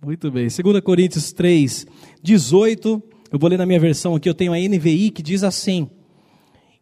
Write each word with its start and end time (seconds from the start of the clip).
Muito 0.00 0.30
bem. 0.30 0.46
2 0.46 0.80
Coríntios 0.80 1.32
3, 1.32 1.84
18. 2.22 3.02
Eu 3.32 3.38
vou 3.38 3.50
ler 3.50 3.58
na 3.58 3.66
minha 3.66 3.80
versão 3.80 4.14
aqui, 4.14 4.28
eu 4.28 4.34
tenho 4.34 4.52
a 4.52 4.56
NVI 4.56 5.10
que 5.10 5.22
diz 5.22 5.42
assim: 5.42 5.90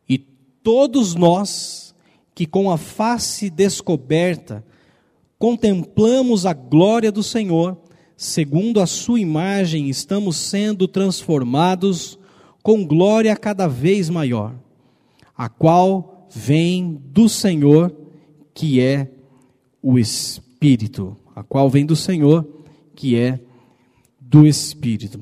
E 0.07 0.19
todos 0.19 1.15
nós 1.15 1.95
que 2.35 2.45
com 2.45 2.71
a 2.71 2.77
face 2.77 3.49
descoberta 3.49 4.63
contemplamos 5.39 6.45
a 6.45 6.53
glória 6.53 7.11
do 7.11 7.23
Senhor, 7.23 7.79
segundo 8.19 8.81
a 8.81 8.87
sua 8.87 9.19
imagem, 9.19 9.89
estamos 9.89 10.37
sendo 10.37 10.87
transformados 10.87 12.19
com 12.63 12.87
glória 12.87 13.35
cada 13.35 13.67
vez 13.67 14.11
maior, 14.11 14.55
a 15.35 15.49
qual 15.49 16.29
vem 16.31 17.01
do 17.07 17.31
Senhor, 17.31 17.97
que 18.53 18.79
é 18.79 19.11
o 19.83 19.99
Espírito, 19.99 21.17
a 21.35 21.43
qual 21.43 21.71
vem 21.71 21.87
do 21.87 21.97
Senhor, 21.97 22.56
que 22.97 23.17
é 23.17 23.39
do 24.19 24.47
Espírito. 24.47 25.21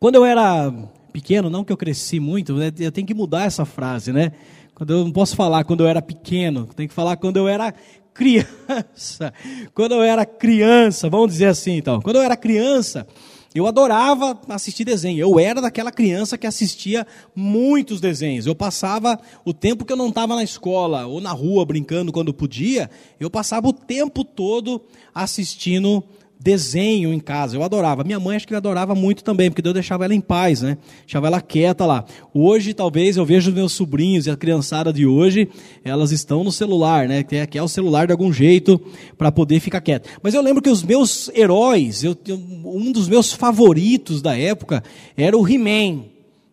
Quando 0.00 0.16
eu 0.16 0.24
era 0.24 0.72
pequeno, 1.12 1.48
não 1.48 1.62
que 1.62 1.72
eu 1.72 1.76
cresci 1.76 2.18
muito, 2.18 2.54
né, 2.54 2.72
eu 2.78 2.90
tenho 2.90 3.06
que 3.06 3.14
mudar 3.14 3.44
essa 3.44 3.64
frase, 3.64 4.12
né? 4.12 4.32
Quando 4.74 4.94
eu 4.94 5.04
não 5.04 5.12
posso 5.12 5.36
falar 5.36 5.62
quando 5.64 5.84
eu 5.84 5.86
era 5.86 6.02
pequeno, 6.02 6.66
tenho 6.74 6.88
que 6.88 6.94
falar 6.94 7.16
quando 7.16 7.36
eu 7.36 7.46
era 7.46 7.72
criança, 8.14 9.32
quando 9.74 9.92
eu 9.92 10.02
era 10.02 10.24
criança, 10.26 11.08
vamos 11.08 11.30
dizer 11.30 11.46
assim 11.46 11.76
então, 11.76 12.00
quando 12.00 12.16
eu 12.16 12.22
era 12.22 12.36
criança, 12.36 13.06
eu 13.54 13.66
adorava 13.66 14.40
assistir 14.48 14.84
desenho. 14.84 15.20
Eu 15.20 15.38
era 15.38 15.60
daquela 15.60 15.92
criança 15.92 16.38
que 16.38 16.46
assistia 16.46 17.06
muitos 17.36 18.00
desenhos. 18.00 18.46
Eu 18.46 18.54
passava 18.54 19.20
o 19.44 19.52
tempo 19.52 19.84
que 19.84 19.92
eu 19.92 19.96
não 19.96 20.08
estava 20.08 20.34
na 20.34 20.42
escola 20.42 21.06
ou 21.06 21.20
na 21.20 21.32
rua 21.32 21.64
brincando 21.66 22.12
quando 22.12 22.32
podia, 22.32 22.90
eu 23.20 23.30
passava 23.30 23.68
o 23.68 23.72
tempo 23.72 24.24
todo 24.24 24.82
assistindo 25.14 26.02
desenho 26.42 27.12
em 27.12 27.20
casa. 27.20 27.56
Eu 27.56 27.62
adorava. 27.62 28.02
Minha 28.02 28.18
mãe 28.18 28.36
acho 28.36 28.46
que 28.46 28.54
adorava 28.54 28.94
muito 28.94 29.22
também, 29.22 29.50
porque 29.50 29.62
Deus 29.62 29.74
deixava 29.74 30.04
ela 30.04 30.14
em 30.14 30.20
paz, 30.20 30.62
né? 30.62 30.76
Deixava 31.00 31.26
ela 31.26 31.40
quieta 31.40 31.86
lá. 31.86 32.04
Hoje, 32.34 32.74
talvez, 32.74 33.16
eu 33.16 33.24
vejo 33.24 33.52
meus 33.52 33.72
sobrinhos 33.72 34.26
e 34.26 34.30
a 34.30 34.36
criançada 34.36 34.92
de 34.92 35.06
hoje, 35.06 35.48
elas 35.84 36.10
estão 36.10 36.42
no 36.42 36.50
celular, 36.50 37.06
né? 37.06 37.22
Que 37.22 37.36
é, 37.36 37.46
que 37.46 37.58
é 37.58 37.62
o 37.62 37.68
celular 37.68 38.06
de 38.06 38.12
algum 38.12 38.32
jeito 38.32 38.80
para 39.16 39.30
poder 39.30 39.60
ficar 39.60 39.80
quieta. 39.80 40.08
Mas 40.22 40.34
eu 40.34 40.42
lembro 40.42 40.60
que 40.60 40.70
os 40.70 40.82
meus 40.82 41.30
heróis, 41.34 42.02
eu, 42.02 42.16
um 42.64 42.90
dos 42.90 43.08
meus 43.08 43.32
favoritos 43.32 44.20
da 44.20 44.36
época 44.36 44.82
era 45.16 45.36
o 45.36 45.48
He-Man. 45.48 46.04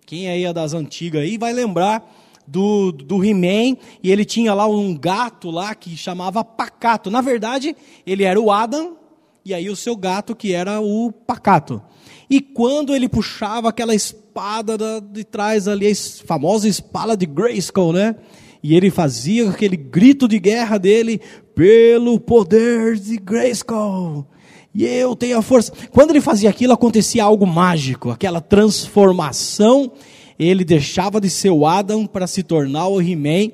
Quem 0.06 0.28
aí 0.28 0.44
é 0.44 0.54
das 0.54 0.74
antigas 0.74 1.22
aí 1.22 1.38
vai 1.38 1.54
lembrar 1.54 2.04
do, 2.50 2.92
do 2.92 3.24
He-Man, 3.24 3.78
e 4.02 4.12
ele 4.12 4.26
tinha 4.26 4.54
lá 4.54 4.66
um 4.68 4.96
gato 4.98 5.52
lá 5.52 5.76
que 5.76 5.96
chamava 5.96 6.44
Pacato. 6.44 7.12
Na 7.12 7.22
verdade, 7.22 7.76
ele 8.06 8.24
era 8.24 8.42
o 8.42 8.52
Adam, 8.52 8.98
e 9.46 9.54
aí 9.54 9.70
o 9.70 9.76
seu 9.76 9.96
gato, 9.96 10.36
que 10.36 10.54
era 10.54 10.80
o 10.80 11.12
pacato. 11.12 11.82
E 12.30 12.42
quando 12.42 12.96
ele 12.96 13.10
puxava 13.10 13.70
aquela 13.70 13.96
espada 13.96 14.78
de 15.02 15.24
trás 15.24 15.68
ali, 15.68 15.92
a 15.92 15.96
famosa 16.26 16.68
espada 16.68 17.18
de 17.18 17.26
Grayskull, 17.26 17.94
né? 17.94 18.16
E 18.62 18.76
ele 18.76 18.92
fazia 18.92 19.50
aquele 19.50 19.78
grito 19.78 20.28
de 20.28 20.38
guerra 20.38 20.78
dele, 20.78 21.22
pelo 21.56 22.20
poder 22.20 22.98
de 22.98 23.18
Grayskull. 23.18 24.28
E 24.74 24.86
eu 24.86 25.16
tenho 25.16 25.38
a 25.38 25.42
força. 25.42 25.74
Quando 25.92 26.12
ele 26.12 26.22
fazia 26.22 26.50
aquilo, 26.50 26.74
acontecia 26.74 27.24
algo 27.24 27.48
mágico, 27.48 28.12
aquela 28.12 28.40
transformação. 28.40 29.92
Ele 30.38 30.64
deixava 30.64 31.20
de 31.20 31.30
ser 31.30 31.50
o 31.50 31.66
Adam 31.66 32.06
para 32.06 32.28
se 32.28 32.44
tornar 32.44 32.88
o 32.88 33.02
He-Man. 33.02 33.52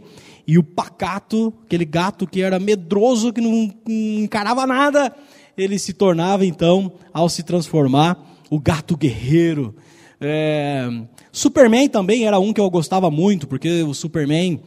E 0.47 0.59
o 0.59 0.63
pacato, 0.63 1.53
aquele 1.65 1.85
gato 1.85 2.27
que 2.27 2.41
era 2.41 2.59
medroso, 2.59 3.33
que 3.33 3.41
não 3.41 3.73
encarava 3.87 4.67
nada, 4.67 5.15
ele 5.57 5.79
se 5.79 5.93
tornava 5.93 6.45
então, 6.45 6.91
ao 7.13 7.29
se 7.29 7.43
transformar, 7.43 8.17
o 8.49 8.59
gato 8.59 8.95
guerreiro. 8.95 9.75
É, 10.19 10.87
Superman 11.31 11.87
também 11.89 12.25
era 12.25 12.39
um 12.39 12.53
que 12.53 12.61
eu 12.61 12.69
gostava 12.69 13.09
muito, 13.11 13.47
porque 13.47 13.83
o 13.83 13.93
Superman 13.93 14.61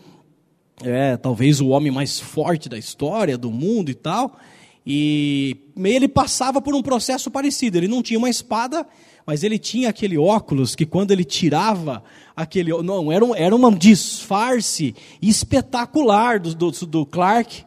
é 0.82 1.16
talvez 1.16 1.60
o 1.60 1.68
homem 1.68 1.90
mais 1.90 2.20
forte 2.20 2.68
da 2.68 2.78
história, 2.78 3.36
do 3.36 3.50
mundo 3.50 3.90
e 3.90 3.94
tal. 3.94 4.38
E 4.86 5.56
ele 5.76 6.08
passava 6.08 6.62
por 6.62 6.74
um 6.74 6.82
processo 6.82 7.30
parecido. 7.30 7.76
Ele 7.76 7.88
não 7.88 8.02
tinha 8.02 8.18
uma 8.18 8.30
espada, 8.30 8.86
mas 9.26 9.42
ele 9.42 9.58
tinha 9.58 9.90
aquele 9.90 10.16
óculos 10.16 10.74
que 10.74 10.86
quando 10.86 11.10
ele 11.10 11.24
tirava 11.24 12.02
aquele. 12.34 12.70
Não, 12.82 13.12
era 13.12 13.22
um, 13.22 13.34
era 13.34 13.54
um 13.54 13.74
disfarce 13.74 14.94
espetacular 15.20 16.40
do, 16.40 16.54
do, 16.54 16.70
do 16.86 17.04
Clark 17.04 17.64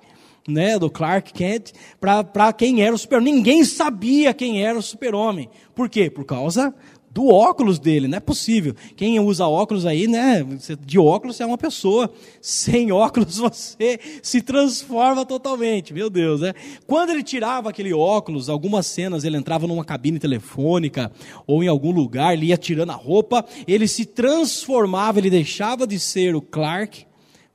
né, 0.47 0.77
do 0.79 0.89
Clark 0.89 1.33
Kent, 1.33 1.71
para 1.99 2.53
quem 2.53 2.81
era 2.81 2.93
o 2.93 2.97
super-homem. 2.97 3.33
Ninguém 3.33 3.63
sabia 3.63 4.33
quem 4.33 4.63
era 4.63 4.77
o 4.77 4.81
super-homem. 4.81 5.49
Por 5.75 5.89
quê? 5.89 6.09
Por 6.09 6.25
causa 6.25 6.73
do 7.13 7.27
óculos 7.27 7.77
dele, 7.77 8.07
não 8.07 8.17
é 8.17 8.21
possível. 8.21 8.73
Quem 8.95 9.19
usa 9.19 9.45
óculos 9.45 9.85
aí, 9.85 10.07
né, 10.07 10.45
de 10.79 10.97
óculos 10.97 11.35
você 11.35 11.43
é 11.43 11.45
uma 11.45 11.57
pessoa, 11.57 12.11
sem 12.41 12.91
óculos 12.91 13.37
você 13.37 13.99
se 14.23 14.41
transforma 14.41 15.25
totalmente, 15.25 15.93
meu 15.93 16.09
Deus, 16.09 16.41
né? 16.41 16.53
Quando 16.87 17.09
ele 17.09 17.21
tirava 17.21 17.69
aquele 17.69 17.93
óculos, 17.93 18.49
algumas 18.49 18.85
cenas 18.85 19.25
ele 19.25 19.35
entrava 19.37 19.67
numa 19.67 19.83
cabine 19.83 20.19
telefônica 20.19 21.11
ou 21.45 21.61
em 21.63 21.67
algum 21.67 21.91
lugar, 21.91 22.33
ele 22.33 22.47
ia 22.47 22.57
tirando 22.57 22.91
a 22.91 22.95
roupa, 22.95 23.45
ele 23.67 23.87
se 23.87 24.05
transformava, 24.05 25.19
ele 25.19 25.29
deixava 25.29 25.85
de 25.85 25.99
ser 25.99 26.33
o 26.33 26.41
Clark 26.41 27.05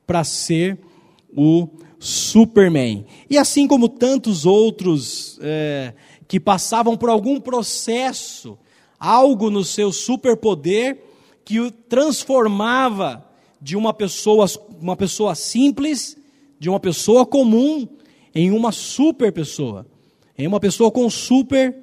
para 0.05 0.23
ser 0.23 0.77
o 1.35 1.67
Superman. 1.99 3.05
E 3.29 3.37
assim 3.37 3.67
como 3.67 3.89
tantos 3.89 4.45
outros 4.45 5.39
é, 5.41 5.93
que 6.27 6.39
passavam 6.39 6.95
por 6.95 7.09
algum 7.09 7.39
processo, 7.39 8.57
algo 8.99 9.49
no 9.49 9.63
seu 9.63 9.91
superpoder 9.91 11.03
que 11.43 11.59
o 11.59 11.71
transformava 11.71 13.25
de 13.61 13.75
uma 13.75 13.93
pessoa, 13.93 14.45
uma 14.79 14.95
pessoa 14.95 15.33
simples, 15.33 16.17
de 16.59 16.69
uma 16.69 16.79
pessoa 16.79 17.25
comum, 17.25 17.87
em 18.33 18.51
uma 18.51 18.71
super 18.71 19.31
pessoa, 19.31 19.85
em 20.37 20.45
uma 20.45 20.59
pessoa 20.59 20.91
com 20.91 21.09
super 21.09 21.75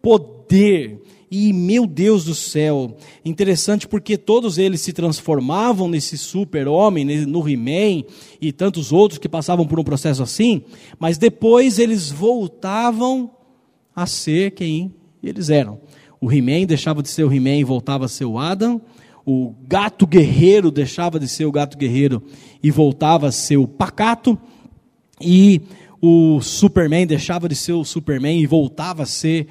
poder. 0.00 1.02
E 1.30 1.52
meu 1.52 1.86
Deus 1.86 2.24
do 2.24 2.34
céu, 2.34 2.96
interessante 3.24 3.86
porque 3.86 4.16
todos 4.16 4.56
eles 4.56 4.80
se 4.80 4.92
transformavam 4.92 5.88
nesse 5.88 6.16
super-homem, 6.16 7.04
no 7.26 7.46
He-Man 7.46 8.04
e 8.40 8.50
tantos 8.50 8.92
outros 8.92 9.18
que 9.18 9.28
passavam 9.28 9.66
por 9.66 9.78
um 9.78 9.84
processo 9.84 10.22
assim, 10.22 10.62
mas 10.98 11.18
depois 11.18 11.78
eles 11.78 12.10
voltavam 12.10 13.30
a 13.94 14.06
ser 14.06 14.52
quem 14.52 14.94
eles 15.22 15.50
eram. 15.50 15.80
O 16.20 16.32
He-Man 16.32 16.66
deixava 16.66 17.02
de 17.02 17.08
ser 17.08 17.24
o 17.24 17.32
He-Man 17.32 17.56
e 17.56 17.64
voltava 17.64 18.06
a 18.06 18.08
ser 18.08 18.24
o 18.24 18.38
Adam. 18.38 18.80
O 19.24 19.54
gato 19.66 20.06
guerreiro 20.06 20.70
deixava 20.70 21.20
de 21.20 21.28
ser 21.28 21.44
o 21.44 21.52
gato 21.52 21.76
guerreiro 21.76 22.22
e 22.62 22.70
voltava 22.70 23.28
a 23.28 23.32
ser 23.32 23.58
o 23.58 23.68
pacato. 23.68 24.38
E 25.20 25.60
o 26.00 26.40
Superman 26.40 27.06
deixava 27.06 27.48
de 27.48 27.54
ser 27.54 27.72
o 27.72 27.84
Superman 27.84 28.40
e 28.40 28.46
voltava 28.46 29.02
a 29.02 29.06
ser 29.06 29.48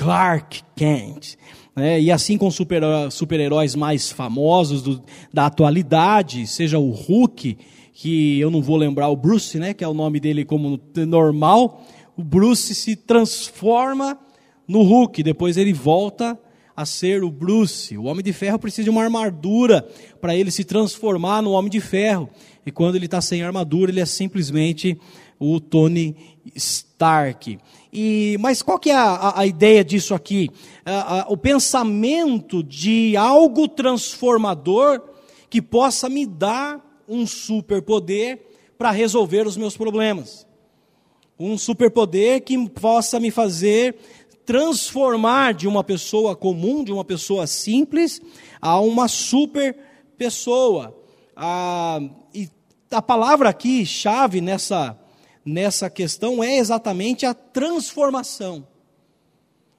Clark 0.00 0.62
Kent. 0.74 1.36
É, 1.76 2.00
e 2.00 2.10
assim 2.10 2.38
com 2.38 2.50
super-heróis 2.50 3.12
super 3.12 3.38
mais 3.76 4.10
famosos 4.10 4.80
do, 4.80 5.02
da 5.32 5.44
atualidade, 5.44 6.46
seja 6.46 6.78
o 6.78 6.90
Hulk, 6.90 7.58
que 7.92 8.40
eu 8.40 8.50
não 8.50 8.62
vou 8.62 8.78
lembrar 8.78 9.08
o 9.08 9.16
Bruce, 9.16 9.58
né, 9.58 9.74
que 9.74 9.84
é 9.84 9.88
o 9.88 9.92
nome 9.92 10.18
dele 10.18 10.42
como 10.42 10.80
normal, 11.06 11.84
o 12.16 12.24
Bruce 12.24 12.74
se 12.74 12.96
transforma 12.96 14.18
no 14.66 14.82
Hulk, 14.82 15.22
depois 15.22 15.58
ele 15.58 15.74
volta 15.74 16.38
a 16.74 16.86
ser 16.86 17.22
o 17.22 17.30
Bruce. 17.30 17.98
O 17.98 18.04
Homem 18.04 18.24
de 18.24 18.32
Ferro 18.32 18.58
precisa 18.58 18.84
de 18.84 18.90
uma 18.90 19.02
armadura 19.02 19.86
para 20.18 20.34
ele 20.34 20.50
se 20.50 20.64
transformar 20.64 21.42
no 21.42 21.50
Homem 21.50 21.70
de 21.70 21.80
Ferro. 21.80 22.30
E 22.64 22.70
quando 22.70 22.94
ele 22.94 23.04
está 23.04 23.20
sem 23.20 23.42
armadura, 23.42 23.90
ele 23.90 24.00
é 24.00 24.06
simplesmente 24.06 24.98
o 25.40 25.58
Tony 25.58 26.14
Stark. 26.54 27.58
E, 27.90 28.36
mas 28.38 28.62
qual 28.62 28.78
que 28.78 28.90
é 28.90 28.94
a, 28.94 29.40
a 29.40 29.46
ideia 29.46 29.82
disso 29.82 30.14
aqui? 30.14 30.50
A, 30.84 31.22
a, 31.22 31.26
o 31.30 31.36
pensamento 31.36 32.62
de 32.62 33.16
algo 33.16 33.66
transformador 33.66 35.02
que 35.48 35.62
possa 35.62 36.08
me 36.08 36.26
dar 36.26 37.02
um 37.08 37.26
superpoder 37.26 38.46
para 38.78 38.90
resolver 38.90 39.46
os 39.46 39.56
meus 39.56 39.76
problemas. 39.76 40.46
Um 41.38 41.56
superpoder 41.56 42.42
que 42.42 42.68
possa 42.68 43.18
me 43.18 43.30
fazer 43.30 43.96
transformar 44.44 45.54
de 45.54 45.66
uma 45.66 45.82
pessoa 45.82 46.34
comum, 46.36 46.84
de 46.84 46.92
uma 46.92 47.04
pessoa 47.04 47.46
simples, 47.46 48.20
a 48.60 48.78
uma 48.80 49.08
super 49.08 49.76
pessoa. 50.18 50.96
Ah, 51.36 52.00
e 52.34 52.48
a 52.90 53.00
palavra 53.00 53.48
aqui, 53.48 53.86
chave 53.86 54.40
nessa, 54.40 54.98
nessa 55.44 55.88
questão 55.88 56.42
é 56.42 56.56
exatamente 56.56 57.26
a 57.26 57.34
transformação. 57.34 58.66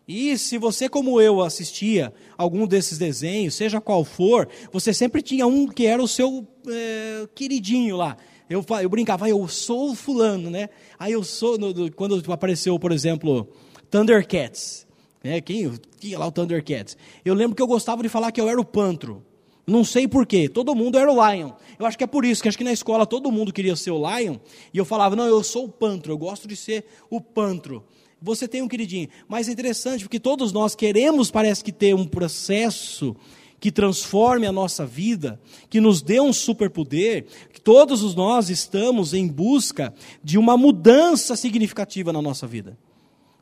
E 0.08 0.38
se 0.38 0.58
você, 0.58 0.90
como 0.90 1.22
eu, 1.22 1.42
assistia 1.42 2.13
algum 2.38 2.68
desses 2.68 2.98
desenhos, 2.98 3.56
seja 3.56 3.80
qual 3.80 4.04
for, 4.04 4.50
você 4.72 4.94
sempre 4.94 5.22
tinha 5.22 5.48
um 5.48 5.68
que 5.68 5.86
era 5.86 6.02
o 6.02 6.08
seu 6.08 6.46
é, 6.68 7.28
queridinho 7.34 7.96
lá. 7.96 8.18
Eu, 8.50 8.66
eu 8.81 8.90
brincava, 8.90 9.30
eu 9.30 9.48
sou 9.48 9.96
fulano, 9.96 10.50
né? 10.50 10.69
Aí 11.00 11.13
eu 11.13 11.24
sou, 11.24 11.58
no, 11.58 11.90
quando 11.94 12.22
apareceu, 12.34 12.78
por 12.78 12.92
exemplo, 12.92 13.48
Thundercats. 13.90 14.86
É, 15.24 15.40
quem 15.40 15.72
tinha 16.00 16.19
lá 16.19 16.28
o 16.28 16.31
Thundercats? 16.31 16.98
Eu 17.24 17.34
lembro 17.34 17.56
que 17.56 17.62
eu 17.62 17.68
gostava 17.68 18.04
de 18.04 18.10
falar 18.10 18.31
que 18.31 18.42
eu 18.42 18.50
era 18.50 18.60
o 18.60 18.66
Pantro. 18.66 19.24
Não 19.66 19.84
sei 19.84 20.08
porquê, 20.08 20.50
todo 20.50 20.75
mundo 20.75 20.98
era 20.98 21.12
o 21.12 21.16
Lion. 21.16 21.52
Eu 21.78 21.86
acho 21.86 21.98
que 21.98 22.04
é 22.04 22.08
por 22.08 22.25
isso, 22.25 22.42
que 22.42 22.50
acho 22.50 22.58
que 22.58 22.63
na 22.63 22.74
escola 22.74 23.06
todo 23.06 23.31
mundo 23.31 23.54
queria 23.54 23.75
ser 23.75 23.92
o 23.92 23.98
Lion, 23.98 24.38
e 24.74 24.78
eu 24.78 24.86
falava, 24.86 25.16
não, 25.16 25.25
eu 25.25 25.44
sou 25.44 25.66
o 25.66 25.69
Pantro, 25.69 26.12
eu 26.12 26.18
gosto 26.18 26.48
de 26.48 26.56
ser 26.56 26.86
o 27.10 27.22
Pantro. 27.22 27.84
Você 28.22 28.48
tem 28.48 28.62
um 28.62 28.68
queridinho. 28.68 29.10
Mas 29.28 29.50
é 29.50 29.52
interessante, 29.52 30.04
porque 30.04 30.19
todos 30.19 30.52
nós 30.52 30.75
queremos, 30.75 31.31
parece 31.31 31.63
que, 31.63 31.72
ter 31.72 31.96
um 31.96 32.06
processo 32.06 33.16
que 33.60 33.72
transforme 33.72 34.48
a 34.48 34.52
nossa 34.52 34.86
vida, 34.86 35.40
que 35.69 35.80
nos 35.80 36.02
dê 36.02 36.19
um 36.19 36.34
superpoder, 36.34 37.28
todos 37.63 38.16
nós 38.16 38.50
estamos 38.50 39.13
em 39.13 39.28
busca 39.28 39.94
de 40.24 40.38
uma 40.38 40.58
mudança 40.58 41.36
significativa 41.36 42.12
na 42.12 42.22
nossa 42.22 42.48
vida. 42.48 42.78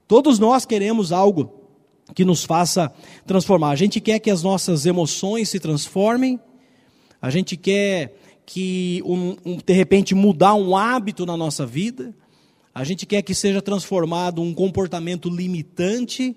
Todos 0.07 0.39
nós 0.39 0.65
queremos 0.65 1.11
algo 1.11 1.58
que 2.15 2.25
nos 2.25 2.43
faça 2.43 2.91
transformar. 3.25 3.69
A 3.71 3.75
gente 3.75 3.99
quer 3.99 4.19
que 4.19 4.29
as 4.29 4.43
nossas 4.43 4.85
emoções 4.85 5.49
se 5.49 5.59
transformem, 5.59 6.39
a 7.21 7.29
gente 7.29 7.57
quer 7.57 8.15
que, 8.45 9.01
um, 9.05 9.35
um, 9.45 9.57
de 9.57 9.73
repente, 9.73 10.15
mudar 10.15 10.55
um 10.55 10.75
hábito 10.75 11.25
na 11.25 11.37
nossa 11.37 11.65
vida, 11.65 12.13
a 12.73 12.83
gente 12.83 13.05
quer 13.05 13.21
que 13.21 13.35
seja 13.35 13.61
transformado 13.61 14.41
um 14.41 14.53
comportamento 14.53 15.29
limitante 15.29 16.35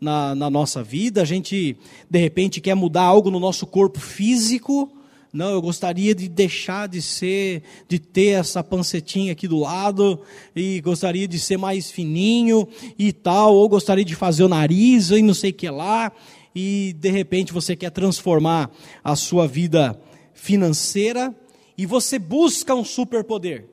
na, 0.00 0.34
na 0.34 0.50
nossa 0.50 0.82
vida, 0.82 1.22
a 1.22 1.24
gente, 1.24 1.76
de 2.10 2.18
repente, 2.18 2.60
quer 2.60 2.74
mudar 2.74 3.04
algo 3.04 3.30
no 3.30 3.40
nosso 3.40 3.66
corpo 3.66 3.98
físico, 3.98 4.92
não, 5.34 5.50
eu 5.50 5.60
gostaria 5.60 6.14
de 6.14 6.28
deixar 6.28 6.86
de 6.86 7.02
ser, 7.02 7.64
de 7.88 7.98
ter 7.98 8.38
essa 8.38 8.62
pancetinha 8.62 9.32
aqui 9.32 9.48
do 9.48 9.58
lado, 9.58 10.20
e 10.54 10.80
gostaria 10.80 11.26
de 11.26 11.40
ser 11.40 11.56
mais 11.56 11.90
fininho 11.90 12.68
e 12.96 13.12
tal, 13.12 13.52
ou 13.52 13.68
gostaria 13.68 14.04
de 14.04 14.14
fazer 14.14 14.44
o 14.44 14.48
nariz 14.48 15.10
e 15.10 15.20
não 15.22 15.34
sei 15.34 15.50
o 15.50 15.54
que 15.54 15.68
lá, 15.68 16.12
e 16.54 16.94
de 17.00 17.10
repente 17.10 17.52
você 17.52 17.74
quer 17.74 17.90
transformar 17.90 18.70
a 19.02 19.16
sua 19.16 19.48
vida 19.48 20.00
financeira 20.32 21.34
e 21.76 21.84
você 21.84 22.16
busca 22.16 22.72
um 22.72 22.84
superpoder. 22.84 23.68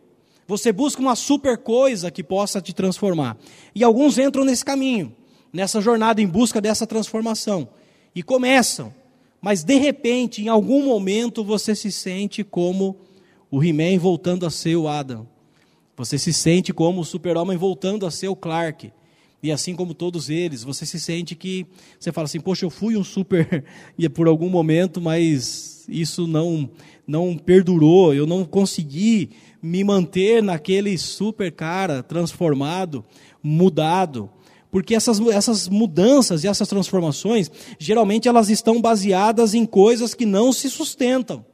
Você 0.48 0.74
busca 0.74 1.00
uma 1.00 1.16
super 1.16 1.60
coisa 1.60 2.10
que 2.10 2.24
possa 2.24 2.60
te 2.60 2.74
transformar. 2.74 3.38
E 3.75 3.84
alguns 3.84 4.18
entram 4.18 4.44
nesse 4.44 4.66
caminho, 4.66 5.16
nessa 5.54 5.80
jornada 5.80 6.19
em 6.24 6.28
busca 6.28 6.60
dessa 6.60 6.88
transformação 6.88 7.69
e 8.16 8.24
começam 8.24 8.92
mas 9.42 9.64
de 9.64 9.76
repente, 9.76 10.42
em 10.44 10.48
algum 10.48 10.86
momento, 10.86 11.44
você 11.44 11.76
se 11.76 11.92
sente 11.92 12.44
como 12.44 12.98
o 13.50 13.64
He-Man 13.64 13.98
voltando 13.98 14.46
a 14.46 14.52
ser 14.52 14.76
o 14.76 14.88
Adam. 14.88 15.28
Você 15.98 16.18
se 16.18 16.32
sente 16.32 16.72
como 16.72 17.02
o 17.02 17.06
Super-Homem 17.06 17.58
voltando 17.58 18.06
a 18.06 18.12
ser 18.12 18.28
o 18.28 18.36
Clark. 18.36 18.92
E 19.44 19.52
assim 19.52 19.76
como 19.76 19.96
todos 19.96 20.30
eles, 20.30 20.64
você 20.64 20.86
se 20.86 21.00
sente 21.00 21.36
que 21.36 21.66
você 22.00 22.12
fala 22.12 22.26
assim: 22.26 22.40
"Poxa, 22.40 22.64
eu 22.64 22.70
fui 22.70 22.96
um 22.96 23.04
super 23.04 23.66
e 23.98 24.08
por 24.08 24.28
algum 24.28 24.50
momento, 24.50 25.02
mas 25.02 25.86
isso 25.90 26.28
não 26.28 26.70
não 27.08 27.36
perdurou, 27.36 28.14
eu 28.14 28.28
não 28.28 28.46
consegui 28.46 29.32
me 29.62 29.84
manter 29.84 30.42
naquele 30.42 30.98
super 30.98 31.52
cara 31.52 32.04
transformado, 32.04 33.04
mudado 33.44 34.30
porque 34.72 34.96
essas, 34.96 35.20
essas 35.28 35.68
mudanças 35.68 36.44
e 36.44 36.48
essas 36.48 36.68
transformações, 36.68 37.52
geralmente 37.78 38.30
elas 38.30 38.50
estão 38.50 38.82
baseadas 38.82 39.54
em 39.54 39.66
coisas 39.66 40.14
que 40.14 40.26
não 40.26 40.54
se 40.54 40.70
sustentam. 40.70 41.46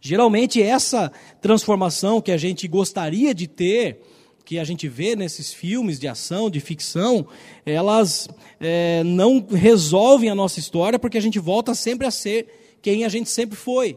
Geralmente 0.00 0.60
essa 0.60 1.10
transformação 1.40 2.20
que 2.20 2.32
a 2.32 2.36
gente 2.36 2.66
gostaria 2.68 3.32
de 3.32 3.46
ter, 3.46 4.02
que 4.44 4.58
a 4.58 4.64
gente 4.64 4.86
vê 4.88 5.16
nesses 5.16 5.52
filmes 5.54 5.98
de 5.98 6.06
ação, 6.06 6.50
de 6.50 6.60
ficção, 6.60 7.26
elas 7.64 8.28
é, 8.60 9.02
não 9.04 9.46
resolvem 9.48 10.28
a 10.28 10.34
nossa 10.34 10.58
história 10.58 10.98
porque 10.98 11.16
a 11.16 11.22
gente 11.22 11.38
volta 11.38 11.74
sempre 11.74 12.06
a 12.06 12.10
ser 12.10 12.76
quem 12.82 13.04
a 13.04 13.08
gente 13.08 13.30
sempre 13.30 13.56
foi. 13.56 13.96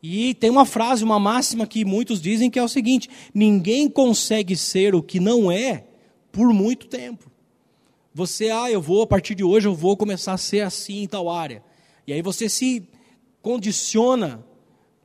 E 0.00 0.34
tem 0.34 0.50
uma 0.50 0.66
frase, 0.66 1.02
uma 1.02 1.18
máxima 1.18 1.66
que 1.66 1.84
muitos 1.84 2.20
dizem 2.20 2.50
que 2.50 2.58
é 2.58 2.62
o 2.62 2.68
seguinte: 2.68 3.08
ninguém 3.34 3.88
consegue 3.88 4.54
ser 4.54 4.94
o 4.94 5.02
que 5.02 5.18
não 5.18 5.50
é 5.50 5.84
por 6.34 6.52
muito 6.52 6.88
tempo. 6.88 7.30
Você, 8.12 8.50
ah, 8.50 8.70
eu 8.70 8.82
vou, 8.82 9.02
a 9.02 9.06
partir 9.06 9.36
de 9.36 9.44
hoje, 9.44 9.68
eu 9.68 9.74
vou 9.74 9.96
começar 9.96 10.32
a 10.32 10.38
ser 10.38 10.60
assim 10.60 11.04
em 11.04 11.06
tal 11.06 11.30
área. 11.30 11.62
E 12.06 12.12
aí 12.12 12.20
você 12.20 12.48
se 12.48 12.86
condiciona, 13.40 14.44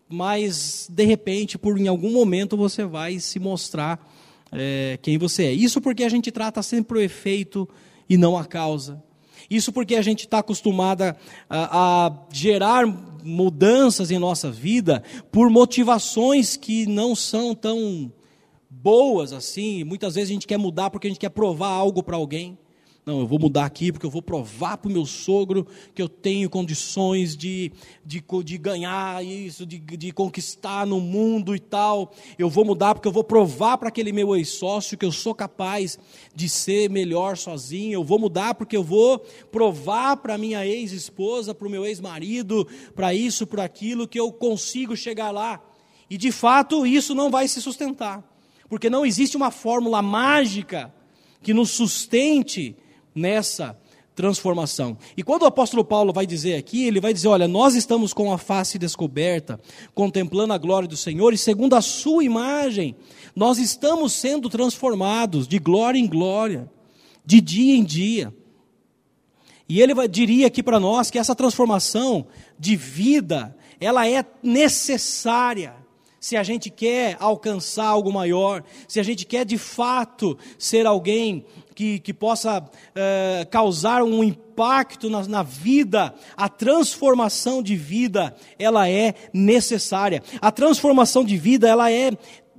mas 0.10 0.88
de 0.90 1.06
repente, 1.06 1.58
por 1.58 1.80
em 1.80 1.88
algum 1.88 2.12
momento, 2.12 2.58
você 2.58 2.84
vai 2.84 3.20
se 3.20 3.40
mostrar 3.40 4.12
é, 4.52 4.98
quem 5.04 5.20
você 5.20 5.46
é. 5.46 5.52
Isso 5.52 5.80
porque 5.80 6.04
a 6.04 6.10
gente 6.10 6.32
trata 6.32 6.64
sempre 6.64 6.98
o 6.98 7.02
efeito 7.02 7.70
e 8.10 8.18
não 8.18 8.36
a 8.36 8.44
causa. 8.44 9.02
Isso 9.50 9.72
porque 9.72 9.96
a 9.96 10.02
gente 10.02 10.22
está 10.22 10.40
acostumada 10.40 11.16
a, 11.48 12.08
a, 12.08 12.14
gerar 12.32 12.86
mudanças 13.24 14.10
em 14.10 14.18
nossa 14.18 14.52
vida 14.52 15.04
por 15.32 15.50
motivações 15.50 16.58
que 16.58 16.88
não 16.88 17.16
são 17.16 17.54
tão 17.54 18.12
boas 18.82 19.34
assim. 19.34 19.84
Muitas 19.84 20.16
vezes 20.16 20.30
a 20.30 20.34
gente 20.34 20.48
quer 20.48 20.58
mudar 20.58 20.90
porque 20.90 21.08
a 21.08 21.10
gente 21.10 21.20
quer 21.20 21.30
provar 21.30 21.70
algo 21.70 22.02
para 22.02 22.16
alguém. 22.16 22.58
Não, 23.06 23.22
eu 23.22 23.28
vou 23.28 23.40
mudar 23.40 23.66
aqui 23.66 23.92
porque 23.92 24.06
eu 24.06 24.10
vou 24.10 24.22
provar 24.22 24.78
para 24.78 24.88
o 24.88 24.92
meu 24.92 25.06
sogro 25.06 25.66
que 25.96 26.02
eu 26.02 26.08
tenho 26.08 26.50
condições 26.50 27.36
de, 27.36 27.72
de, 28.06 28.24
de 28.44 28.58
ganhar 28.58 29.26
isso, 29.26 29.66
de, 29.66 29.80
de 29.80 30.12
conquistar 30.12 30.86
no 30.86 31.02
mundo 31.02 31.56
e 31.56 31.60
tal. 31.60 32.14
Eu 32.38 32.50
vou 32.50 32.64
mudar 32.64 32.94
porque 32.94 33.08
eu 33.08 33.12
vou 33.12 33.24
provar 33.24 33.78
para 33.78 33.90
aquele 33.90 34.12
meu 34.12 34.36
ex-sócio 34.36 34.98
que 34.98 35.06
eu 35.06 35.12
sou 35.12 35.34
capaz 35.34 35.98
de 36.36 36.48
ser 36.48 36.90
melhor 36.90 37.36
sozinho. 37.36 37.94
Eu 37.94 38.04
vou 38.04 38.20
mudar 38.20 38.54
porque 38.54 38.78
eu 38.78 38.84
vou 38.84 39.20
provar 39.52 40.18
para 40.18 40.38
minha 40.38 40.66
ex-esposa, 40.66 41.56
para 41.56 41.68
o 41.68 41.72
meu 41.72 41.86
ex-marido, 41.86 42.68
para 42.94 43.14
isso, 43.14 43.48
para 43.48 43.64
aquilo, 43.64 44.08
que 44.08 44.20
eu 44.20 44.32
consigo 44.32 44.96
chegar 44.96 45.32
lá. 45.32 45.60
E 46.10 46.18
de 46.18 46.32
fato 46.32 46.86
isso 46.86 47.16
não 47.16 47.32
vai 47.32 47.48
se 47.48 47.62
sustentar 47.62 48.39
porque 48.70 48.90
não 48.90 49.06
existe 49.06 49.36
uma 49.36 49.50
fórmula 49.50 50.02
mágica 50.02 50.94
que 51.42 51.54
nos 51.54 51.72
sustente 51.72 52.76
nessa 53.16 53.78
transformação. 54.16 54.98
E 55.16 55.24
quando 55.24 55.44
o 55.44 55.46
apóstolo 55.46 55.84
Paulo 55.84 56.12
vai 56.12 56.26
dizer 56.26 56.56
aqui, 56.56 56.86
ele 56.86 57.00
vai 57.00 57.14
dizer: 57.14 57.30
olha, 57.30 57.48
nós 57.48 57.74
estamos 57.74 58.14
com 58.14 58.32
a 58.32 58.38
face 58.38 58.78
descoberta, 58.78 59.60
contemplando 59.96 60.54
a 60.54 60.58
glória 60.58 60.88
do 60.88 60.98
Senhor, 60.98 61.34
e 61.34 61.38
segundo 61.38 61.74
a 61.74 61.82
sua 61.82 62.24
imagem, 62.24 62.96
nós 63.36 63.58
estamos 63.58 64.14
sendo 64.14 64.50
transformados 64.50 65.48
de 65.48 65.58
glória 65.58 65.98
em 65.98 66.06
glória, 66.06 66.70
de 67.26 67.40
dia 67.40 67.76
em 67.76 67.84
dia. 67.84 68.34
E 69.70 69.82
ele 69.82 69.94
vai, 69.94 70.08
diria 70.08 70.48
aqui 70.48 70.62
para 70.62 70.80
nós 70.80 71.10
que 71.10 71.18
essa 71.18 71.36
transformação 71.36 72.28
de 72.58 72.76
vida, 72.76 73.56
ela 73.80 74.06
é 74.06 74.26
necessária 74.44 75.79
se 76.20 76.36
a 76.36 76.44
gente 76.44 76.70
quer 76.70 77.18
alcançar 77.20 77.86
algo 77.86 78.12
maior, 78.12 78.64
se 78.88 79.00
a 79.00 79.04
gente 79.04 79.26
quer 79.26 79.46
de 79.46 79.58
fato 79.58 80.38
ser 80.58 80.86
alguém 80.86 81.46
que, 81.74 82.00
que 82.00 82.14
possa 82.14 82.64
é, 82.94 83.48
causar 83.50 84.04
um 84.04 84.24
impacto 84.24 85.10
na, 85.10 85.26
na 85.28 85.44
vida, 85.44 86.14
a 86.36 86.50
transformação 86.50 87.64
de 87.64 87.76
vida, 87.76 88.36
ela 88.58 88.90
é 88.90 89.14
necessária. 89.34 90.22
A 90.42 90.52
transformação 90.52 91.24
de 91.24 91.38
vida, 91.38 91.68
ela 91.68 91.92
é 91.92 92.12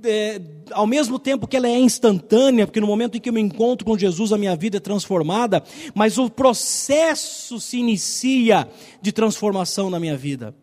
é, 0.03 0.41
ao 0.71 0.87
mesmo 0.87 1.19
tempo 1.19 1.47
que 1.47 1.55
ela 1.55 1.67
é 1.67 1.77
instantânea, 1.77 2.65
porque 2.65 2.79
no 2.79 2.87
momento 2.87 3.17
em 3.17 3.19
que 3.19 3.29
eu 3.29 3.33
me 3.33 3.41
encontro 3.41 3.85
com 3.85 3.97
Jesus, 3.97 4.33
a 4.33 4.37
minha 4.37 4.55
vida 4.55 4.77
é 4.77 4.79
transformada, 4.79 5.63
mas 5.93 6.17
o 6.17 6.29
processo 6.29 7.59
se 7.59 7.77
inicia 7.77 8.67
de 8.99 9.11
transformação 9.11 9.91
na 9.91 9.99
minha 9.99 10.17
vida. 10.17 10.55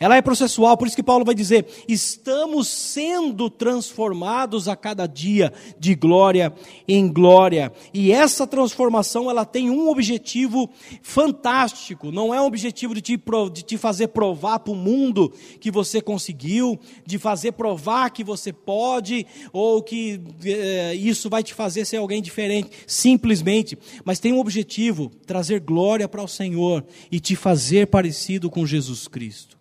Ela 0.00 0.16
é 0.16 0.22
processual, 0.22 0.76
por 0.76 0.86
isso 0.86 0.96
que 0.96 1.02
Paulo 1.02 1.24
vai 1.24 1.34
dizer: 1.34 1.66
estamos 1.88 2.68
sendo 2.68 3.50
transformados 3.50 4.68
a 4.68 4.76
cada 4.76 5.06
dia 5.06 5.52
de 5.78 5.94
glória 5.94 6.52
em 6.86 7.12
glória. 7.12 7.72
E 7.92 8.12
essa 8.12 8.46
transformação 8.46 9.28
ela 9.28 9.44
tem 9.44 9.70
um 9.70 9.88
objetivo 9.88 10.70
fantástico. 11.02 12.12
Não 12.12 12.32
é 12.32 12.40
um 12.40 12.46
objetivo 12.46 12.94
de 12.94 13.02
te, 13.02 13.20
de 13.52 13.62
te 13.62 13.76
fazer 13.76 14.08
provar 14.08 14.60
para 14.60 14.72
o 14.72 14.76
mundo 14.76 15.32
que 15.60 15.70
você 15.70 16.00
conseguiu, 16.00 16.78
de 17.04 17.18
fazer 17.18 17.52
provar 17.52 18.10
que 18.10 18.22
você 18.22 18.52
pode, 18.52 19.26
ou 19.52 19.82
que 19.82 20.20
é, 20.44 20.94
isso 20.94 21.28
vai 21.28 21.42
te 21.42 21.54
fazer 21.54 21.84
ser 21.84 21.96
alguém 21.96 22.22
diferente. 22.22 22.70
Simplesmente, 22.86 23.76
mas 24.04 24.20
tem 24.20 24.32
um 24.32 24.38
objetivo: 24.38 25.10
trazer 25.26 25.58
glória 25.58 26.08
para 26.08 26.22
o 26.22 26.28
Senhor 26.28 26.84
e 27.10 27.18
te 27.18 27.34
fazer 27.34 27.88
parecido 27.88 28.48
com 28.48 28.64
Jesus 28.64 29.08
Cristo 29.08 29.57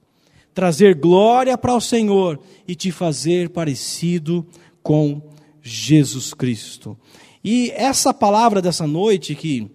trazer 0.58 0.96
glória 0.96 1.56
para 1.56 1.76
o 1.76 1.80
Senhor 1.80 2.40
e 2.68 2.74
te 2.74 2.92
fazer 2.92 3.52
parecido 3.52 4.44
com 4.82 5.22
Jesus 5.62 6.34
Cristo. 6.34 6.98
E 7.44 7.72
essa 7.76 8.12
palavra 8.12 8.60
dessa 8.60 8.88
noite 8.88 9.36
que, 9.36 9.70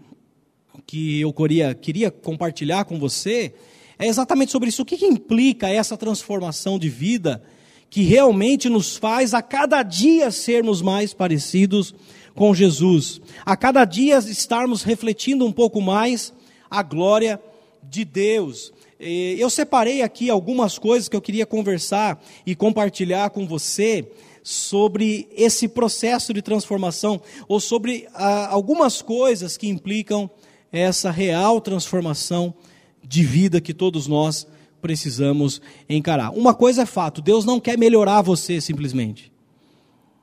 que 0.85 1.21
eu 1.21 1.33
queria, 1.33 1.73
queria 1.73 2.11
compartilhar 2.11 2.85
com 2.85 2.99
você 2.99 3.55
é 3.97 4.09
exatamente 4.09 4.51
sobre 4.51 4.71
isso. 4.71 4.83
O 4.83 4.85
que, 4.85 4.97
que 4.97 5.07
implica 5.07 5.69
essa 5.69 5.97
transformação 5.97 6.81
de 6.81 6.89
vida 6.89 7.41
que 7.89 8.03
realmente 8.03 8.69
nos 8.69 8.97
faz 8.97 9.35
a 9.35 9.41
cada 9.41 9.85
dia 9.85 10.33
sermos 10.33 10.83
mais 10.83 11.15
parecidos 11.15 11.95
com 12.35 12.53
Jesus. 12.53 13.21
A 13.47 13.57
cada 13.57 13.85
dia 13.85 14.19
estarmos 14.19 14.83
refletindo 14.83 15.47
um 15.47 15.53
pouco 15.53 15.81
mais 15.81 16.33
a 16.69 16.83
glória 16.83 17.41
de 17.85 18.05
Deus. 18.05 18.73
Eu 19.05 19.51
separei 19.51 20.01
aqui 20.01 20.31
algumas 20.31 20.79
coisas 20.79 21.09
que 21.09 21.17
eu 21.17 21.21
queria 21.21 21.45
conversar 21.45 22.23
e 22.47 22.55
compartilhar 22.55 23.31
com 23.31 23.49
você 23.49 24.09
sobre 24.45 25.29
esse 25.37 25.67
processo 25.67 26.33
de 26.33 26.41
transformação, 26.41 27.21
ou 27.49 27.59
sobre 27.59 28.07
ah, 28.15 28.49
algumas 28.49 29.03
coisas 29.03 29.57
que 29.57 29.69
implicam 29.69 30.31
essa 30.71 31.11
real 31.11 31.61
transformação 31.61 32.55
de 33.03 33.25
vida 33.25 33.61
que 33.61 33.75
todos 33.75 34.07
nós 34.07 34.47
precisamos 34.81 35.61
encarar. 35.89 36.31
Uma 36.31 36.55
coisa 36.55 36.83
é 36.83 36.87
fato: 36.87 37.21
Deus 37.21 37.45
não 37.45 37.59
quer 37.59 37.77
melhorar 37.77 38.23
você 38.23 38.61
simplesmente. 38.61 39.33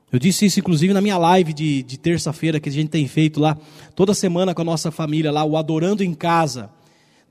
Eu 0.10 0.20
disse 0.20 0.46
isso, 0.46 0.60
inclusive, 0.60 0.94
na 0.94 1.02
minha 1.02 1.18
live 1.18 1.54
de, 1.54 1.84
de 1.84 2.00
terça-feira, 2.00 2.60
que 2.60 2.70
a 2.70 2.72
gente 2.72 2.90
tem 2.90 3.08
feito 3.08 3.40
lá, 3.42 3.58
toda 3.94 4.14
semana 4.14 4.56
com 4.56 4.62
a 4.62 4.66
nossa 4.66 4.90
família 4.90 5.32
lá, 5.32 5.44
o 5.44 5.58
Adorando 5.58 6.04
em 6.04 6.14
Casa. 6.14 6.70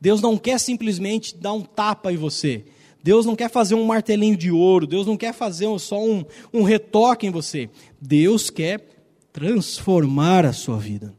Deus 0.00 0.20
não 0.20 0.36
quer 0.36 0.58
simplesmente 0.58 1.36
dar 1.36 1.52
um 1.52 1.62
tapa 1.62 2.12
em 2.12 2.16
você. 2.16 2.64
Deus 3.02 3.24
não 3.24 3.36
quer 3.36 3.50
fazer 3.50 3.74
um 3.74 3.84
martelinho 3.84 4.36
de 4.36 4.50
ouro. 4.50 4.86
Deus 4.86 5.06
não 5.06 5.16
quer 5.16 5.32
fazer 5.32 5.66
só 5.78 6.02
um, 6.02 6.24
um 6.52 6.62
retoque 6.62 7.26
em 7.26 7.30
você. 7.30 7.70
Deus 8.00 8.50
quer 8.50 8.86
transformar 9.32 10.44
a 10.44 10.52
sua 10.52 10.78
vida. 10.78 11.14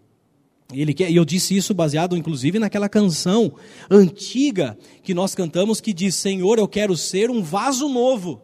Ele 0.72 0.94
quer, 0.94 1.10
e 1.10 1.16
eu 1.16 1.26
disse 1.26 1.56
isso 1.56 1.74
baseado 1.74 2.16
inclusive 2.16 2.60
naquela 2.60 2.88
canção 2.88 3.54
antiga 3.90 4.78
que 5.02 5.16
nós 5.16 5.34
cantamos 5.34 5.82
que 5.82 5.94
diz: 5.94 6.16
Senhor, 6.16 6.60
eu 6.60 6.68
quero 6.68 6.96
ser 6.96 7.32
um 7.32 7.42
vaso 7.42 7.90
novo. 7.90 8.42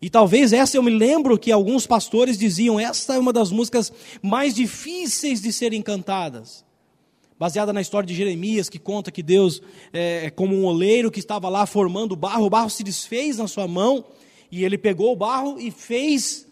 E 0.00 0.10
talvez 0.10 0.52
essa 0.52 0.76
eu 0.76 0.82
me 0.82 0.90
lembro 0.90 1.38
que 1.38 1.52
alguns 1.52 1.86
pastores 1.86 2.36
diziam: 2.36 2.80
esta 2.80 3.14
é 3.14 3.18
uma 3.18 3.32
das 3.32 3.52
músicas 3.52 3.92
mais 4.20 4.52
difíceis 4.52 5.40
de 5.40 5.52
serem 5.52 5.80
cantadas 5.80 6.64
baseada 7.42 7.72
na 7.72 7.80
história 7.80 8.06
de 8.06 8.14
Jeremias, 8.14 8.68
que 8.68 8.78
conta 8.78 9.10
que 9.10 9.20
Deus 9.20 9.60
é, 9.92 10.26
é 10.26 10.30
como 10.30 10.54
um 10.54 10.64
oleiro 10.64 11.10
que 11.10 11.18
estava 11.18 11.48
lá 11.48 11.66
formando 11.66 12.14
barro, 12.14 12.46
o 12.46 12.48
barro 12.48 12.70
se 12.70 12.84
desfez 12.84 13.38
na 13.38 13.48
sua 13.48 13.66
mão, 13.66 14.04
e 14.48 14.64
ele 14.64 14.78
pegou 14.78 15.12
o 15.12 15.16
barro 15.16 15.58
e 15.58 15.72
fez 15.72 16.46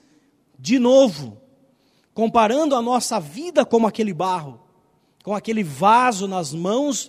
de 0.59 0.81
novo, 0.81 1.41
comparando 2.13 2.75
a 2.75 2.83
nossa 2.83 3.21
vida 3.21 3.65
como 3.65 3.87
aquele 3.87 4.13
barro, 4.13 4.59
com 5.23 5.33
aquele 5.33 5.63
vaso 5.63 6.27
nas 6.27 6.53
mãos 6.53 7.09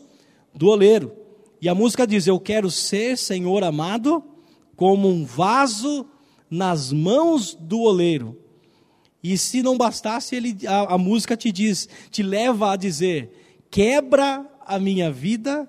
do 0.53 0.67
oleiro. 0.67 1.11
E 1.59 1.67
a 1.67 1.73
música 1.73 2.05
diz: 2.05 2.27
Eu 2.27 2.39
quero 2.39 2.69
ser, 2.69 3.17
Senhor 3.17 3.63
amado, 3.63 4.23
como 4.75 5.09
um 5.09 5.25
vaso 5.25 6.05
nas 6.47 6.93
mãos 6.93 7.57
do 7.59 7.79
oleiro. 7.79 8.37
E 9.23 9.35
se 9.39 9.63
não 9.63 9.75
bastasse, 9.75 10.35
ele, 10.35 10.67
a, 10.67 10.93
a 10.93 10.97
música 10.99 11.35
te 11.35 11.51
diz, 11.51 11.89
te 12.11 12.21
leva 12.21 12.73
a 12.73 12.75
dizer: 12.75 13.40
quebra 13.71 14.45
a 14.65 14.77
minha 14.77 15.09
vida 15.09 15.67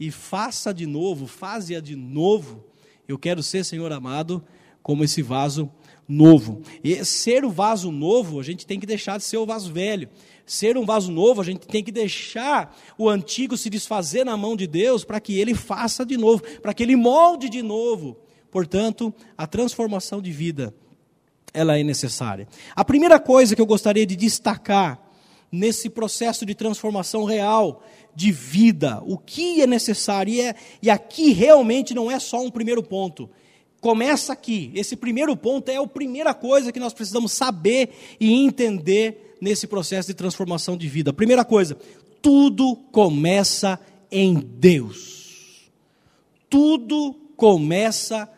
e 0.00 0.10
faça 0.10 0.72
de 0.72 0.86
novo, 0.86 1.26
faze-a 1.26 1.80
de 1.80 1.94
novo. 1.94 2.64
Eu 3.06 3.18
quero 3.18 3.42
ser, 3.42 3.64
Senhor 3.64 3.92
amado, 3.92 4.42
como 4.82 5.04
esse 5.04 5.20
vaso 5.22 5.70
novo. 6.08 6.62
E 6.82 7.04
ser 7.04 7.44
o 7.44 7.50
vaso 7.50 7.92
novo, 7.92 8.40
a 8.40 8.42
gente 8.42 8.66
tem 8.66 8.80
que 8.80 8.86
deixar 8.86 9.18
de 9.18 9.24
ser 9.24 9.36
o 9.36 9.46
vaso 9.46 9.70
velho. 9.70 10.08
Ser 10.46 10.76
um 10.76 10.84
vaso 10.84 11.12
novo, 11.12 11.40
a 11.40 11.44
gente 11.44 11.66
tem 11.66 11.84
que 11.84 11.92
deixar 11.92 12.76
o 12.98 13.08
antigo 13.08 13.56
se 13.56 13.70
desfazer 13.70 14.24
na 14.24 14.36
mão 14.36 14.56
de 14.56 14.66
Deus 14.66 15.04
para 15.04 15.20
que 15.20 15.38
ele 15.38 15.54
faça 15.54 16.04
de 16.04 16.16
novo, 16.16 16.42
para 16.60 16.72
que 16.72 16.82
ele 16.82 16.96
molde 16.96 17.48
de 17.48 17.62
novo. 17.62 18.16
Portanto, 18.50 19.12
a 19.36 19.46
transformação 19.46 20.20
de 20.20 20.30
vida, 20.30 20.74
ela 21.52 21.78
é 21.78 21.82
necessária. 21.82 22.48
A 22.74 22.84
primeira 22.84 23.20
coisa 23.20 23.54
que 23.54 23.60
eu 23.60 23.66
gostaria 23.66 24.06
de 24.06 24.16
destacar 24.16 25.03
nesse 25.54 25.88
processo 25.88 26.44
de 26.44 26.54
transformação 26.54 27.24
real 27.24 27.82
de 28.14 28.30
vida, 28.32 29.02
o 29.06 29.16
que 29.16 29.62
é 29.62 29.66
necessário. 29.66 30.32
E, 30.32 30.40
é, 30.40 30.54
e 30.82 30.90
aqui 30.90 31.32
realmente 31.32 31.94
não 31.94 32.10
é 32.10 32.18
só 32.18 32.42
um 32.42 32.50
primeiro 32.50 32.82
ponto. 32.82 33.30
Começa 33.80 34.32
aqui. 34.32 34.72
Esse 34.74 34.96
primeiro 34.96 35.36
ponto 35.36 35.68
é 35.70 35.76
a 35.76 35.86
primeira 35.86 36.34
coisa 36.34 36.72
que 36.72 36.80
nós 36.80 36.92
precisamos 36.92 37.32
saber 37.32 37.90
e 38.18 38.32
entender 38.32 39.36
nesse 39.40 39.66
processo 39.66 40.08
de 40.08 40.14
transformação 40.14 40.76
de 40.76 40.88
vida. 40.88 41.12
Primeira 41.12 41.44
coisa, 41.44 41.76
tudo 42.20 42.76
começa 42.90 43.78
em 44.10 44.34
Deus. 44.34 45.70
Tudo 46.48 47.14
começa 47.36 48.28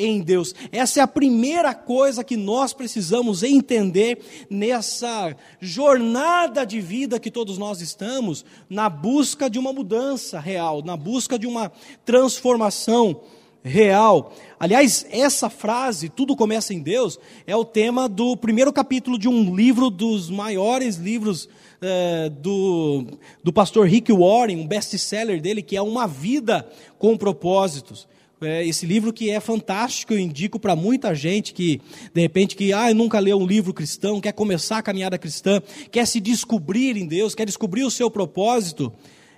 em 0.00 0.20
Deus. 0.20 0.54
Essa 0.72 1.00
é 1.00 1.02
a 1.02 1.08
primeira 1.08 1.74
coisa 1.74 2.24
que 2.24 2.36
nós 2.36 2.72
precisamos 2.72 3.42
entender 3.42 4.18
nessa 4.48 5.36
jornada 5.60 6.64
de 6.64 6.80
vida 6.80 7.20
que 7.20 7.30
todos 7.30 7.58
nós 7.58 7.80
estamos, 7.80 8.44
na 8.68 8.88
busca 8.88 9.50
de 9.50 9.58
uma 9.58 9.72
mudança 9.72 10.40
real, 10.40 10.82
na 10.82 10.96
busca 10.96 11.38
de 11.38 11.46
uma 11.46 11.70
transformação 12.04 13.20
real. 13.62 14.32
Aliás, 14.58 15.06
essa 15.10 15.50
frase, 15.50 16.08
tudo 16.08 16.34
começa 16.34 16.72
em 16.72 16.80
Deus, 16.80 17.18
é 17.46 17.54
o 17.54 17.64
tema 17.64 18.08
do 18.08 18.36
primeiro 18.36 18.72
capítulo 18.72 19.18
de 19.18 19.28
um 19.28 19.54
livro 19.54 19.90
dos 19.90 20.30
maiores 20.30 20.96
livros 20.96 21.48
é, 21.82 22.28
do, 22.28 23.06
do 23.42 23.52
pastor 23.52 23.86
Rick 23.86 24.12
Warren, 24.12 24.56
um 24.56 24.66
best-seller 24.66 25.40
dele, 25.40 25.62
que 25.62 25.76
é 25.76 25.82
Uma 25.82 26.06
Vida 26.06 26.68
com 26.98 27.16
Propósitos 27.16 28.08
é, 28.42 28.66
esse 28.66 28.86
livro 28.86 29.12
que 29.12 29.30
é 29.30 29.38
fantástico, 29.38 30.14
eu 30.14 30.18
indico 30.18 30.58
para 30.58 30.74
muita 30.74 31.14
gente 31.14 31.52
que, 31.52 31.80
de 32.14 32.20
repente, 32.20 32.56
que 32.56 32.72
ah, 32.72 32.92
nunca 32.94 33.18
leu 33.18 33.38
um 33.38 33.46
livro 33.46 33.74
cristão, 33.74 34.20
quer 34.20 34.32
começar 34.32 34.78
a 34.78 34.82
caminhada 34.82 35.18
cristã, 35.18 35.60
quer 35.90 36.06
se 36.06 36.20
descobrir 36.20 36.96
em 36.96 37.06
Deus, 37.06 37.34
quer 37.34 37.44
descobrir 37.44 37.84
o 37.84 37.90
seu 37.90 38.10
propósito. 38.10 38.92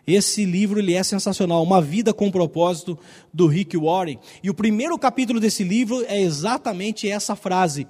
Esse 0.07 0.45
livro 0.45 0.79
ele 0.79 0.95
é 0.95 1.03
sensacional, 1.03 1.63
Uma 1.63 1.81
Vida 1.81 2.13
com 2.13 2.31
Propósito, 2.31 2.99
do 3.33 3.47
Rick 3.47 3.77
Warren. 3.77 4.19
E 4.43 4.51
o 4.51 4.55
primeiro 4.55 4.99
capítulo 4.99 5.41
desse 5.41 5.65
livro 5.65 6.05
é 6.07 6.21
exatamente 6.21 7.09
essa 7.09 7.35
frase: 7.35 7.87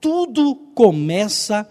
Tudo 0.00 0.56
começa 0.74 1.68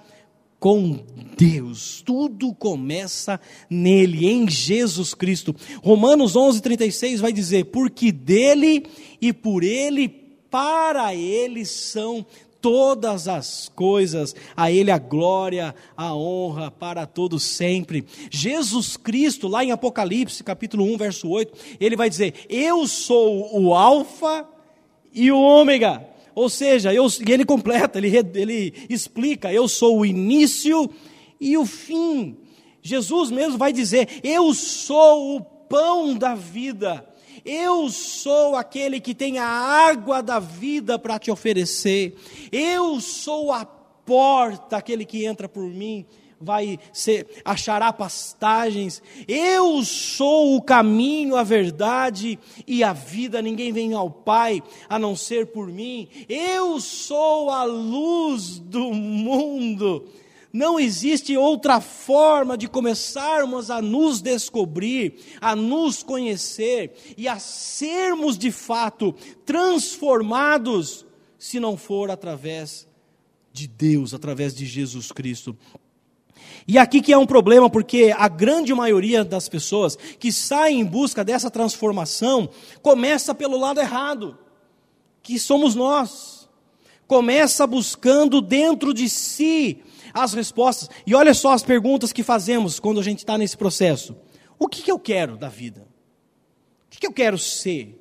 com 0.64 0.98
Deus. 1.38 2.02
Tudo 2.06 2.54
começa 2.54 3.38
nele, 3.70 4.30
em 4.30 4.50
Jesus 4.50 5.14
Cristo. 5.14 5.54
Romanos 5.84 6.38
11:36 6.38 7.20
vai 7.20 7.34
dizer: 7.34 7.66
"Porque 7.66 8.14
dele 8.14 8.86
e 9.20 9.34
por 9.34 9.62
ele 9.62 10.08
para 10.50 11.14
ele 11.14 11.66
são 11.66 12.26
todas 12.62 13.28
as 13.28 13.68
coisas, 13.76 14.34
a 14.56 14.72
Ele 14.72 14.90
a 14.90 14.98
glória, 14.98 15.76
a 15.98 16.16
honra 16.16 16.72
para 16.72 17.06
todos 17.06 17.44
sempre. 17.44 18.06
Jesus 18.32 18.96
Cristo, 18.96 19.50
lá 19.50 19.66
em 19.66 19.72
Apocalipse, 19.72 20.46
capítulo 20.46 20.86
1, 20.86 20.98
verso 20.98 21.28
8, 21.28 21.54
ele 21.78 21.98
vai 21.98 22.10
dizer: 22.10 22.46
Eu 22.48 22.88
sou 22.88 23.62
o 23.62 23.74
Alfa 23.76 24.48
e 25.12 25.30
o 25.30 25.38
Ômega, 25.38 26.08
ou 26.36 26.50
seja, 26.50 26.94
eu, 26.94 27.08
e 27.26 27.32
ele 27.32 27.46
completa, 27.46 27.98
ele, 27.98 28.16
ele 28.36 28.74
explica: 28.90 29.52
eu 29.52 29.68
sou 29.68 30.00
o 30.00 30.06
início 30.06 30.90
e 31.40 31.58
o 31.58 31.66
fim. 31.66 32.38
Jesus 32.82 33.32
mesmo 33.32 33.58
vai 33.58 33.72
dizer: 33.72 34.22
Eu 34.24 34.54
sou 34.54 35.38
o 35.38 35.42
pão 35.42 36.16
da 36.16 36.36
vida. 36.36 37.08
Eu 37.46 37.90
sou 37.90 38.56
aquele 38.56 39.02
que 39.02 39.14
tem 39.14 39.38
a 39.38 39.46
água 39.46 40.24
da 40.24 40.40
vida 40.40 40.98
para 40.98 41.20
te 41.20 41.30
oferecer. 41.30 42.16
Eu 42.52 43.02
sou 43.02 43.52
a 43.52 43.66
porta, 43.66 44.78
aquele 44.78 45.04
que 45.06 45.26
entra 45.26 45.50
por 45.50 45.64
mim 45.64 46.06
vai 46.44 46.78
ser, 46.92 47.28
achará 47.44 47.92
pastagens. 47.94 49.02
Eu 49.28 49.84
sou 49.84 50.56
o 50.56 50.62
caminho, 50.62 51.36
a 51.36 51.44
verdade 51.44 52.38
e 52.68 52.84
a 52.84 52.94
vida. 52.94 53.42
Ninguém 53.42 53.72
vem 53.72 53.94
ao 53.94 54.10
Pai 54.10 54.62
a 54.90 55.00
não 55.00 55.16
ser 55.16 55.48
por 55.48 55.68
mim. 55.68 56.08
Eu 56.28 56.80
sou 56.80 57.50
a 57.50 57.64
luz 57.64 58.60
do 58.60 58.94
mundo. 58.94 60.06
Não 60.54 60.80
existe 60.80 61.36
outra 61.36 61.82
forma 61.82 62.56
de 62.56 62.68
começarmos 62.68 63.72
a 63.72 63.82
nos 63.82 64.22
descobrir, 64.22 65.16
a 65.42 65.56
nos 65.56 66.04
conhecer 66.04 66.94
e 67.18 67.28
a 67.28 67.40
sermos 67.40 68.38
de 68.38 68.52
fato 68.52 69.16
transformados, 69.44 71.08
se 71.40 71.60
não 71.60 71.76
for 71.76 72.12
através 72.12 72.88
de 73.52 73.68
Deus, 73.68 74.14
através 74.14 74.54
de 74.54 74.68
Jesus 74.68 75.12
Cristo. 75.12 75.58
E 76.68 76.78
aqui 76.78 77.02
que 77.02 77.12
é 77.12 77.18
um 77.18 77.26
problema, 77.26 77.70
porque 77.70 78.14
a 78.16 78.28
grande 78.28 78.74
maioria 78.74 79.24
das 79.24 79.50
pessoas 79.50 79.96
que 79.96 80.32
saem 80.32 80.80
em 80.80 80.86
busca 80.86 81.24
dessa 81.24 81.52
transformação 81.52 82.50
começa 82.82 83.36
pelo 83.36 83.58
lado 83.58 83.80
errado, 83.80 84.38
que 85.22 85.38
somos 85.38 85.76
nós. 85.76 86.50
Começa 87.06 87.68
buscando 87.68 88.42
dentro 88.42 88.94
de 88.94 89.10
si 89.10 89.84
as 90.14 90.34
respostas. 90.34 90.90
E 91.06 91.14
olha 91.14 91.34
só 91.34 91.52
as 91.52 91.64
perguntas 91.64 92.14
que 92.14 92.24
fazemos 92.24 92.80
quando 92.80 93.00
a 93.00 93.04
gente 93.04 93.20
está 93.20 93.38
nesse 93.38 93.58
processo: 93.58 94.16
O 94.58 94.68
que, 94.68 94.82
que, 94.82 94.92
eu 94.92 94.98
quero 94.98 95.36
da 95.38 95.50
vida? 95.50 95.86
O 96.88 96.90
que, 96.90 97.00
que 97.00 97.08
eu 97.08 97.14
quero 97.14 97.38
ser? 97.38 98.00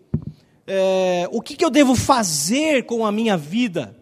É, 0.66 1.28
o 1.32 1.40
que, 1.40 1.56
que 1.56 1.64
eu 1.64 1.70
devo 1.70 1.96
fazer 1.96 2.86
com 2.86 3.04
a 3.04 3.10
minha 3.10 3.36
vida? 3.36 3.96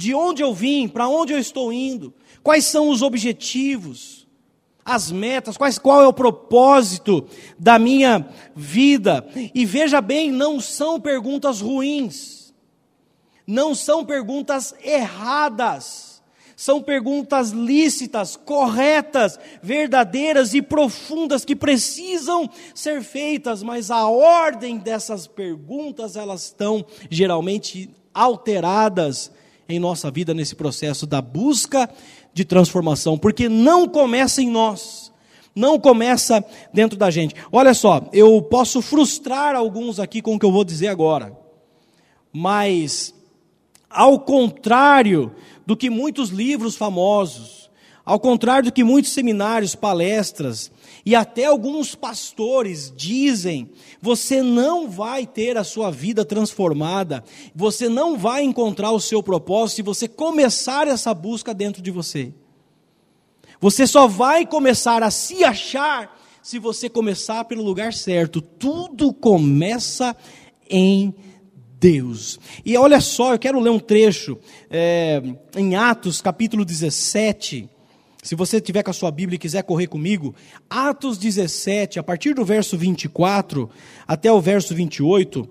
De 0.00 0.14
onde 0.14 0.42
eu 0.42 0.54
vim, 0.54 0.88
para 0.88 1.06
onde 1.06 1.34
eu 1.34 1.38
estou 1.38 1.70
indo, 1.70 2.14
quais 2.42 2.64
são 2.64 2.88
os 2.88 3.02
objetivos, 3.02 4.26
as 4.82 5.12
metas, 5.12 5.58
quais, 5.58 5.78
qual 5.78 6.00
é 6.00 6.06
o 6.06 6.12
propósito 6.12 7.26
da 7.58 7.78
minha 7.78 8.26
vida. 8.56 9.28
E 9.54 9.66
veja 9.66 10.00
bem, 10.00 10.32
não 10.32 10.58
são 10.58 10.98
perguntas 10.98 11.60
ruins, 11.60 12.54
não 13.46 13.74
são 13.74 14.02
perguntas 14.02 14.74
erradas 14.82 16.08
são 16.56 16.82
perguntas 16.82 17.52
lícitas, 17.52 18.36
corretas, 18.36 19.38
verdadeiras 19.62 20.52
e 20.52 20.60
profundas 20.60 21.42
que 21.42 21.56
precisam 21.56 22.50
ser 22.74 23.02
feitas, 23.02 23.62
mas 23.62 23.90
a 23.90 24.06
ordem 24.06 24.76
dessas 24.76 25.26
perguntas, 25.26 26.16
elas 26.16 26.44
estão 26.44 26.84
geralmente 27.08 27.88
alteradas 28.12 29.32
em 29.72 29.78
nossa 29.78 30.10
vida 30.10 30.34
nesse 30.34 30.54
processo 30.54 31.06
da 31.06 31.20
busca 31.20 31.88
de 32.32 32.44
transformação, 32.44 33.18
porque 33.18 33.48
não 33.48 33.88
começa 33.88 34.42
em 34.42 34.50
nós. 34.50 35.10
Não 35.54 35.80
começa 35.80 36.44
dentro 36.72 36.96
da 36.96 37.10
gente. 37.10 37.34
Olha 37.50 37.74
só, 37.74 38.08
eu 38.12 38.40
posso 38.40 38.80
frustrar 38.80 39.56
alguns 39.56 39.98
aqui 39.98 40.22
com 40.22 40.34
o 40.34 40.38
que 40.38 40.46
eu 40.46 40.52
vou 40.52 40.64
dizer 40.64 40.88
agora. 40.88 41.36
Mas 42.32 43.12
ao 43.88 44.20
contrário 44.20 45.34
do 45.66 45.76
que 45.76 45.90
muitos 45.90 46.30
livros 46.30 46.76
famosos, 46.76 47.68
ao 48.04 48.20
contrário 48.20 48.70
do 48.70 48.72
que 48.72 48.84
muitos 48.84 49.12
seminários, 49.12 49.74
palestras 49.74 50.70
e 51.04 51.14
até 51.14 51.46
alguns 51.46 51.94
pastores 51.94 52.92
dizem, 52.94 53.70
você 54.00 54.42
não 54.42 54.88
vai 54.88 55.26
ter 55.26 55.56
a 55.56 55.64
sua 55.64 55.90
vida 55.90 56.24
transformada, 56.24 57.24
você 57.54 57.88
não 57.88 58.18
vai 58.18 58.42
encontrar 58.42 58.92
o 58.92 59.00
seu 59.00 59.22
propósito 59.22 59.76
se 59.76 59.82
você 59.82 60.08
começar 60.08 60.86
essa 60.86 61.12
busca 61.14 61.54
dentro 61.54 61.82
de 61.82 61.90
você. 61.90 62.32
Você 63.60 63.86
só 63.86 64.06
vai 64.06 64.46
começar 64.46 65.02
a 65.02 65.10
se 65.10 65.44
achar 65.44 66.18
se 66.42 66.58
você 66.58 66.88
começar 66.88 67.44
pelo 67.44 67.62
lugar 67.62 67.92
certo. 67.92 68.40
Tudo 68.40 69.12
começa 69.12 70.16
em 70.68 71.14
Deus. 71.78 72.38
E 72.64 72.76
olha 72.76 73.00
só, 73.00 73.34
eu 73.34 73.38
quero 73.38 73.60
ler 73.60 73.70
um 73.70 73.78
trecho 73.78 74.38
é, 74.70 75.22
em 75.56 75.74
Atos 75.74 76.20
capítulo 76.20 76.64
17. 76.64 77.68
Se 78.22 78.34
você 78.34 78.60
tiver 78.60 78.82
com 78.82 78.90
a 78.90 78.94
sua 78.94 79.10
Bíblia 79.10 79.36
e 79.36 79.38
quiser 79.38 79.62
correr 79.62 79.86
comigo, 79.86 80.34
Atos 80.68 81.16
17, 81.16 81.98
a 81.98 82.02
partir 82.02 82.34
do 82.34 82.44
verso 82.44 82.76
24 82.76 83.70
até 84.06 84.30
o 84.30 84.40
verso 84.40 84.74
28. 84.74 85.48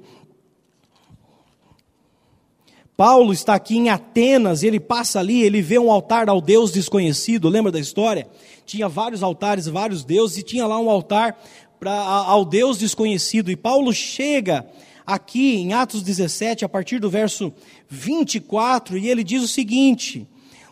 Paulo 2.96 3.34
está 3.34 3.56
aqui 3.56 3.78
em 3.78 3.90
Atenas, 3.90 4.62
ele 4.62 4.80
passa 4.80 5.20
ali, 5.20 5.42
ele 5.42 5.62
vê 5.62 5.80
um 5.80 5.92
altar 5.92 6.30
ao 6.30 6.42
Deus 6.42 6.72
desconhecido, 6.72 7.50
lembra 7.50 7.72
da 7.72 7.80
história? 7.80 8.28
Tinha 8.66 8.90
vários 8.90 9.24
altares, 9.24 9.68
vários 9.68 10.04
deuses, 10.04 10.38
e 10.38 10.44
tinha 10.44 10.68
lá 10.68 10.78
um 10.78 10.90
altar 10.90 11.42
pra, 11.80 11.94
ao 11.94 12.44
Deus 12.44 12.78
desconhecido. 12.78 13.50
E 13.50 13.56
Paulo 13.56 13.92
chega 13.94 14.68
aqui 15.08 15.56
em 15.56 15.74
Atos 15.74 16.04
17, 16.04 16.66
a 16.66 16.70
partir 16.70 17.00
do 17.00 17.10
verso 17.10 17.52
24, 17.88 18.98
e 18.98 19.10
ele 19.10 19.24
diz 19.24 19.42
o 19.42 19.48
seguinte: 19.48 20.28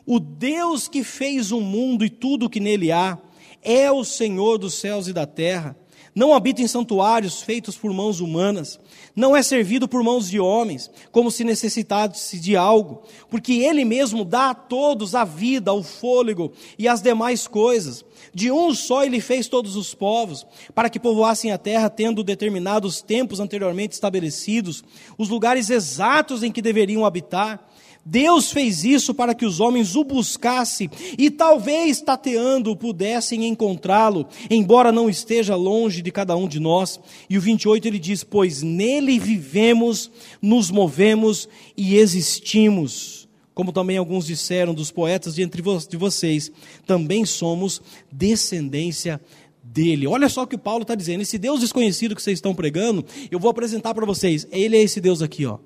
O 0.07 0.21
Deus 0.21 0.87
que 0.87 1.03
fez 1.03 1.51
o 1.51 1.59
mundo 1.59 2.05
e 2.05 2.09
tudo 2.09 2.45
o 2.45 2.49
que 2.49 2.61
nele 2.61 2.93
há, 2.93 3.17
é 3.61 3.91
o 3.91 4.05
Senhor 4.05 4.57
dos 4.57 4.75
céus 4.75 5.09
e 5.09 5.13
da 5.13 5.25
terra. 5.25 5.75
Não 6.15 6.33
habita 6.33 6.61
em 6.61 6.67
santuários 6.67 7.41
feitos 7.41 7.77
por 7.77 7.93
mãos 7.93 8.21
humanas, 8.21 8.79
não 9.15 9.35
é 9.35 9.43
servido 9.43 9.87
por 9.87 10.01
mãos 10.01 10.27
de 10.29 10.39
homens, 10.39 10.89
como 11.11 11.29
se 11.29 11.43
necessitasse 11.43 12.39
de 12.39 12.55
algo, 12.55 13.03
porque 13.29 13.53
Ele 13.53 13.85
mesmo 13.85 14.25
dá 14.25 14.49
a 14.51 14.55
todos 14.55 15.13
a 15.13 15.23
vida, 15.23 15.73
o 15.73 15.83
fôlego 15.83 16.53
e 16.79 16.87
as 16.87 17.01
demais 17.01 17.45
coisas. 17.45 18.03
De 18.33 18.49
um 18.49 18.73
só 18.73 19.03
ele 19.03 19.21
fez 19.21 19.47
todos 19.47 19.75
os 19.75 19.93
povos, 19.93 20.47
para 20.73 20.89
que 20.89 20.99
povoassem 20.99 21.51
a 21.51 21.57
terra, 21.57 21.89
tendo 21.89 22.23
determinados 22.23 23.01
tempos 23.01 23.39
anteriormente 23.39 23.93
estabelecidos, 23.93 24.83
os 25.17 25.29
lugares 25.29 25.69
exatos 25.69 26.41
em 26.41 26.51
que 26.51 26.61
deveriam 26.61 27.05
habitar. 27.05 27.67
Deus 28.09 28.53
fez 28.53 28.85
isso 28.85 29.13
para 29.13 29.35
que 29.35 29.45
os 29.45 29.59
homens 29.59 29.93
o 29.93 30.03
buscassem 30.05 30.89
e 31.17 31.29
talvez 31.29 31.99
tateando 31.99 32.73
pudessem 32.73 33.45
encontrá-lo, 33.45 34.25
embora 34.49 34.93
não 34.93 35.09
esteja 35.09 35.57
longe 35.57 36.01
de 36.01 36.09
cada 36.09 36.33
um 36.33 36.47
de 36.47 36.57
nós. 36.57 37.01
E 37.29 37.37
o 37.37 37.41
28 37.41 37.85
ele 37.85 37.99
diz: 37.99 38.23
Pois 38.23 38.63
nele 38.63 39.19
vivemos, 39.19 40.09
nos 40.41 40.71
movemos 40.71 41.49
e 41.75 41.97
existimos 41.97 43.27
como 43.53 43.71
também 43.71 43.97
alguns 43.97 44.27
disseram 44.27 44.71
dos 44.71 44.91
poetas 44.91 45.33
de 45.33 45.41
entre 45.41 45.63
de 45.89 45.97
vocês, 45.97 46.51
também 46.85 47.25
somos 47.25 47.81
descendência 48.11 49.19
dele. 49.63 50.05
Olha 50.05 50.29
só 50.29 50.43
o 50.43 50.47
que 50.47 50.59
Paulo 50.59 50.83
está 50.83 50.93
dizendo. 50.93 51.23
Esse 51.23 51.39
Deus 51.39 51.61
desconhecido 51.61 52.15
que 52.15 52.21
vocês 52.21 52.37
estão 52.37 52.53
pregando, 52.53 53.03
eu 53.31 53.39
vou 53.39 53.49
apresentar 53.49 53.95
para 53.95 54.05
vocês. 54.05 54.47
Ele 54.51 54.77
é 54.77 54.81
esse 54.83 55.01
Deus 55.01 55.23
aqui, 55.23 55.43
ó 55.43 55.57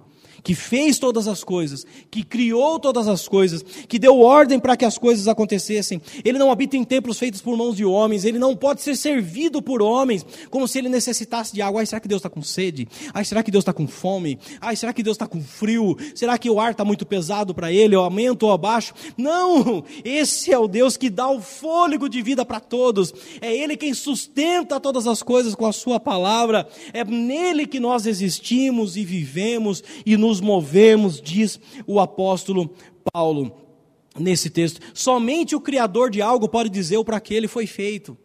que 0.44 0.56
fez 0.56 1.00
todas 1.00 1.28
as 1.28 1.44
coisas, 1.44 1.86
que 2.10 2.24
criou 2.24 2.80
todas 2.80 3.08
as 3.08 3.28
coisas, 3.28 3.64
que 3.64 4.00
deu 4.00 4.20
ordem 4.20 4.60
para 4.60 4.76
que 4.76 4.86
as 4.86 4.98
coisas 4.98 5.28
acontecessem. 5.28 6.02
Ele 6.24 6.38
não 6.38 6.52
habita 6.52 6.78
em 6.78 6.84
templos 6.84 7.20
feitos 7.20 7.42
por 7.42 7.56
mãos 7.58 7.76
de 7.76 7.86
homens, 7.86 8.26
ele 8.26 8.40
não 8.40 8.56
pode 8.56 8.82
ser 8.82 8.96
servido 8.96 9.62
por 9.62 9.82
homens, 9.82 10.26
como 10.50 10.68
se 10.68 10.80
ele 10.80 10.90
necessitasse 10.90 11.54
de 11.54 11.62
água. 11.62 11.82
Ai, 11.82 11.86
será 11.86 12.00
que 12.00 12.08
Deus 12.08 12.20
está 12.20 12.30
com 12.30 12.42
sede? 12.42 12.88
Ai, 13.14 13.26
será 13.26 13.44
que 13.44 13.52
Deus 13.52 13.62
está 13.62 13.74
com 13.74 13.88
fome? 13.88 14.40
Ai, 14.60 14.76
será 14.76 14.94
que 14.94 15.04
Deus 15.04 15.16
está 15.16 15.28
com 15.28 15.42
frio? 15.42 15.98
Será 16.16 16.38
que 16.38 16.50
o 16.50 16.60
ar 16.60 16.72
está 16.72 16.86
muito 16.86 17.06
pesado 17.06 17.54
para 17.54 17.72
ele? 17.72 17.96
Eu 17.96 18.02
aumento 18.02 18.44
ou 18.44 18.52
abaixo? 18.52 18.94
Não! 19.18 19.84
Esse 20.04 20.52
é 20.54 20.58
o 20.58 20.68
Deus 20.68 20.98
que 20.98 21.10
dá 21.10 21.30
o 21.30 21.42
fôlego 21.42 22.08
de 22.08 22.22
vida 22.22 22.46
para 22.46 22.60
todos. 22.60 23.14
É 23.42 23.56
Ele 23.56 23.78
quem 23.78 23.94
sustenta 23.94 24.80
todas 24.80 25.08
as 25.08 25.22
coisas 25.22 25.56
com 25.56 25.66
a 25.66 25.74
Sua 25.74 26.00
palavra. 26.00 26.68
É 26.94 27.04
nele 27.04 27.68
que 27.68 27.80
nós 27.80 28.06
existimos 28.06 28.96
e 28.96 29.04
vivemos 29.04 29.84
e 30.06 30.18
nos 30.18 30.31
nos 30.32 30.40
movemos, 30.40 31.20
diz 31.20 31.60
o 31.86 32.00
apóstolo 32.00 32.74
Paulo 33.12 33.52
nesse 34.18 34.50
texto. 34.50 34.80
Somente 34.94 35.56
o 35.56 35.60
Criador 35.60 36.10
de 36.10 36.22
algo 36.22 36.48
pode 36.48 36.70
dizer 36.70 36.98
o 36.98 37.04
para 37.04 37.20
que 37.20 37.34
ele 37.34 37.50
foi 37.50 37.68
feito. 37.68 38.18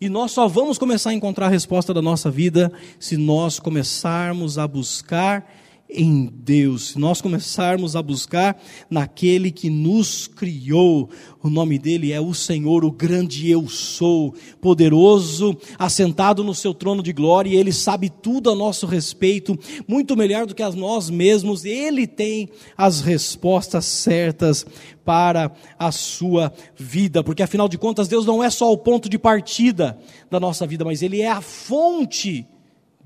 E 0.00 0.08
nós 0.08 0.32
só 0.32 0.48
vamos 0.48 0.76
começar 0.76 1.10
a 1.10 1.14
encontrar 1.14 1.46
a 1.46 1.50
resposta 1.50 1.94
da 1.94 2.02
nossa 2.02 2.30
vida 2.30 2.72
se 2.98 3.16
nós 3.16 3.60
começarmos 3.60 4.58
a 4.58 4.66
buscar 4.66 5.48
em 5.88 6.28
Deus, 6.32 6.90
se 6.90 6.98
nós 6.98 7.20
começarmos 7.20 7.94
a 7.94 8.02
buscar 8.02 8.60
naquele 8.90 9.50
que 9.50 9.70
nos 9.70 10.26
criou, 10.26 11.08
o 11.42 11.48
nome 11.48 11.78
dele 11.78 12.12
é 12.12 12.20
o 12.20 12.34
Senhor, 12.34 12.84
o 12.84 12.90
grande 12.90 13.50
eu 13.50 13.68
sou, 13.68 14.34
poderoso, 14.60 15.56
assentado 15.78 16.42
no 16.42 16.54
seu 16.54 16.74
trono 16.74 17.02
de 17.02 17.12
glória, 17.12 17.50
e 17.50 17.56
ele 17.56 17.72
sabe 17.72 18.10
tudo 18.10 18.50
a 18.50 18.54
nosso 18.54 18.86
respeito, 18.86 19.56
muito 19.86 20.16
melhor 20.16 20.46
do 20.46 20.54
que 20.54 20.62
a 20.62 20.70
nós 20.70 21.08
mesmos, 21.08 21.64
ele 21.64 22.06
tem 22.06 22.48
as 22.76 23.00
respostas 23.00 23.84
certas 23.84 24.66
para 25.04 25.52
a 25.78 25.92
sua 25.92 26.52
vida, 26.74 27.22
porque 27.22 27.44
afinal 27.44 27.68
de 27.68 27.78
contas, 27.78 28.08
Deus 28.08 28.26
não 28.26 28.42
é 28.42 28.50
só 28.50 28.72
o 28.72 28.78
ponto 28.78 29.08
de 29.08 29.18
partida 29.18 29.96
da 30.28 30.40
nossa 30.40 30.66
vida, 30.66 30.84
mas 30.84 31.00
ele 31.00 31.20
é 31.20 31.30
a 31.30 31.40
fonte 31.40 32.44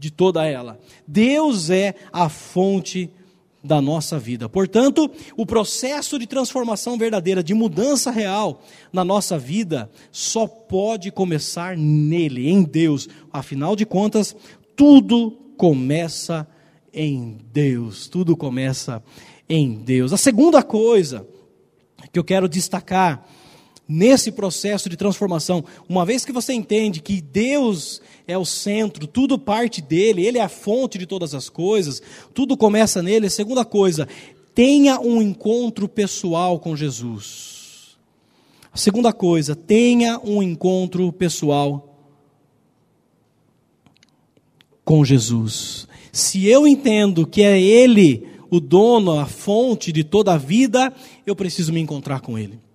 de 0.01 0.11
toda 0.11 0.47
ela. 0.47 0.81
Deus 1.07 1.69
é 1.69 1.95
a 2.11 2.31
fonte 2.31 3.11
da 3.63 3.83
nossa 3.83 4.19
vida. 4.19 4.49
Portanto, 4.49 5.11
o 5.37 5.45
processo 5.45 6.19
de 6.19 6.27
transformação 6.27 6.97
verdadeira, 6.97 7.45
de 7.45 7.53
mudança 7.53 8.11
real 8.11 8.63
na 8.91 9.05
nossa 9.05 9.39
vida, 9.39 9.91
só 10.11 10.47
pode 10.47 11.13
começar 11.13 11.77
nele, 11.77 12.49
em 12.49 12.63
Deus. 12.63 13.11
Afinal 13.31 13.77
de 13.77 13.85
contas, 13.85 14.35
tudo 14.75 15.33
começa 15.59 16.49
em 16.95 17.37
Deus. 17.53 18.09
Tudo 18.09 18.35
começa 18.35 19.03
em 19.47 19.75
Deus. 19.75 20.15
A 20.15 20.17
segunda 20.17 20.63
coisa 20.63 21.29
que 22.11 22.19
eu 22.19 22.25
quero 22.25 22.49
destacar 22.49 23.29
nesse 23.91 24.31
processo 24.31 24.89
de 24.89 24.97
transformação, 24.97 25.65
uma 25.89 26.07
vez 26.07 26.25
que 26.25 26.31
você 26.31 26.53
entende 26.53 27.01
que 27.01 27.21
Deus 27.21 28.01
é 28.25 28.39
o 28.39 28.45
centro, 28.45 29.05
tudo 29.05 29.37
parte 29.37 29.83
dele, 29.83 30.25
ele 30.25 30.39
é 30.39 30.43
a 30.43 30.49
fonte 30.49 30.97
de 30.97 31.07
todas 31.07 31.35
as 31.35 31.49
coisas, 31.49 32.01
tudo 32.33 32.57
começa 32.57 33.03
nele. 33.03 33.29
Segunda 33.29 33.65
coisa, 33.65 34.07
tenha 34.55 35.01
um 35.01 35.21
encontro 35.21 35.89
pessoal 35.89 36.61
com 36.61 36.77
Jesus. 36.77 37.99
A 38.73 38.79
segunda 38.79 39.13
coisa, 39.13 39.57
tenha 39.57 40.21
um 40.21 40.41
encontro 40.41 41.13
pessoal 41.13 41.99
com 44.85 45.05
Jesus. 45.05 45.89
Se 46.13 46.47
eu 46.47 46.65
entendo 46.65 47.27
que 47.27 47.43
é 47.43 47.61
ele 47.61 48.29
o 48.49 48.61
dono, 48.61 49.19
a 49.19 49.27
fonte 49.27 49.91
de 49.91 50.05
toda 50.05 50.35
a 50.35 50.39
vida, 50.39 50.93
eu 51.27 51.35
preciso 51.35 51.73
me 51.73 51.81
encontrar 51.81 52.21
com 52.21 52.39
ele. 52.39 52.70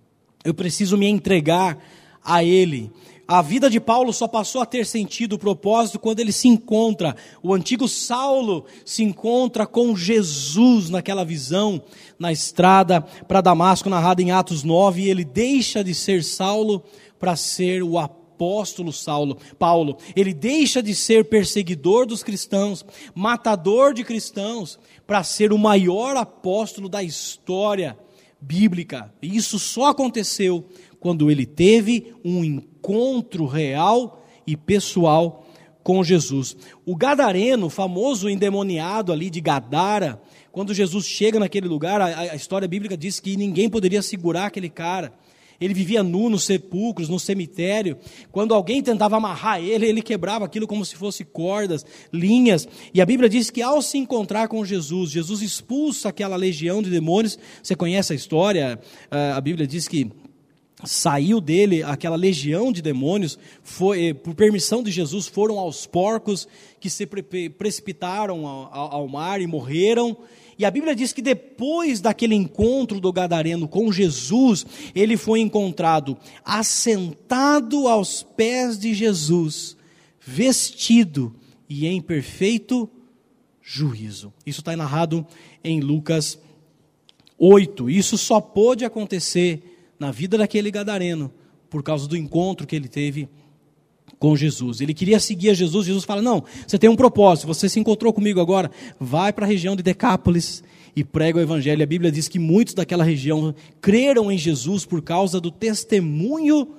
Eu 0.45 0.53
preciso 0.53 0.97
me 0.97 1.07
entregar 1.07 1.77
a 2.23 2.43
Ele. 2.43 2.91
A 3.27 3.41
vida 3.41 3.71
de 3.71 3.79
Paulo 3.79 4.13
só 4.13 4.27
passou 4.27 4.61
a 4.61 4.67
ter 4.67 4.85
sentido, 4.85 5.39
propósito, 5.39 5.97
quando 5.97 6.19
ele 6.19 6.31
se 6.31 6.47
encontra. 6.47 7.15
O 7.41 7.55
antigo 7.55 7.87
Saulo 7.87 8.65
se 8.85 9.03
encontra 9.03 9.65
com 9.65 9.95
Jesus 9.95 10.91
naquela 10.91 11.25
visão, 11.25 11.81
na 12.19 12.31
estrada 12.31 13.01
para 13.27 13.41
Damasco, 13.41 13.89
narrada 13.89 14.21
em 14.21 14.29
Atos 14.29 14.63
9, 14.63 15.01
e 15.01 15.09
ele 15.09 15.25
deixa 15.25 15.83
de 15.83 15.95
ser 15.95 16.23
Saulo 16.23 16.83
para 17.17 17.35
ser 17.35 17.81
o 17.81 17.97
apóstolo 17.97 18.93
Saulo, 18.93 19.39
Paulo. 19.57 19.97
Ele 20.15 20.31
deixa 20.31 20.83
de 20.83 20.93
ser 20.93 21.25
perseguidor 21.25 22.05
dos 22.05 22.21
cristãos, 22.21 22.85
matador 23.15 23.91
de 23.91 24.03
cristãos, 24.03 24.77
para 25.07 25.23
ser 25.23 25.51
o 25.51 25.57
maior 25.57 26.15
apóstolo 26.15 26.87
da 26.87 27.01
história 27.01 27.97
bíblica. 28.45 29.13
E 29.21 29.35
isso 29.35 29.57
só 29.57 29.87
aconteceu 29.87 30.65
quando 30.99 31.29
ele 31.31 31.45
teve 31.45 32.13
um 32.23 32.43
encontro 32.43 33.45
real 33.45 34.25
e 34.45 34.55
pessoal 34.55 35.47
com 35.83 36.03
Jesus. 36.03 36.55
O 36.85 36.95
gadareno, 36.95 37.69
famoso 37.69 38.29
endemoniado 38.29 39.11
ali 39.11 39.29
de 39.29 39.41
Gadara, 39.41 40.21
quando 40.51 40.73
Jesus 40.73 41.05
chega 41.05 41.39
naquele 41.39 41.67
lugar, 41.67 42.01
a, 42.01 42.05
a 42.05 42.35
história 42.35 42.67
bíblica 42.67 42.97
diz 42.97 43.19
que 43.19 43.35
ninguém 43.35 43.69
poderia 43.69 44.01
segurar 44.01 44.47
aquele 44.47 44.69
cara. 44.69 45.13
Ele 45.59 45.73
vivia 45.73 46.03
nu 46.03 46.29
nos 46.29 46.43
sepulcros, 46.43 47.09
no 47.09 47.19
cemitério. 47.19 47.97
Quando 48.31 48.53
alguém 48.53 48.81
tentava 48.81 49.17
amarrar 49.17 49.61
ele, 49.61 49.85
ele 49.87 50.01
quebrava 50.01 50.45
aquilo 50.45 50.67
como 50.67 50.85
se 50.85 50.95
fosse 50.95 51.23
cordas, 51.23 51.85
linhas. 52.11 52.67
E 52.93 53.01
a 53.01 53.05
Bíblia 53.05 53.29
diz 53.29 53.49
que 53.49 53.61
ao 53.61 53.81
se 53.81 53.97
encontrar 53.97 54.47
com 54.47 54.63
Jesus, 54.65 55.11
Jesus 55.11 55.41
expulsa 55.41 56.09
aquela 56.09 56.35
legião 56.35 56.81
de 56.81 56.89
demônios. 56.89 57.37
Você 57.61 57.75
conhece 57.75 58.13
a 58.13 58.15
história? 58.15 58.79
Ah, 59.09 59.37
a 59.37 59.41
Bíblia 59.41 59.65
diz 59.65 59.87
que 59.87 60.11
saiu 60.83 61.39
dele 61.39 61.83
aquela 61.83 62.15
legião 62.15 62.71
de 62.71 62.81
demônios, 62.81 63.39
foi, 63.63 64.07
eh, 64.07 64.13
por 64.13 64.35
permissão 64.35 64.83
de 64.83 64.91
Jesus, 64.91 65.27
foram 65.27 65.57
aos 65.57 65.87
porcos 65.87 66.47
que 66.79 66.89
se 66.89 67.07
precipitaram 67.57 68.45
ao, 68.45 68.93
ao 68.93 69.07
mar 69.07 69.41
e 69.41 69.47
morreram. 69.47 70.17
E 70.57 70.63
a 70.63 70.71
Bíblia 70.71 70.95
diz 70.95 71.11
que 71.11 71.21
depois 71.21 71.99
daquele 71.99 72.35
encontro 72.35 73.01
do 73.01 73.11
Gadareno 73.11 73.67
com 73.67 73.91
Jesus, 73.91 74.65
ele 74.95 75.17
foi 75.17 75.41
encontrado 75.41 76.17
assentado 76.43 77.87
aos 77.87 78.23
pés 78.23 78.79
de 78.79 78.93
Jesus, 78.93 79.75
vestido 80.19 81.35
e 81.67 81.85
em 81.85 82.01
perfeito 82.01 82.89
juízo. 83.61 84.31
Isso 84.45 84.61
está 84.61 84.75
narrado 84.77 85.25
em 85.63 85.81
Lucas 85.81 86.39
8. 87.37 87.89
Isso 87.89 88.17
só 88.17 88.39
pôde 88.39 88.85
acontecer 88.85 89.93
na 89.99 90.11
vida 90.11 90.37
daquele 90.37 90.71
Gadareno 90.71 91.33
por 91.69 91.83
causa 91.83 92.07
do 92.07 92.15
encontro 92.15 92.65
que 92.65 92.75
ele 92.75 92.87
teve 92.87 93.27
com 94.25 94.35
Jesus. 94.35 94.81
Ele 94.81 94.91
queria 94.91 95.19
seguir 95.19 95.51
a 95.51 95.53
Jesus. 95.53 95.85
Jesus 95.85 96.03
fala: 96.03 96.19
Não, 96.19 96.43
você 96.65 96.79
tem 96.79 96.89
um 96.89 96.95
propósito. 96.95 97.45
Você 97.45 97.69
se 97.69 97.79
encontrou 97.79 98.11
comigo 98.11 98.41
agora. 98.41 98.71
Vai 98.99 99.31
para 99.31 99.45
a 99.45 99.47
região 99.47 99.75
de 99.75 99.83
Decápolis 99.83 100.63
e 100.95 101.03
prega 101.03 101.37
o 101.37 101.41
Evangelho. 101.41 101.83
A 101.83 101.85
Bíblia 101.85 102.11
diz 102.11 102.27
que 102.27 102.39
muitos 102.39 102.73
daquela 102.73 103.03
região 103.03 103.53
creram 103.79 104.31
em 104.31 104.37
Jesus 104.37 104.83
por 104.83 105.03
causa 105.03 105.39
do 105.39 105.51
testemunho 105.51 106.69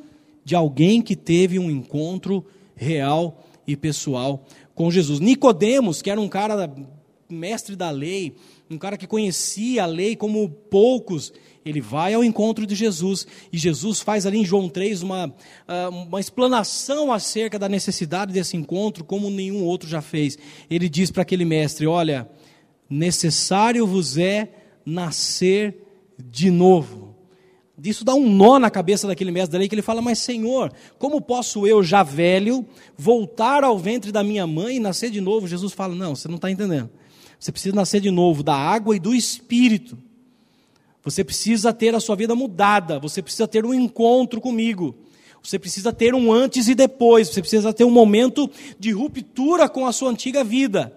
de 0.45 0.57
alguém 0.57 1.01
que 1.01 1.15
teve 1.15 1.57
um 1.57 1.71
encontro 1.71 2.45
real 2.75 3.47
e 3.65 3.77
pessoal 3.77 4.45
com 4.75 4.91
Jesus. 4.91 5.21
Nicodemos, 5.21 6.03
que 6.03 6.11
era 6.11 6.21
um 6.21 6.29
cara 6.29 6.75
mestre 7.31 7.77
da 7.77 7.91
lei, 7.91 8.35
um 8.69 8.77
cara 8.77 8.97
que 8.97 9.07
conhecia 9.07 9.85
a 9.85 9.87
lei 9.87 10.17
como 10.17 10.49
poucos, 10.49 11.33
ele 11.67 11.81
vai 11.81 12.15
ao 12.15 12.23
encontro 12.23 12.65
de 12.65 12.77
Jesus 12.77 13.27
e 13.53 13.59
Jesus 13.59 14.01
faz 14.01 14.25
ali 14.25 14.39
em 14.39 14.45
João 14.45 14.69
3 14.69 15.03
uma, 15.03 15.35
ah, 15.67 15.89
uma 15.89 16.21
explanação 16.21 17.13
acerca 17.13 17.59
da 17.59 17.69
necessidade 17.69 18.33
desse 18.33 18.57
encontro, 18.57 19.05
como 19.05 19.29
nenhum 19.29 19.65
outro 19.65 19.89
já 19.89 20.01
fez. 20.01 20.39
Ele 20.71 20.89
diz 20.89 21.11
para 21.11 21.23
aquele 21.23 21.45
mestre: 21.45 21.85
Olha, 21.87 22.31
necessário 22.89 23.85
vos 23.85 24.17
é 24.17 24.49
nascer 24.85 25.77
de 26.17 26.53
novo. 26.53 27.17
Isso 27.83 28.05
dá 28.05 28.15
um 28.15 28.31
nó 28.31 28.59
na 28.59 28.71
cabeça 28.71 29.07
daquele 29.07 29.33
mestre 29.33 29.53
da 29.53 29.59
lei 29.59 29.69
que 29.69 29.75
ele 29.75 29.83
fala: 29.83 30.01
Mas 30.01 30.21
Senhor, 30.21 30.73
como 31.01 31.21
posso 31.21 31.67
eu, 31.67 31.83
já 31.83 32.05
velho, 32.05 32.65
voltar 32.97 33.65
ao 33.65 33.77
ventre 33.77 34.13
da 34.13 34.23
minha 34.23 34.47
mãe 34.47 34.77
e 34.77 34.81
nascer 34.81 35.11
de 35.11 35.21
novo? 35.21 35.49
Jesus 35.49 35.73
fala: 35.73 35.97
Não, 35.97 36.15
você 36.15 36.29
não 36.29 36.37
está 36.37 36.49
entendendo. 36.49 36.89
Você 37.41 37.51
precisa 37.51 37.75
nascer 37.75 38.01
de 38.01 38.11
novo 38.11 38.45
da 38.45 38.55
água 38.55 38.95
e 38.95 39.01
do 39.01 39.13
espírito. 39.13 39.99
Você 41.07 41.23
precisa 41.23 41.73
ter 41.73 41.95
a 41.95 42.01
sua 42.01 42.17
vida 42.17 42.35
mudada, 42.35 42.99
você 42.99 43.23
precisa 43.23 43.47
ter 43.47 43.65
um 43.65 43.73
encontro 43.73 44.41
comigo. 44.41 44.93
Você 45.41 45.57
precisa 45.57 45.93
ter 45.93 46.13
um 46.17 46.33
antes 46.33 46.67
e 46.67 46.75
depois, 46.75 47.29
você 47.29 47.41
precisa 47.41 47.73
ter 47.73 47.85
um 47.85 47.91
momento 47.91 48.51
de 48.77 48.91
ruptura 48.91 49.69
com 49.69 49.87
a 49.87 49.93
sua 49.93 50.11
antiga 50.11 50.43
vida. 50.43 50.93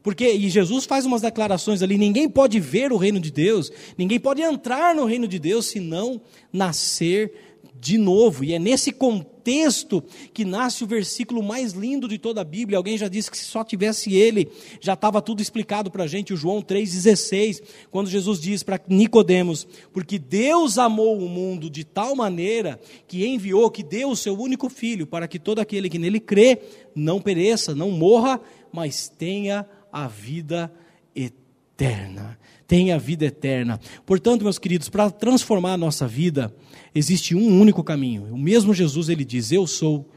Porque, 0.00 0.30
e 0.30 0.48
Jesus 0.48 0.84
faz 0.84 1.04
umas 1.04 1.22
declarações 1.22 1.82
ali: 1.82 1.98
ninguém 1.98 2.28
pode 2.28 2.60
ver 2.60 2.92
o 2.92 2.96
reino 2.96 3.18
de 3.18 3.32
Deus, 3.32 3.72
ninguém 3.98 4.20
pode 4.20 4.42
entrar 4.42 4.94
no 4.94 5.04
reino 5.04 5.26
de 5.26 5.40
Deus 5.40 5.66
se 5.66 5.80
não 5.80 6.20
nascer 6.52 7.47
de 7.80 7.96
novo. 7.98 8.44
E 8.44 8.52
é 8.52 8.58
nesse 8.58 8.92
contexto 8.92 10.02
que 10.32 10.44
nasce 10.44 10.84
o 10.84 10.86
versículo 10.86 11.42
mais 11.42 11.72
lindo 11.72 12.08
de 12.08 12.18
toda 12.18 12.40
a 12.40 12.44
Bíblia. 12.44 12.76
Alguém 12.76 12.98
já 12.98 13.08
disse 13.08 13.30
que 13.30 13.38
se 13.38 13.44
só 13.44 13.64
tivesse 13.64 14.14
ele, 14.14 14.50
já 14.80 14.94
estava 14.94 15.22
tudo 15.22 15.40
explicado 15.40 15.90
para 15.90 16.04
a 16.04 16.06
gente, 16.06 16.32
o 16.32 16.36
João 16.36 16.60
3,16, 16.60 17.62
quando 17.90 18.10
Jesus 18.10 18.40
diz 18.40 18.62
para 18.62 18.80
Nicodemos, 18.88 19.66
porque 19.92 20.18
Deus 20.18 20.78
amou 20.78 21.18
o 21.18 21.28
mundo 21.28 21.70
de 21.70 21.84
tal 21.84 22.14
maneira 22.14 22.80
que 23.06 23.26
enviou, 23.26 23.70
que 23.70 23.82
deu 23.82 24.10
o 24.10 24.16
seu 24.16 24.38
único 24.38 24.68
filho, 24.68 25.06
para 25.06 25.28
que 25.28 25.38
todo 25.38 25.60
aquele 25.60 25.88
que 25.88 25.98
nele 25.98 26.20
crê 26.20 26.60
não 26.94 27.20
pereça, 27.20 27.74
não 27.74 27.90
morra, 27.90 28.40
mas 28.72 29.08
tenha 29.08 29.66
a 29.92 30.06
vida 30.06 30.72
eterna 31.14 32.38
tem 32.68 32.92
a 32.92 32.98
vida 32.98 33.24
eterna. 33.24 33.80
Portanto, 34.04 34.42
meus 34.42 34.58
queridos, 34.58 34.90
para 34.90 35.10
transformar 35.10 35.72
a 35.72 35.78
nossa 35.78 36.06
vida, 36.06 36.54
existe 36.94 37.34
um 37.34 37.60
único 37.60 37.82
caminho. 37.84 38.32
O 38.32 38.38
mesmo 38.38 38.74
Jesus, 38.74 39.08
ele 39.08 39.24
diz: 39.24 39.52
Eu 39.52 39.66
sou 39.66 40.08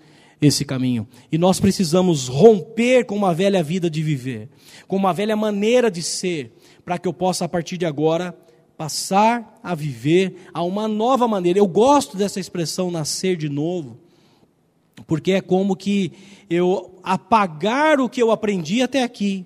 esse 0.41 0.65
caminho. 0.65 1.07
E 1.31 1.37
nós 1.37 1.59
precisamos 1.59 2.27
romper 2.27 3.05
com 3.05 3.15
uma 3.15 3.33
velha 3.33 3.61
vida 3.61 3.89
de 3.89 4.01
viver, 4.01 4.49
com 4.87 4.95
uma 4.95 5.13
velha 5.13 5.35
maneira 5.35 5.91
de 5.91 6.01
ser, 6.01 6.53
para 6.83 6.97
que 6.97 7.07
eu 7.07 7.13
possa, 7.13 7.45
a 7.45 7.49
partir 7.49 7.77
de 7.77 7.85
agora, 7.85 8.35
passar 8.75 9.59
a 9.61 9.75
viver 9.75 10.35
a 10.51 10.63
uma 10.63 10.87
nova 10.87 11.27
maneira. 11.27 11.59
Eu 11.59 11.67
gosto 11.67 12.17
dessa 12.17 12.39
expressão 12.39 12.89
nascer 12.89 13.37
de 13.37 13.47
novo, 13.47 13.99
porque 15.05 15.33
é 15.33 15.41
como 15.41 15.75
que 15.75 16.11
eu 16.49 16.99
apagar 17.03 17.99
o 17.99 18.09
que 18.09 18.21
eu 18.21 18.31
aprendi 18.31 18.81
até 18.81 19.03
aqui 19.03 19.45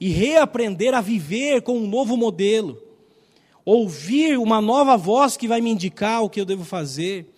e 0.00 0.08
reaprender 0.08 0.92
a 0.92 1.00
viver 1.00 1.62
com 1.62 1.78
um 1.78 1.86
novo 1.86 2.16
modelo, 2.16 2.82
ouvir 3.64 4.38
uma 4.38 4.60
nova 4.60 4.96
voz 4.96 5.36
que 5.36 5.48
vai 5.48 5.60
me 5.60 5.70
indicar 5.70 6.22
o 6.22 6.30
que 6.30 6.40
eu 6.40 6.44
devo 6.44 6.64
fazer, 6.64 7.33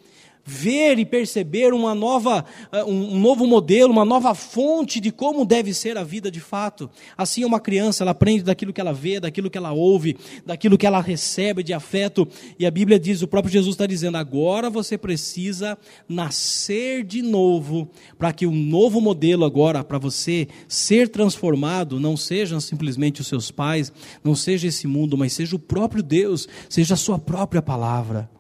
ver 0.47 0.97
e 1.01 1.05
perceber 1.05 1.75
uma 1.75 1.93
nova, 1.93 2.45
eh, 2.71 2.85
um 2.85 3.19
novo 3.19 3.45
modelo, 3.47 3.91
uma 3.93 4.05
nova 4.05 4.33
fonte 4.33 5.01
de 5.01 5.11
como 5.11 5.45
deve 5.45 5.75
ser 5.75 5.99
a 5.99 6.05
vida 6.05 6.31
de 6.31 6.39
fato. 6.39 6.89
Assim 7.19 7.45
uma 7.45 7.59
criança, 7.59 8.05
ela 8.05 8.13
aprende 8.13 8.45
daquilo 8.45 8.73
que 8.73 8.81
ela 8.81 8.93
vê, 8.93 9.19
daquilo 9.19 9.51
que 9.51 9.59
ela 9.59 9.73
ouve, 9.73 10.17
daquilo 10.45 10.79
que 10.79 10.87
ela 10.87 11.01
recebe 11.01 11.65
de 11.65 11.73
afeto. 11.73 12.29
E 12.59 12.65
a 12.65 12.71
Bíblia 12.71 12.99
diz, 12.99 13.23
o 13.23 13.27
próprio 13.27 13.53
Jesus 13.53 13.75
está 13.75 13.87
dizendo, 13.87 14.17
agora 14.17 14.71
você 14.71 14.97
precisa 14.97 15.77
nascer 16.09 17.03
de 17.03 17.23
novo, 17.23 17.91
para 18.17 18.33
que 18.33 18.47
um 18.47 18.55
novo 18.55 19.01
modelo 19.01 19.45
agora, 19.45 19.83
para 19.83 19.99
você 19.99 20.47
ser 20.69 21.09
transformado, 21.09 21.99
não 21.99 22.17
sejam 22.17 22.61
simplesmente 22.61 23.21
os 23.21 23.27
seus 23.27 23.51
pais, 23.51 23.93
não 24.23 24.37
seja 24.37 24.69
esse 24.69 24.87
mundo, 24.87 25.19
mas 25.19 25.33
seja 25.33 25.57
o 25.57 25.59
próprio 25.59 26.03
Deus, 26.03 26.47
seja 26.69 26.95
a 26.95 26.97
sua 26.97 27.19
própria 27.19 27.61
palavra 27.61 28.36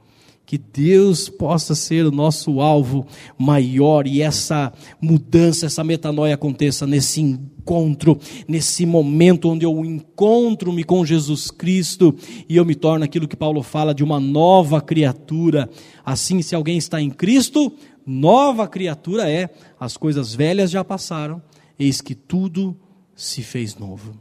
que 0.46 0.56
Deus 0.56 1.28
possa 1.28 1.74
ser 1.74 2.06
o 2.06 2.12
nosso 2.12 2.60
alvo 2.60 3.04
maior 3.36 4.06
e 4.06 4.22
essa 4.22 4.72
mudança, 5.00 5.66
essa 5.66 5.82
metanoia 5.82 6.34
aconteça 6.34 6.86
nesse 6.86 7.20
encontro, 7.20 8.16
nesse 8.46 8.86
momento 8.86 9.48
onde 9.48 9.66
eu 9.66 9.84
encontro-me 9.84 10.84
com 10.84 11.04
Jesus 11.04 11.50
Cristo 11.50 12.14
e 12.48 12.56
eu 12.56 12.64
me 12.64 12.76
torno 12.76 13.04
aquilo 13.04 13.26
que 13.26 13.36
Paulo 13.36 13.60
fala 13.60 13.92
de 13.92 14.04
uma 14.04 14.20
nova 14.20 14.80
criatura. 14.80 15.68
Assim, 16.04 16.40
se 16.40 16.54
alguém 16.54 16.78
está 16.78 17.02
em 17.02 17.10
Cristo, 17.10 17.72
nova 18.06 18.68
criatura 18.68 19.28
é, 19.28 19.50
as 19.80 19.96
coisas 19.96 20.32
velhas 20.32 20.70
já 20.70 20.84
passaram, 20.84 21.42
eis 21.76 22.00
que 22.00 22.14
tudo 22.14 22.76
se 23.16 23.42
fez 23.42 23.74
novo. 23.76 24.14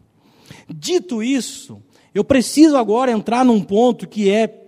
Dito 0.67 1.21
isso, 1.21 1.79
eu 2.15 2.23
preciso 2.23 2.77
agora 2.77 3.11
entrar 3.11 3.45
num 3.45 3.61
ponto 3.61 4.07
que 4.07 4.27
é 4.27 4.64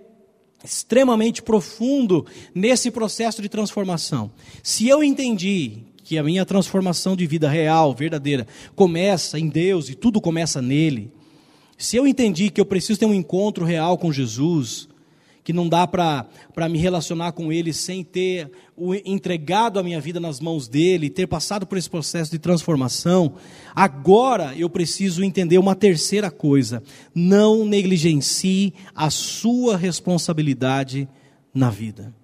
extremamente 0.64 1.42
profundo 1.42 2.26
nesse 2.54 2.90
processo 2.90 3.40
de 3.40 3.48
transformação. 3.48 4.30
Se 4.62 4.88
eu 4.88 5.02
entendi 5.02 5.78
que 6.02 6.18
a 6.18 6.22
minha 6.22 6.44
transformação 6.44 7.14
de 7.14 7.26
vida 7.26 7.48
real, 7.48 7.94
verdadeira, 7.94 8.46
começa 8.74 9.38
em 9.38 9.48
Deus 9.48 9.88
e 9.88 9.94
tudo 9.94 10.20
começa 10.20 10.62
nele, 10.62 11.12
se 11.76 11.96
eu 11.96 12.06
entendi 12.06 12.50
que 12.50 12.60
eu 12.60 12.66
preciso 12.66 12.98
ter 12.98 13.06
um 13.06 13.14
encontro 13.14 13.64
real 13.64 13.96
com 13.96 14.12
Jesus, 14.12 14.87
que 15.48 15.52
não 15.54 15.66
dá 15.66 15.86
para 15.86 16.68
me 16.68 16.76
relacionar 16.76 17.32
com 17.32 17.50
Ele 17.50 17.72
sem 17.72 18.04
ter 18.04 18.52
o, 18.76 18.94
entregado 18.94 19.78
a 19.78 19.82
minha 19.82 19.98
vida 19.98 20.20
nas 20.20 20.40
mãos 20.40 20.68
dele, 20.68 21.08
ter 21.08 21.26
passado 21.26 21.66
por 21.66 21.78
esse 21.78 21.88
processo 21.88 22.30
de 22.30 22.38
transformação, 22.38 23.32
agora 23.74 24.54
eu 24.58 24.68
preciso 24.68 25.24
entender 25.24 25.56
uma 25.56 25.74
terceira 25.74 26.30
coisa: 26.30 26.82
não 27.14 27.64
negligencie 27.64 28.74
a 28.94 29.08
sua 29.08 29.74
responsabilidade 29.78 31.08
na 31.54 31.70
vida. 31.70 32.14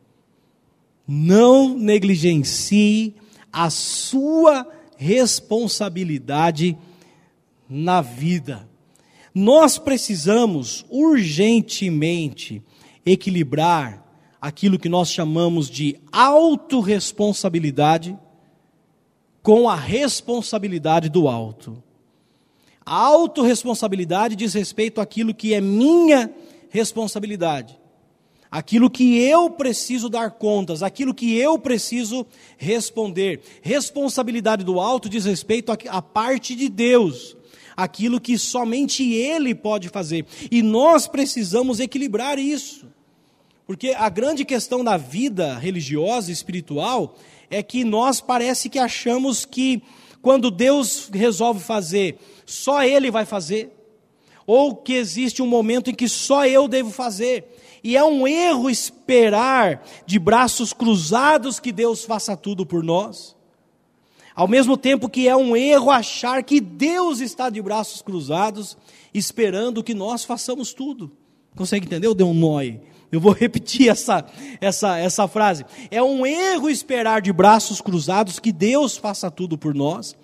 Não 1.08 1.78
negligencie 1.78 3.14
a 3.50 3.70
sua 3.70 4.70
responsabilidade 4.98 6.76
na 7.70 8.02
vida. 8.02 8.68
Nós 9.34 9.78
precisamos 9.78 10.84
urgentemente 10.90 12.62
equilibrar 13.04 14.02
aquilo 14.40 14.78
que 14.78 14.88
nós 14.88 15.10
chamamos 15.10 15.68
de 15.70 16.00
autorresponsabilidade 16.12 18.16
com 19.42 19.68
a 19.68 19.74
responsabilidade 19.74 21.08
do 21.08 21.28
alto. 21.28 21.82
A 22.84 22.94
autorresponsabilidade 22.94 24.36
diz 24.36 24.54
respeito 24.54 25.00
àquilo 25.00 25.34
que 25.34 25.54
é 25.54 25.60
minha 25.60 26.30
responsabilidade, 26.68 27.78
aquilo 28.50 28.90
que 28.90 29.18
eu 29.18 29.48
preciso 29.48 30.08
dar 30.08 30.32
contas, 30.32 30.82
aquilo 30.82 31.14
que 31.14 31.38
eu 31.38 31.58
preciso 31.58 32.26
responder. 32.58 33.40
Responsabilidade 33.62 34.64
do 34.64 34.80
alto 34.80 35.08
diz 35.08 35.24
respeito 35.24 35.72
à 35.88 36.02
parte 36.02 36.54
de 36.54 36.68
Deus 36.68 37.36
aquilo 37.76 38.20
que 38.20 38.38
somente 38.38 39.12
Ele 39.12 39.54
pode 39.54 39.88
fazer. 39.88 40.24
E 40.50 40.62
nós 40.62 41.08
precisamos 41.08 41.80
equilibrar 41.80 42.38
isso. 42.38 42.86
Porque 43.66 43.90
a 43.90 44.08
grande 44.08 44.44
questão 44.44 44.84
da 44.84 44.96
vida 44.96 45.56
religiosa 45.58 46.30
e 46.30 46.34
espiritual 46.34 47.16
é 47.50 47.62
que 47.62 47.84
nós 47.84 48.20
parece 48.20 48.68
que 48.68 48.78
achamos 48.78 49.44
que 49.44 49.82
quando 50.20 50.50
Deus 50.50 51.10
resolve 51.12 51.60
fazer, 51.60 52.18
só 52.44 52.82
Ele 52.82 53.10
vai 53.10 53.24
fazer, 53.24 53.70
ou 54.46 54.74
que 54.74 54.94
existe 54.94 55.42
um 55.42 55.46
momento 55.46 55.90
em 55.90 55.94
que 55.94 56.08
só 56.08 56.46
eu 56.46 56.68
devo 56.68 56.90
fazer. 56.90 57.44
E 57.82 57.96
é 57.96 58.04
um 58.04 58.26
erro 58.26 58.70
esperar 58.70 59.86
de 60.06 60.18
braços 60.18 60.72
cruzados 60.72 61.60
que 61.60 61.72
Deus 61.72 62.04
faça 62.04 62.36
tudo 62.36 62.64
por 62.64 62.82
nós. 62.82 63.34
Ao 64.34 64.48
mesmo 64.48 64.76
tempo 64.76 65.08
que 65.08 65.28
é 65.28 65.36
um 65.36 65.56
erro 65.56 65.90
achar 65.90 66.42
que 66.42 66.60
Deus 66.60 67.20
está 67.20 67.48
de 67.48 67.62
braços 67.62 68.02
cruzados, 68.02 68.76
esperando 69.12 69.82
que 69.82 69.94
nós 69.94 70.24
façamos 70.24 70.74
tudo. 70.74 71.12
Consegue 71.54 71.86
entender? 71.86 72.06
Eu 72.06 72.14
dei 72.14 72.26
um 72.26 72.34
nó 72.34 72.58
aí. 72.58 72.80
Eu 73.14 73.20
vou 73.20 73.32
repetir 73.38 73.88
essa, 73.88 74.24
essa, 74.60 74.98
essa 74.98 75.28
frase. 75.28 75.64
É 75.90 76.02
um 76.02 76.26
erro 76.26 76.68
esperar 76.68 77.22
de 77.22 77.32
braços 77.32 77.80
cruzados 77.80 78.38
que 78.38 78.52
Deus 78.52 78.96
faça 78.96 79.30
tudo 79.30 79.56
por 79.56 79.74
nós. 79.74 80.16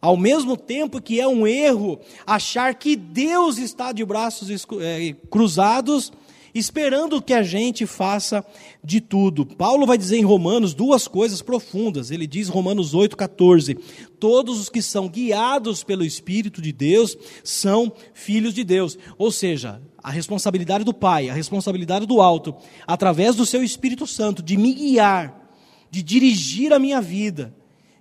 Ao 0.00 0.16
mesmo 0.16 0.56
tempo 0.56 1.00
que 1.00 1.18
é 1.18 1.26
um 1.26 1.46
erro 1.46 1.98
achar 2.26 2.74
que 2.74 2.94
Deus 2.94 3.56
está 3.58 3.90
de 3.90 4.04
braços 4.04 4.66
é, 4.80 5.14
cruzados 5.30 6.12
esperando 6.54 7.20
que 7.20 7.34
a 7.34 7.42
gente 7.42 7.84
faça 7.84 8.44
de 8.82 9.00
tudo. 9.00 9.44
Paulo 9.44 9.86
vai 9.86 9.98
dizer 9.98 10.16
em 10.16 10.24
Romanos 10.24 10.72
duas 10.72 11.08
coisas 11.08 11.42
profundas. 11.42 12.10
Ele 12.10 12.26
diz, 12.26 12.48
Romanos 12.48 12.94
8,14: 12.94 13.76
Todos 14.20 14.60
os 14.60 14.68
que 14.68 14.80
são 14.80 15.08
guiados 15.08 15.82
pelo 15.82 16.04
Espírito 16.04 16.62
de 16.62 16.72
Deus 16.72 17.16
são 17.42 17.92
filhos 18.12 18.54
de 18.54 18.62
Deus. 18.62 18.96
Ou 19.18 19.32
seja, 19.32 19.82
a 20.02 20.10
responsabilidade 20.10 20.84
do 20.84 20.94
Pai, 20.94 21.28
a 21.28 21.34
responsabilidade 21.34 22.06
do 22.06 22.20
alto, 22.20 22.54
através 22.86 23.34
do 23.34 23.44
seu 23.44 23.64
Espírito 23.64 24.06
Santo, 24.06 24.42
de 24.42 24.56
me 24.56 24.72
guiar, 24.72 25.50
de 25.90 26.02
dirigir 26.02 26.72
a 26.72 26.78
minha 26.78 27.00
vida, 27.00 27.52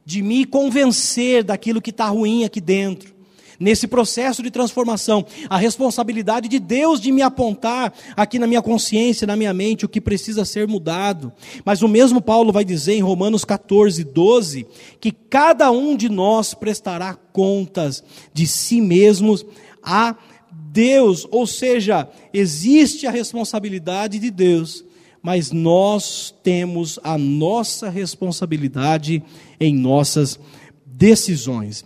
de 0.05 0.21
me 0.21 0.45
convencer 0.45 1.43
daquilo 1.43 1.81
que 1.81 1.89
está 1.89 2.07
ruim 2.07 2.43
aqui 2.43 2.61
dentro 2.61 3.13
nesse 3.59 3.87
processo 3.87 4.41
de 4.41 4.51
transformação, 4.51 5.25
a 5.49 5.57
responsabilidade 5.57 6.47
de 6.47 6.59
Deus 6.59 6.99
de 6.99 7.11
me 7.11 7.21
apontar 7.21 7.93
aqui 8.15 8.39
na 8.39 8.47
minha 8.47 8.61
consciência, 8.61 9.27
na 9.27 9.35
minha 9.35 9.53
mente, 9.53 9.85
o 9.85 9.89
que 9.89 10.01
precisa 10.01 10.45
ser 10.45 10.67
mudado. 10.67 11.31
Mas 11.65 11.81
o 11.81 11.87
mesmo 11.87 12.21
Paulo 12.21 12.51
vai 12.51 12.65
dizer 12.65 12.93
em 12.93 13.01
Romanos 13.01 13.45
14, 13.45 14.03
12, 14.03 14.67
que 14.99 15.11
cada 15.11 15.71
um 15.71 15.95
de 15.95 16.09
nós 16.09 16.53
prestará 16.53 17.13
contas 17.13 18.03
de 18.33 18.47
si 18.47 18.81
mesmos 18.81 19.45
a 19.81 20.15
Deus, 20.51 21.27
ou 21.29 21.45
seja, 21.45 22.09
existe 22.33 23.05
a 23.05 23.11
responsabilidade 23.11 24.17
de 24.17 24.31
Deus, 24.31 24.83
mas 25.21 25.51
nós 25.51 26.33
temos 26.43 26.99
a 27.03 27.17
nossa 27.17 27.89
responsabilidade 27.89 29.23
em 29.59 29.75
nossas 29.75 30.39
decisões. 30.85 31.85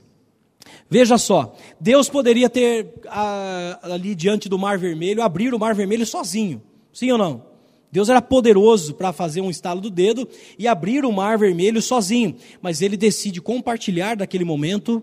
Veja 0.90 1.18
só, 1.18 1.54
Deus 1.80 2.10
poderia 2.10 2.50
ter 2.50 2.94
ali 3.82 4.16
diante 4.16 4.48
do 4.48 4.58
Mar 4.58 4.78
Vermelho, 4.78 5.22
abrir 5.22 5.54
o 5.54 5.60
Mar 5.60 5.76
Vermelho 5.76 6.06
sozinho, 6.06 6.62
sim 6.94 7.12
ou 7.12 7.18
não? 7.18 7.46
Deus 7.92 8.10
era 8.10 8.22
poderoso 8.22 8.94
para 8.94 9.14
fazer 9.14 9.42
um 9.42 9.50
estalo 9.50 9.82
do 9.82 9.90
dedo 9.90 10.28
e 10.58 10.68
abrir 10.68 11.06
o 11.06 11.12
Mar 11.12 11.38
Vermelho 11.38 11.82
sozinho, 11.82 12.36
mas 12.62 12.82
ele 12.82 12.96
decide 12.98 13.42
compartilhar 13.42 14.16
daquele 14.16 14.44
momento 14.44 15.02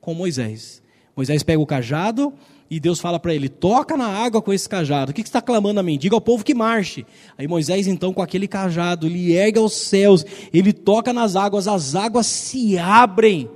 com 0.00 0.14
Moisés. 0.14 0.82
Moisés 1.16 1.42
pega 1.42 1.60
o 1.60 1.66
cajado 1.66 2.32
e 2.70 2.78
Deus 2.78 3.00
fala 3.00 3.18
para 3.18 3.34
ele: 3.34 3.48
toca 3.48 3.96
na 3.96 4.06
água 4.06 4.40
com 4.40 4.52
esse 4.52 4.68
cajado. 4.68 5.10
O 5.10 5.14
que, 5.14 5.22
que 5.22 5.28
está 5.28 5.42
clamando 5.42 5.80
a 5.80 5.82
mim? 5.82 5.98
Diga 5.98 6.14
ao 6.14 6.20
povo 6.20 6.44
que 6.44 6.54
marche. 6.54 7.04
Aí 7.36 7.48
Moisés, 7.48 7.86
então, 7.86 8.12
com 8.12 8.22
aquele 8.22 8.46
cajado, 8.46 9.06
ele 9.06 9.32
ergue 9.32 9.58
aos 9.58 9.72
céus, 9.74 10.24
ele 10.52 10.72
toca 10.72 11.12
nas 11.12 11.34
águas, 11.34 11.66
as 11.66 11.94
águas 11.94 12.26
se 12.26 12.78
abrem 12.78 13.48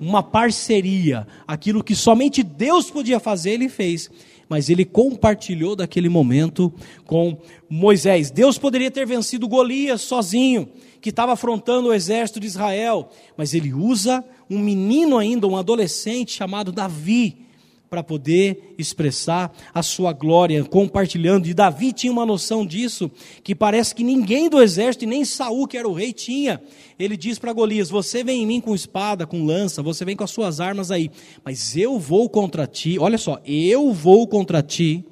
uma 0.00 0.22
parceria, 0.22 1.26
aquilo 1.46 1.84
que 1.84 1.94
somente 1.94 2.42
Deus 2.42 2.90
podia 2.90 3.20
fazer, 3.20 3.50
ele 3.50 3.68
fez. 3.68 4.10
Mas 4.48 4.68
ele 4.68 4.84
compartilhou 4.84 5.76
daquele 5.76 6.08
momento 6.08 6.72
com 7.04 7.38
Moisés. 7.68 8.30
Deus 8.30 8.58
poderia 8.58 8.90
ter 8.90 9.06
vencido 9.06 9.46
Golias 9.46 10.00
sozinho, 10.00 10.68
que 11.00 11.10
estava 11.10 11.32
afrontando 11.34 11.88
o 11.88 11.94
exército 11.94 12.40
de 12.40 12.46
Israel, 12.46 13.10
mas 13.36 13.54
ele 13.54 13.72
usa 13.72 14.24
um 14.48 14.58
menino 14.58 15.16
ainda, 15.16 15.46
um 15.46 15.56
adolescente 15.56 16.32
chamado 16.32 16.72
Davi, 16.72 17.46
para 17.90 18.04
poder 18.04 18.72
expressar 18.78 19.52
a 19.74 19.82
sua 19.82 20.12
glória, 20.12 20.62
compartilhando. 20.62 21.48
E 21.48 21.52
Davi 21.52 21.92
tinha 21.92 22.12
uma 22.12 22.24
noção 22.24 22.64
disso, 22.64 23.10
que 23.42 23.52
parece 23.52 23.92
que 23.92 24.04
ninguém 24.04 24.48
do 24.48 24.62
exército, 24.62 25.06
nem 25.06 25.24
Saul, 25.24 25.66
que 25.66 25.76
era 25.76 25.88
o 25.88 25.92
rei, 25.92 26.12
tinha. 26.12 26.62
Ele 26.96 27.16
diz 27.16 27.36
para 27.36 27.52
Golias: 27.52 27.90
Você 27.90 28.22
vem 28.22 28.44
em 28.44 28.46
mim 28.46 28.60
com 28.60 28.76
espada, 28.76 29.26
com 29.26 29.44
lança, 29.44 29.82
você 29.82 30.04
vem 30.04 30.14
com 30.14 30.22
as 30.22 30.30
suas 30.30 30.60
armas 30.60 30.92
aí, 30.92 31.10
mas 31.44 31.76
eu 31.76 31.98
vou 31.98 32.30
contra 32.30 32.64
ti, 32.64 32.96
olha 32.96 33.18
só, 33.18 33.40
eu 33.44 33.92
vou 33.92 34.28
contra 34.28 34.62
ti, 34.62 35.04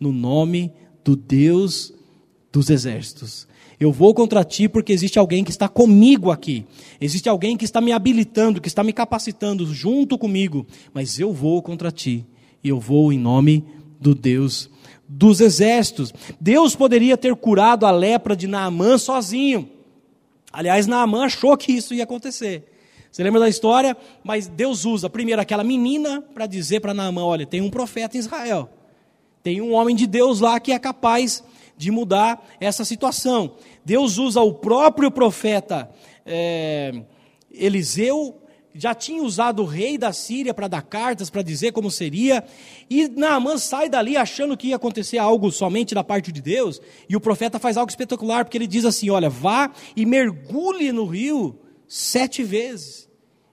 no 0.00 0.10
nome 0.10 0.72
do 1.04 1.14
Deus 1.14 1.94
dos 2.50 2.70
exércitos. 2.70 3.46
Eu 3.78 3.90
vou 3.90 4.14
contra 4.14 4.44
ti 4.44 4.68
porque 4.68 4.92
existe 4.92 5.18
alguém 5.18 5.42
que 5.42 5.50
está 5.50 5.68
comigo 5.68 6.30
aqui. 6.30 6.64
Existe 7.00 7.28
alguém 7.28 7.56
que 7.56 7.64
está 7.64 7.80
me 7.80 7.92
habilitando, 7.92 8.60
que 8.60 8.68
está 8.68 8.84
me 8.84 8.92
capacitando 8.92 9.66
junto 9.72 10.16
comigo. 10.16 10.66
Mas 10.92 11.18
eu 11.18 11.32
vou 11.32 11.60
contra 11.62 11.90
ti. 11.90 12.24
E 12.62 12.68
eu 12.68 12.78
vou 12.78 13.12
em 13.12 13.18
nome 13.18 13.64
do 14.00 14.14
Deus 14.14 14.70
dos 15.08 15.40
exércitos. 15.40 16.12
Deus 16.40 16.74
poderia 16.74 17.16
ter 17.16 17.34
curado 17.36 17.86
a 17.86 17.90
lepra 17.90 18.36
de 18.36 18.46
Naamã 18.46 18.98
sozinho. 18.98 19.68
Aliás, 20.52 20.86
Naamã 20.86 21.24
achou 21.24 21.56
que 21.56 21.72
isso 21.72 21.94
ia 21.94 22.04
acontecer. 22.04 22.64
Você 23.10 23.22
lembra 23.22 23.40
da 23.40 23.48
história? 23.48 23.96
Mas 24.22 24.48
Deus 24.48 24.84
usa 24.84 25.08
primeiro 25.08 25.40
aquela 25.40 25.62
menina 25.62 26.22
para 26.34 26.46
dizer 26.46 26.80
para 26.80 26.94
Naamã: 26.94 27.24
olha, 27.24 27.46
tem 27.46 27.60
um 27.60 27.70
profeta 27.70 28.16
em 28.16 28.20
Israel. 28.20 28.68
Tem 29.42 29.60
um 29.60 29.72
homem 29.72 29.94
de 29.94 30.06
Deus 30.06 30.40
lá 30.40 30.58
que 30.58 30.72
é 30.72 30.78
capaz 30.78 31.44
de 31.76 31.90
mudar 31.90 32.44
essa 32.60 32.84
situação. 32.84 33.56
Deus 33.84 34.18
usa 34.18 34.40
o 34.40 34.54
próprio 34.54 35.10
profeta 35.10 35.90
é, 36.24 37.02
Eliseu, 37.50 38.40
já 38.74 38.92
tinha 38.92 39.22
usado 39.22 39.62
o 39.62 39.66
rei 39.66 39.96
da 39.96 40.12
Síria 40.12 40.52
para 40.52 40.66
dar 40.66 40.82
cartas, 40.82 41.30
para 41.30 41.42
dizer 41.42 41.72
como 41.72 41.90
seria, 41.90 42.44
e 42.90 43.06
Naamã 43.06 43.56
sai 43.56 43.88
dali 43.88 44.16
achando 44.16 44.56
que 44.56 44.68
ia 44.68 44.76
acontecer 44.76 45.18
algo 45.18 45.52
somente 45.52 45.94
da 45.94 46.02
parte 46.02 46.32
de 46.32 46.42
Deus, 46.42 46.80
e 47.08 47.14
o 47.14 47.20
profeta 47.20 47.60
faz 47.60 47.76
algo 47.76 47.90
espetacular, 47.90 48.44
porque 48.44 48.58
ele 48.58 48.66
diz 48.66 48.84
assim: 48.84 49.10
Olha, 49.10 49.30
vá 49.30 49.70
e 49.94 50.04
mergulhe 50.04 50.90
no 50.90 51.06
rio 51.06 51.56
sete 51.86 52.42
vezes. 52.42 53.08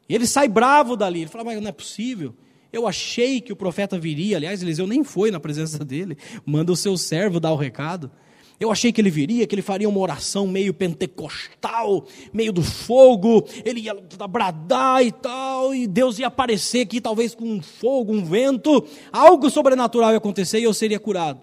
E 0.09 0.15
ele 0.15 0.25
sai 0.25 0.47
bravo 0.47 0.97
dali, 0.97 1.21
ele 1.21 1.29
fala: 1.29 1.43
Mas 1.43 1.61
não 1.61 1.69
é 1.69 1.71
possível. 1.71 2.33
Eu 2.71 2.87
achei 2.87 3.41
que 3.41 3.51
o 3.51 3.55
profeta 3.55 3.99
viria, 3.99 4.37
aliás, 4.37 4.61
Eliseu 4.61 4.87
nem 4.87 5.03
foi 5.03 5.29
na 5.29 5.39
presença 5.39 5.79
dele, 5.85 6.17
manda 6.45 6.71
o 6.71 6.75
seu 6.75 6.97
servo 6.97 7.39
dar 7.39 7.51
o 7.51 7.57
recado. 7.57 8.11
Eu 8.59 8.71
achei 8.71 8.91
que 8.91 9.01
ele 9.01 9.09
viria, 9.09 9.47
que 9.47 9.55
ele 9.55 9.61
faria 9.63 9.89
uma 9.89 9.99
oração 9.99 10.45
meio 10.45 10.71
pentecostal, 10.71 12.05
meio 12.31 12.53
do 12.53 12.61
fogo, 12.61 13.43
ele 13.65 13.81
ia 13.81 13.95
bradar 14.29 15.03
e 15.03 15.11
tal, 15.11 15.73
e 15.73 15.87
Deus 15.87 16.19
ia 16.19 16.27
aparecer 16.27 16.81
aqui, 16.81 17.01
talvez 17.01 17.33
com 17.33 17.43
um 17.43 17.59
fogo, 17.59 18.13
um 18.13 18.23
vento, 18.23 18.85
algo 19.11 19.49
sobrenatural 19.49 20.11
ia 20.11 20.17
acontecer 20.17 20.59
e 20.59 20.63
eu 20.63 20.75
seria 20.75 20.99
curado. 20.99 21.41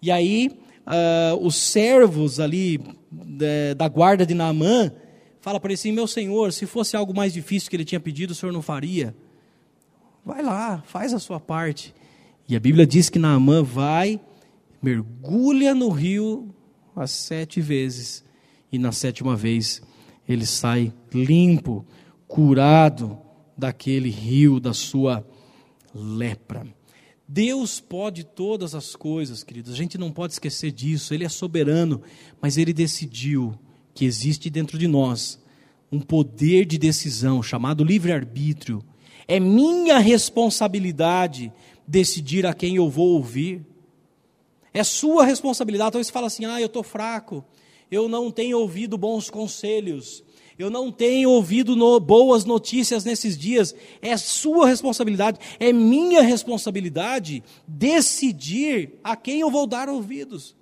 E 0.00 0.10
aí, 0.10 0.58
uh, 0.86 1.36
os 1.46 1.54
servos 1.56 2.40
ali 2.40 2.80
de, 3.12 3.74
da 3.74 3.86
guarda 3.86 4.24
de 4.24 4.32
Naamã 4.32 4.90
fala 5.38 5.60
para 5.60 5.68
ele 5.68 5.74
assim: 5.74 5.92
Meu 5.92 6.06
senhor, 6.06 6.50
se 6.50 6.64
fosse 6.64 6.96
algo 6.96 7.14
mais 7.14 7.34
difícil 7.34 7.68
que 7.68 7.76
ele 7.76 7.84
tinha 7.84 8.00
pedido, 8.00 8.30
o 8.30 8.34
senhor 8.34 8.52
não 8.52 8.62
faria? 8.62 9.14
Vai 10.26 10.42
lá, 10.42 10.82
faz 10.84 11.14
a 11.14 11.20
sua 11.20 11.38
parte. 11.38 11.94
E 12.48 12.56
a 12.56 12.60
Bíblia 12.60 12.84
diz 12.84 13.08
que 13.08 13.16
Naamã 13.16 13.62
vai, 13.62 14.20
mergulha 14.82 15.72
no 15.72 15.88
rio 15.88 16.52
as 16.96 17.12
sete 17.12 17.60
vezes, 17.60 18.24
e 18.72 18.76
na 18.76 18.90
sétima 18.90 19.36
vez 19.36 19.80
ele 20.28 20.44
sai 20.44 20.92
limpo, 21.14 21.86
curado 22.26 23.16
daquele 23.56 24.10
rio 24.10 24.58
da 24.58 24.74
sua 24.74 25.24
lepra. 25.94 26.66
Deus 27.28 27.78
pode 27.78 28.24
todas 28.24 28.74
as 28.74 28.96
coisas, 28.96 29.44
queridos, 29.44 29.72
a 29.72 29.76
gente 29.76 29.96
não 29.96 30.10
pode 30.10 30.32
esquecer 30.32 30.72
disso, 30.72 31.14
Ele 31.14 31.24
é 31.24 31.28
soberano, 31.28 32.02
mas 32.42 32.58
Ele 32.58 32.72
decidiu 32.72 33.56
que 33.94 34.04
existe 34.04 34.50
dentro 34.50 34.76
de 34.76 34.88
nós 34.88 35.38
um 35.90 36.00
poder 36.00 36.64
de 36.64 36.78
decisão 36.78 37.42
chamado 37.44 37.84
livre-arbítrio. 37.84 38.82
É 39.28 39.40
minha 39.40 39.98
responsabilidade 39.98 41.52
decidir 41.86 42.46
a 42.46 42.54
quem 42.54 42.76
eu 42.76 42.88
vou 42.88 43.14
ouvir. 43.14 43.64
É 44.72 44.84
sua 44.84 45.24
responsabilidade. 45.24 45.92
Talvez 45.92 46.06
você 46.06 46.12
fala 46.12 46.26
assim: 46.26 46.44
ah, 46.44 46.60
eu 46.60 46.66
estou 46.66 46.82
fraco, 46.82 47.44
eu 47.90 48.08
não 48.08 48.30
tenho 48.30 48.58
ouvido 48.58 48.98
bons 48.98 49.30
conselhos, 49.30 50.22
eu 50.58 50.70
não 50.70 50.92
tenho 50.92 51.30
ouvido 51.30 51.74
no, 51.74 51.98
boas 51.98 52.44
notícias 52.44 53.04
nesses 53.04 53.36
dias. 53.36 53.74
É 54.00 54.16
sua 54.16 54.66
responsabilidade, 54.66 55.38
é 55.58 55.72
minha 55.72 56.22
responsabilidade 56.22 57.42
decidir 57.66 58.98
a 59.02 59.16
quem 59.16 59.40
eu 59.40 59.50
vou 59.50 59.66
dar 59.66 59.88
ouvidos. 59.88 60.54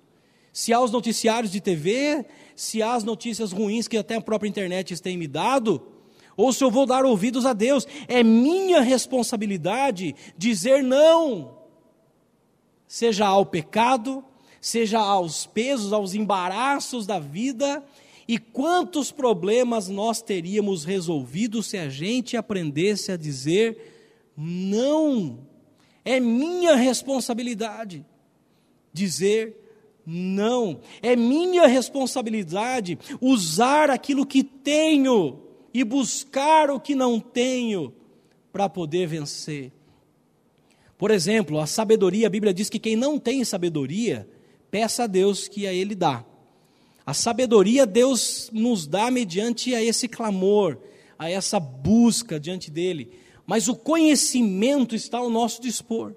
Se 0.51 0.71
há 0.71 0.79
os 0.79 0.91
noticiários 0.91 1.51
de 1.51 1.59
TV, 1.59 2.25
se 2.55 2.81
há 2.81 2.93
as 2.95 3.03
notícias 3.03 3.51
ruins 3.51 3.87
que 3.87 3.97
até 3.97 4.15
a 4.15 4.21
própria 4.21 4.47
internet 4.47 5.01
tem 5.01 5.17
me 5.17 5.27
dado, 5.27 5.94
ou 6.37 6.51
se 6.51 6.63
eu 6.63 6.71
vou 6.71 6.85
dar 6.85 7.05
ouvidos 7.05 7.45
a 7.45 7.53
Deus. 7.53 7.87
É 8.07 8.23
minha 8.23 8.81
responsabilidade 8.81 10.15
dizer 10.37 10.83
não, 10.83 11.57
seja 12.87 13.25
ao 13.25 13.45
pecado, 13.45 14.23
seja 14.59 14.99
aos 14.99 15.45
pesos, 15.45 15.93
aos 15.93 16.13
embaraços 16.13 17.05
da 17.05 17.19
vida 17.19 17.83
e 18.27 18.39
quantos 18.39 19.11
problemas 19.11 19.87
nós 19.87 20.21
teríamos 20.21 20.83
resolvido 20.83 21.61
se 21.61 21.77
a 21.77 21.89
gente 21.89 22.35
aprendesse 22.35 23.11
a 23.11 23.17
dizer 23.17 24.31
não? 24.35 25.39
É 26.03 26.19
minha 26.19 26.75
responsabilidade 26.75 28.05
dizer 28.91 29.55
não. 30.05 30.79
É 31.01 31.15
minha 31.15 31.67
responsabilidade 31.67 32.97
usar 33.21 33.89
aquilo 33.89 34.25
que 34.25 34.43
tenho 34.43 35.44
e 35.75 35.83
buscar 35.83 36.71
o 36.71 36.79
que 36.79 36.95
não 36.95 37.19
tenho 37.19 37.93
para 38.53 38.69
poder 38.69 39.07
vencer. 39.07 39.73
Por 40.97 41.11
exemplo, 41.11 41.59
a 41.59 41.65
sabedoria, 41.65 42.27
a 42.27 42.29
Bíblia 42.29 42.53
diz 42.53 42.69
que 42.69 42.79
quem 42.79 42.95
não 42.95 43.19
tem 43.19 43.43
sabedoria, 43.43 44.25
peça 44.71 45.03
a 45.03 45.07
Deus 45.07 45.49
que 45.49 45.67
a 45.67 45.73
ele 45.73 45.93
dá. 45.93 46.23
A 47.05 47.13
sabedoria 47.13 47.85
Deus 47.85 48.49
nos 48.53 48.87
dá 48.87 49.11
mediante 49.11 49.75
a 49.75 49.83
esse 49.83 50.07
clamor, 50.07 50.77
a 51.19 51.29
essa 51.29 51.59
busca 51.59 52.39
diante 52.39 52.71
dele. 52.71 53.11
Mas 53.45 53.67
o 53.67 53.75
conhecimento 53.75 54.95
está 54.95 55.17
ao 55.17 55.29
nosso 55.29 55.61
dispor. 55.61 56.15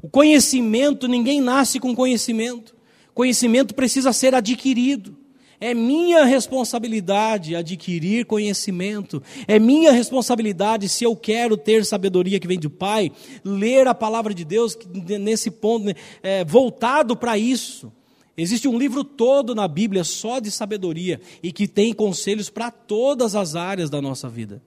O 0.00 0.08
conhecimento, 0.08 1.08
ninguém 1.08 1.40
nasce 1.40 1.80
com 1.80 1.96
conhecimento. 1.96 2.76
Conhecimento 3.12 3.74
precisa 3.74 4.12
ser 4.12 4.36
adquirido. 4.36 5.17
É 5.60 5.74
minha 5.74 6.24
responsabilidade 6.24 7.56
adquirir 7.56 8.26
conhecimento. 8.26 9.20
É 9.46 9.58
minha 9.58 9.90
responsabilidade, 9.90 10.88
se 10.88 11.02
eu 11.02 11.16
quero 11.16 11.56
ter 11.56 11.84
sabedoria 11.84 12.38
que 12.38 12.46
vem 12.46 12.58
do 12.58 12.70
Pai, 12.70 13.10
ler 13.44 13.88
a 13.88 13.94
palavra 13.94 14.32
de 14.32 14.44
Deus 14.44 14.78
nesse 15.20 15.50
ponto, 15.50 15.92
é, 16.22 16.44
voltado 16.44 17.16
para 17.16 17.36
isso. 17.36 17.92
Existe 18.36 18.68
um 18.68 18.78
livro 18.78 19.02
todo 19.02 19.52
na 19.52 19.66
Bíblia 19.66 20.04
só 20.04 20.38
de 20.38 20.48
sabedoria 20.48 21.20
e 21.42 21.50
que 21.50 21.66
tem 21.66 21.92
conselhos 21.92 22.48
para 22.48 22.70
todas 22.70 23.34
as 23.34 23.56
áreas 23.56 23.90
da 23.90 24.00
nossa 24.00 24.28
vida. 24.28 24.62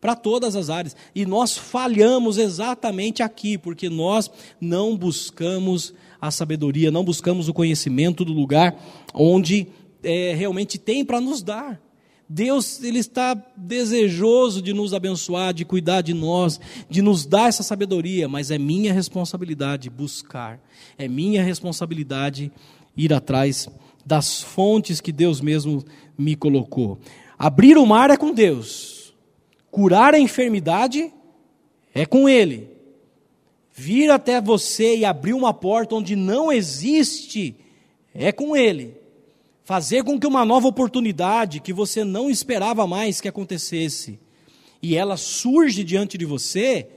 Para 0.00 0.16
todas 0.16 0.56
as 0.56 0.70
áreas. 0.70 0.96
E 1.14 1.26
nós 1.26 1.54
falhamos 1.54 2.38
exatamente 2.38 3.22
aqui, 3.22 3.58
porque 3.58 3.90
nós 3.90 4.30
não 4.58 4.96
buscamos 4.96 5.92
a 6.18 6.30
sabedoria, 6.30 6.90
não 6.90 7.04
buscamos 7.04 7.46
o 7.46 7.52
conhecimento 7.52 8.24
do 8.24 8.32
lugar 8.32 8.74
onde 9.12 9.66
é, 10.02 10.34
realmente 10.34 10.78
tem 10.78 11.04
para 11.04 11.20
nos 11.20 11.42
dar. 11.42 11.80
Deus 12.32 12.80
ele 12.84 13.00
está 13.00 13.34
desejoso 13.56 14.62
de 14.62 14.72
nos 14.72 14.94
abençoar, 14.94 15.52
de 15.52 15.64
cuidar 15.64 16.00
de 16.00 16.14
nós, 16.14 16.60
de 16.88 17.02
nos 17.02 17.26
dar 17.26 17.48
essa 17.48 17.64
sabedoria, 17.64 18.28
mas 18.28 18.52
é 18.52 18.56
minha 18.58 18.92
responsabilidade 18.92 19.90
buscar, 19.90 20.60
é 20.96 21.08
minha 21.08 21.42
responsabilidade 21.42 22.52
ir 22.96 23.12
atrás 23.12 23.68
das 24.06 24.40
fontes 24.40 25.00
que 25.00 25.10
Deus 25.10 25.40
mesmo 25.40 25.84
me 26.16 26.36
colocou. 26.36 27.00
Abrir 27.36 27.76
o 27.76 27.84
mar 27.84 28.10
é 28.10 28.16
com 28.16 28.32
Deus, 28.32 29.12
curar 29.68 30.14
a 30.14 30.20
enfermidade 30.20 31.12
é 31.92 32.06
com 32.06 32.28
Ele. 32.28 32.70
Vir 33.72 34.08
até 34.08 34.40
você 34.40 34.98
e 34.98 35.04
abrir 35.04 35.32
uma 35.32 35.52
porta 35.52 35.96
onde 35.96 36.14
não 36.14 36.52
existe 36.52 37.56
é 38.14 38.30
com 38.30 38.56
Ele. 38.56 38.99
Fazer 39.70 40.02
com 40.02 40.18
que 40.18 40.26
uma 40.26 40.44
nova 40.44 40.66
oportunidade 40.66 41.60
que 41.60 41.72
você 41.72 42.02
não 42.02 42.28
esperava 42.28 42.88
mais 42.88 43.20
que 43.20 43.28
acontecesse 43.28 44.18
e 44.82 44.96
ela 44.96 45.16
surge 45.16 45.84
diante 45.84 46.18
de 46.18 46.24
você 46.24 46.88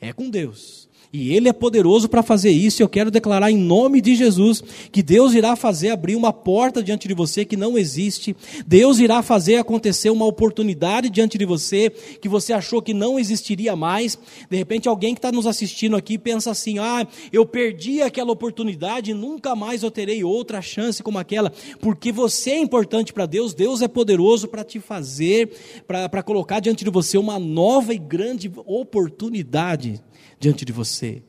é 0.00 0.14
com 0.14 0.30
Deus. 0.30 0.85
E 1.12 1.34
Ele 1.34 1.48
é 1.48 1.52
poderoso 1.52 2.08
para 2.08 2.22
fazer 2.22 2.50
isso. 2.50 2.82
Eu 2.82 2.88
quero 2.88 3.10
declarar 3.10 3.50
em 3.50 3.56
nome 3.56 4.00
de 4.00 4.14
Jesus 4.14 4.62
que 4.90 5.02
Deus 5.02 5.34
irá 5.34 5.56
fazer 5.56 5.90
abrir 5.90 6.16
uma 6.16 6.32
porta 6.32 6.82
diante 6.82 7.08
de 7.08 7.14
você 7.14 7.44
que 7.44 7.56
não 7.56 7.78
existe. 7.78 8.36
Deus 8.66 8.98
irá 8.98 9.22
fazer 9.22 9.56
acontecer 9.56 10.10
uma 10.10 10.26
oportunidade 10.26 11.08
diante 11.10 11.38
de 11.38 11.44
você 11.44 11.90
que 11.90 12.28
você 12.28 12.52
achou 12.52 12.82
que 12.82 12.92
não 12.92 13.18
existiria 13.18 13.76
mais. 13.76 14.18
De 14.50 14.56
repente, 14.56 14.88
alguém 14.88 15.14
que 15.14 15.18
está 15.18 15.32
nos 15.32 15.46
assistindo 15.46 15.96
aqui 15.96 16.18
pensa 16.18 16.50
assim: 16.50 16.78
ah, 16.78 17.06
eu 17.32 17.46
perdi 17.46 18.02
aquela 18.02 18.32
oportunidade, 18.32 19.14
nunca 19.14 19.54
mais 19.54 19.82
eu 19.82 19.90
terei 19.90 20.24
outra 20.24 20.60
chance 20.60 21.02
como 21.02 21.18
aquela. 21.18 21.52
Porque 21.80 22.12
você 22.12 22.50
é 22.50 22.58
importante 22.58 23.12
para 23.12 23.26
Deus, 23.26 23.54
Deus 23.54 23.82
é 23.82 23.88
poderoso 23.88 24.48
para 24.48 24.64
te 24.64 24.80
fazer, 24.80 25.50
para 25.86 26.22
colocar 26.22 26.60
diante 26.60 26.84
de 26.84 26.90
você 26.90 27.16
uma 27.16 27.38
nova 27.38 27.94
e 27.94 27.98
grande 27.98 28.50
oportunidade 28.64 30.00
diante 30.38 30.64
de 30.64 30.72
você. 30.72 31.22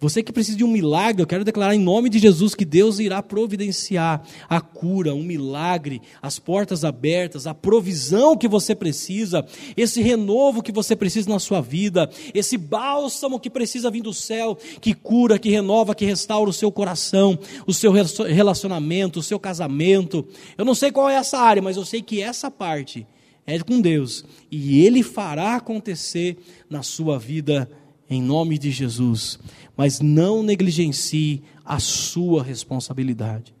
Você 0.00 0.22
que 0.22 0.32
precisa 0.32 0.56
de 0.56 0.62
um 0.62 0.68
milagre, 0.68 1.22
eu 1.22 1.26
quero 1.26 1.44
declarar 1.44 1.74
em 1.74 1.80
nome 1.80 2.08
de 2.08 2.20
Jesus 2.20 2.54
que 2.54 2.64
Deus 2.64 3.00
irá 3.00 3.20
providenciar 3.20 4.22
a 4.48 4.60
cura, 4.60 5.12
um 5.12 5.24
milagre, 5.24 6.00
as 6.22 6.38
portas 6.38 6.84
abertas, 6.84 7.48
a 7.48 7.54
provisão 7.54 8.36
que 8.36 8.46
você 8.46 8.76
precisa, 8.76 9.44
esse 9.76 10.00
renovo 10.00 10.62
que 10.62 10.70
você 10.70 10.94
precisa 10.94 11.28
na 11.28 11.40
sua 11.40 11.60
vida, 11.60 12.08
esse 12.32 12.56
bálsamo 12.56 13.40
que 13.40 13.50
precisa 13.50 13.90
vir 13.90 14.02
do 14.02 14.14
céu, 14.14 14.56
que 14.80 14.94
cura, 14.94 15.36
que 15.36 15.50
renova, 15.50 15.96
que 15.96 16.04
restaura 16.04 16.48
o 16.48 16.52
seu 16.52 16.70
coração, 16.70 17.36
o 17.66 17.74
seu 17.74 17.90
relacionamento, 17.90 19.18
o 19.18 19.22
seu 19.22 19.40
casamento. 19.40 20.24
Eu 20.56 20.64
não 20.64 20.76
sei 20.76 20.92
qual 20.92 21.10
é 21.10 21.16
essa 21.16 21.38
área, 21.38 21.60
mas 21.60 21.76
eu 21.76 21.84
sei 21.84 22.02
que 22.02 22.22
essa 22.22 22.52
parte 22.52 23.04
é 23.44 23.58
com 23.58 23.80
Deus 23.80 24.24
e 24.48 24.86
Ele 24.86 25.02
fará 25.02 25.56
acontecer 25.56 26.36
na 26.70 26.84
sua 26.84 27.18
vida 27.18 27.68
em 28.08 28.22
nome 28.22 28.58
de 28.58 28.70
Jesus. 28.70 29.38
Mas 29.76 30.00
não 30.00 30.42
negligencie 30.42 31.42
a 31.64 31.78
sua 31.78 32.42
responsabilidade. 32.42 33.54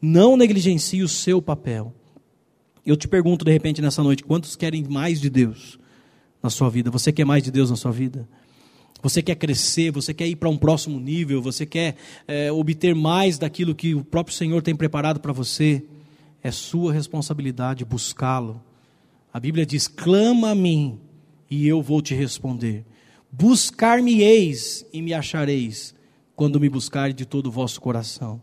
Não 0.00 0.36
negligencie 0.36 1.02
o 1.02 1.08
seu 1.08 1.40
papel. 1.40 1.94
Eu 2.84 2.96
te 2.96 3.06
pergunto 3.06 3.44
de 3.44 3.52
repente 3.52 3.80
nessa 3.80 4.02
noite: 4.02 4.24
quantos 4.24 4.56
querem 4.56 4.84
mais 4.88 5.20
de 5.20 5.30
Deus 5.30 5.78
na 6.42 6.50
sua 6.50 6.68
vida? 6.68 6.90
Você 6.90 7.12
quer 7.12 7.24
mais 7.24 7.42
de 7.42 7.50
Deus 7.50 7.70
na 7.70 7.76
sua 7.76 7.92
vida? 7.92 8.28
Você 9.02 9.20
quer 9.20 9.34
crescer, 9.34 9.90
você 9.90 10.14
quer 10.14 10.28
ir 10.28 10.36
para 10.36 10.48
um 10.48 10.56
próximo 10.56 11.00
nível, 11.00 11.42
você 11.42 11.66
quer 11.66 11.96
é, 12.26 12.52
obter 12.52 12.94
mais 12.94 13.36
daquilo 13.36 13.74
que 13.74 13.94
o 13.94 14.04
próprio 14.04 14.34
Senhor 14.34 14.62
tem 14.62 14.76
preparado 14.76 15.18
para 15.20 15.32
você? 15.32 15.84
É 16.42 16.50
sua 16.50 16.92
responsabilidade 16.92 17.84
buscá-lo. 17.84 18.62
A 19.32 19.40
Bíblia 19.40 19.64
diz: 19.64 19.86
clama 19.88 20.50
a 20.50 20.54
mim 20.54 20.98
e 21.50 21.66
eu 21.66 21.80
vou 21.80 22.02
te 22.02 22.14
responder. 22.14 22.84
Buscar-me-eis 23.32 24.84
e 24.92 25.00
me 25.00 25.14
achareis, 25.14 25.94
quando 26.36 26.60
me 26.60 26.68
buscarem 26.68 27.14
de 27.14 27.24
todo 27.24 27.46
o 27.46 27.50
vosso 27.50 27.80
coração. 27.80 28.42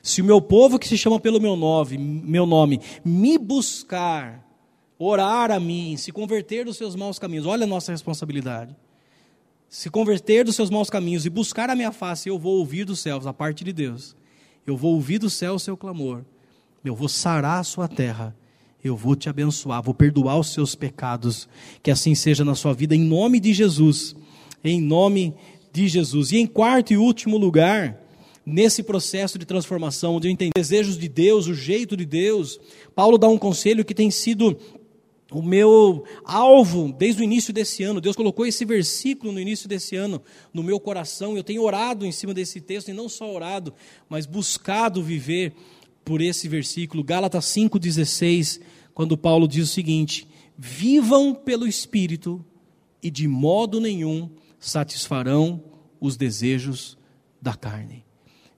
Se 0.00 0.22
o 0.22 0.24
meu 0.24 0.40
povo 0.40 0.78
que 0.78 0.86
se 0.86 0.96
chama 0.96 1.18
pelo 1.18 1.40
meu 1.40 1.56
nome, 1.56 1.98
meu 1.98 2.46
nome, 2.46 2.80
me 3.04 3.36
buscar, 3.36 4.46
orar 4.96 5.50
a 5.50 5.58
mim, 5.58 5.96
se 5.96 6.12
converter 6.12 6.64
dos 6.64 6.76
seus 6.76 6.94
maus 6.94 7.18
caminhos, 7.18 7.46
olha 7.46 7.64
a 7.64 7.66
nossa 7.66 7.90
responsabilidade. 7.90 8.76
Se 9.68 9.90
converter 9.90 10.44
dos 10.44 10.54
seus 10.54 10.70
maus 10.70 10.88
caminhos 10.88 11.26
e 11.26 11.30
buscar 11.30 11.68
a 11.68 11.74
minha 11.74 11.90
face, 11.90 12.28
eu 12.28 12.38
vou 12.38 12.58
ouvir 12.58 12.84
dos 12.84 13.00
céus, 13.00 13.26
a 13.26 13.32
parte 13.32 13.64
de 13.64 13.72
Deus, 13.72 14.16
eu 14.64 14.76
vou 14.76 14.94
ouvir 14.94 15.18
do 15.18 15.28
céu 15.28 15.54
o 15.54 15.58
seu 15.58 15.76
clamor, 15.76 16.22
eu 16.84 16.94
vou 16.94 17.08
sarar 17.08 17.58
a 17.58 17.64
sua 17.64 17.88
terra, 17.88 18.34
eu 18.82 18.96
vou 18.96 19.16
te 19.16 19.28
abençoar, 19.28 19.82
vou 19.82 19.92
perdoar 19.92 20.38
os 20.38 20.52
seus 20.52 20.74
pecados. 20.74 21.48
Que 21.82 21.90
assim 21.90 22.14
seja 22.14 22.44
na 22.44 22.54
sua 22.54 22.72
vida, 22.72 22.94
em 22.94 23.02
nome 23.02 23.40
de 23.40 23.52
Jesus. 23.52 24.14
Em 24.62 24.80
nome 24.80 25.34
de 25.72 25.88
Jesus. 25.88 26.32
E 26.32 26.38
em 26.38 26.46
quarto 26.46 26.92
e 26.92 26.96
último 26.96 27.36
lugar, 27.36 28.00
nesse 28.44 28.82
processo 28.82 29.38
de 29.38 29.44
transformação, 29.44 30.16
onde 30.16 30.28
eu 30.28 30.32
entendo 30.32 30.52
desejos 30.56 30.98
de 30.98 31.08
Deus, 31.08 31.46
o 31.46 31.54
jeito 31.54 31.96
de 31.96 32.04
Deus, 32.06 32.58
Paulo 32.94 33.18
dá 33.18 33.28
um 33.28 33.38
conselho 33.38 33.84
que 33.84 33.94
tem 33.94 34.10
sido 34.10 34.58
o 35.30 35.42
meu 35.42 36.04
alvo 36.24 36.90
desde 36.90 37.20
o 37.20 37.24
início 37.24 37.52
desse 37.52 37.82
ano. 37.82 38.00
Deus 38.00 38.16
colocou 38.16 38.46
esse 38.46 38.64
versículo 38.64 39.32
no 39.32 39.40
início 39.40 39.68
desse 39.68 39.94
ano 39.94 40.22
no 40.52 40.62
meu 40.62 40.80
coração. 40.80 41.36
Eu 41.36 41.44
tenho 41.44 41.62
orado 41.62 42.06
em 42.06 42.12
cima 42.12 42.32
desse 42.32 42.60
texto, 42.60 42.88
e 42.88 42.94
não 42.94 43.08
só 43.08 43.32
orado, 43.32 43.74
mas 44.08 44.24
buscado 44.24 45.02
viver 45.02 45.52
por 46.04 46.22
esse 46.22 46.48
versículo. 46.48 47.04
Gálatas 47.04 47.44
5,16, 47.46 48.60
quando 48.94 49.18
Paulo 49.18 49.46
diz 49.46 49.68
o 49.68 49.72
seguinte: 49.72 50.26
Vivam 50.56 51.34
pelo 51.34 51.66
Espírito 51.66 52.42
e 53.02 53.10
de 53.10 53.28
modo 53.28 53.80
nenhum 53.80 54.30
satisfarão 54.58 55.62
os 56.00 56.16
desejos 56.16 56.98
da 57.40 57.54
carne. 57.54 58.04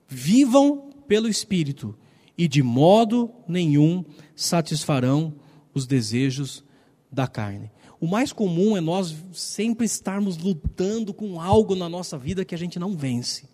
Vivam 0.07 0.89
pelo 1.07 1.27
Espírito 1.27 1.97
e 2.37 2.47
de 2.47 2.63
modo 2.63 3.31
nenhum 3.47 4.03
satisfarão 4.35 5.35
os 5.73 5.85
desejos 5.85 6.63
da 7.11 7.27
carne. 7.27 7.71
O 7.99 8.07
mais 8.07 8.33
comum 8.33 8.75
é 8.75 8.81
nós 8.81 9.15
sempre 9.31 9.85
estarmos 9.85 10.37
lutando 10.37 11.13
com 11.13 11.39
algo 11.39 11.75
na 11.75 11.87
nossa 11.87 12.17
vida 12.17 12.43
que 12.43 12.55
a 12.55 12.57
gente 12.57 12.79
não 12.79 12.95
vence. 12.97 13.47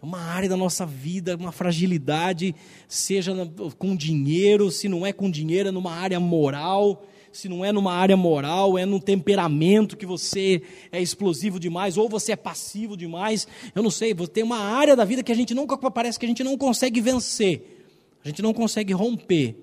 Uma 0.00 0.20
área 0.20 0.48
da 0.48 0.56
nossa 0.56 0.84
vida, 0.84 1.36
uma 1.36 1.52
fragilidade, 1.52 2.54
seja 2.88 3.32
com 3.78 3.94
dinheiro, 3.94 4.70
se 4.70 4.88
não 4.88 5.06
é 5.06 5.12
com 5.12 5.30
dinheiro, 5.30 5.68
é 5.68 5.72
numa 5.72 5.92
área 5.92 6.18
moral, 6.18 7.04
se 7.32 7.48
não 7.48 7.64
é 7.64 7.72
numa 7.72 7.92
área 7.92 8.16
moral, 8.16 8.78
é 8.78 8.84
num 8.84 9.00
temperamento 9.00 9.96
que 9.96 10.04
você 10.04 10.62
é 10.90 11.00
explosivo 11.00 11.58
demais, 11.58 11.96
ou 11.96 12.08
você 12.08 12.32
é 12.32 12.36
passivo 12.36 12.96
demais. 12.96 13.48
Eu 13.74 13.82
não 13.82 13.90
sei, 13.90 14.14
tem 14.14 14.44
uma 14.44 14.58
área 14.58 14.94
da 14.94 15.04
vida 15.04 15.22
que 15.22 15.32
a 15.32 15.34
gente 15.34 15.54
nunca 15.54 15.76
parece 15.90 16.18
que 16.18 16.26
a 16.26 16.28
gente 16.28 16.44
não 16.44 16.56
consegue 16.56 17.00
vencer, 17.00 17.86
a 18.24 18.28
gente 18.28 18.42
não 18.42 18.52
consegue 18.52 18.92
romper 18.92 19.56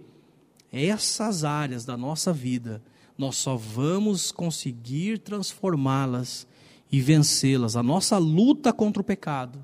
essas 0.72 1.44
áreas 1.44 1.86
da 1.86 1.96
nossa 1.96 2.34
vida, 2.34 2.82
nós 3.18 3.38
só 3.38 3.56
vamos 3.56 4.32
conseguir 4.32 5.20
transformá-las 5.20 6.48
e 6.92 7.02
vencê-las. 7.02 7.76
A 7.76 7.84
nossa 7.84 8.18
luta 8.18 8.72
contra 8.72 9.02
o 9.02 9.06
pecado, 9.06 9.64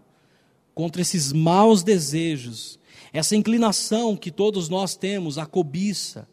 contra 0.74 1.02
esses 1.02 1.32
maus 1.32 1.82
desejos, 1.82 2.78
essa 3.14 3.36
inclinação 3.36 4.16
que 4.18 4.30
todos 4.30 4.68
nós 4.68 4.96
temos, 4.96 5.38
a 5.38 5.46
cobiça, 5.46 6.28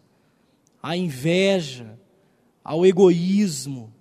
a 0.83 0.97
inveja, 0.97 1.99
ao 2.65 2.85
egoísmo, 2.85 3.93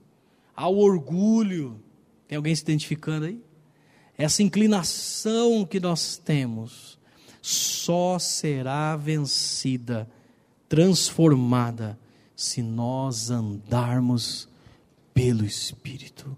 ao 0.55 0.75
orgulho. 0.77 1.79
Tem 2.27 2.35
alguém 2.35 2.55
se 2.55 2.63
identificando 2.63 3.25
aí? 3.25 3.39
Essa 4.17 4.43
inclinação 4.43 5.65
que 5.65 5.79
nós 5.79 6.17
temos 6.17 6.99
só 7.41 8.19
será 8.19 8.95
vencida 8.95 10.09
transformada 10.69 11.99
se 12.35 12.61
nós 12.61 13.29
andarmos 13.29 14.47
pelo 15.13 15.45
Espírito. 15.45 16.37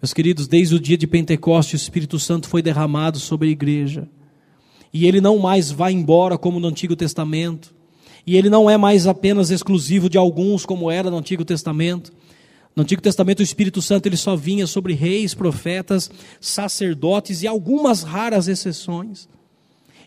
Meus 0.00 0.12
queridos, 0.12 0.46
desde 0.46 0.74
o 0.74 0.80
dia 0.80 0.98
de 0.98 1.06
Pentecostes, 1.06 1.80
o 1.80 1.82
Espírito 1.84 2.18
Santo 2.18 2.48
foi 2.48 2.60
derramado 2.60 3.18
sobre 3.18 3.48
a 3.48 3.50
igreja. 3.50 4.08
E 4.92 5.06
ele 5.06 5.20
não 5.20 5.38
mais 5.38 5.70
vai 5.70 5.92
embora 5.92 6.36
como 6.36 6.60
no 6.60 6.68
Antigo 6.68 6.94
Testamento. 6.94 7.74
E 8.26 8.36
ele 8.36 8.48
não 8.48 8.68
é 8.68 8.76
mais 8.76 9.06
apenas 9.06 9.50
exclusivo 9.50 10.08
de 10.08 10.16
alguns, 10.16 10.64
como 10.64 10.90
era 10.90 11.10
no 11.10 11.18
Antigo 11.18 11.44
Testamento. 11.44 12.12
No 12.74 12.82
Antigo 12.82 13.02
Testamento, 13.02 13.40
o 13.40 13.42
Espírito 13.42 13.80
Santo 13.80 14.06
ele 14.06 14.16
só 14.16 14.34
vinha 14.34 14.66
sobre 14.66 14.94
reis, 14.94 15.34
profetas, 15.34 16.10
sacerdotes 16.40 17.42
e 17.42 17.46
algumas 17.46 18.02
raras 18.02 18.48
exceções. 18.48 19.28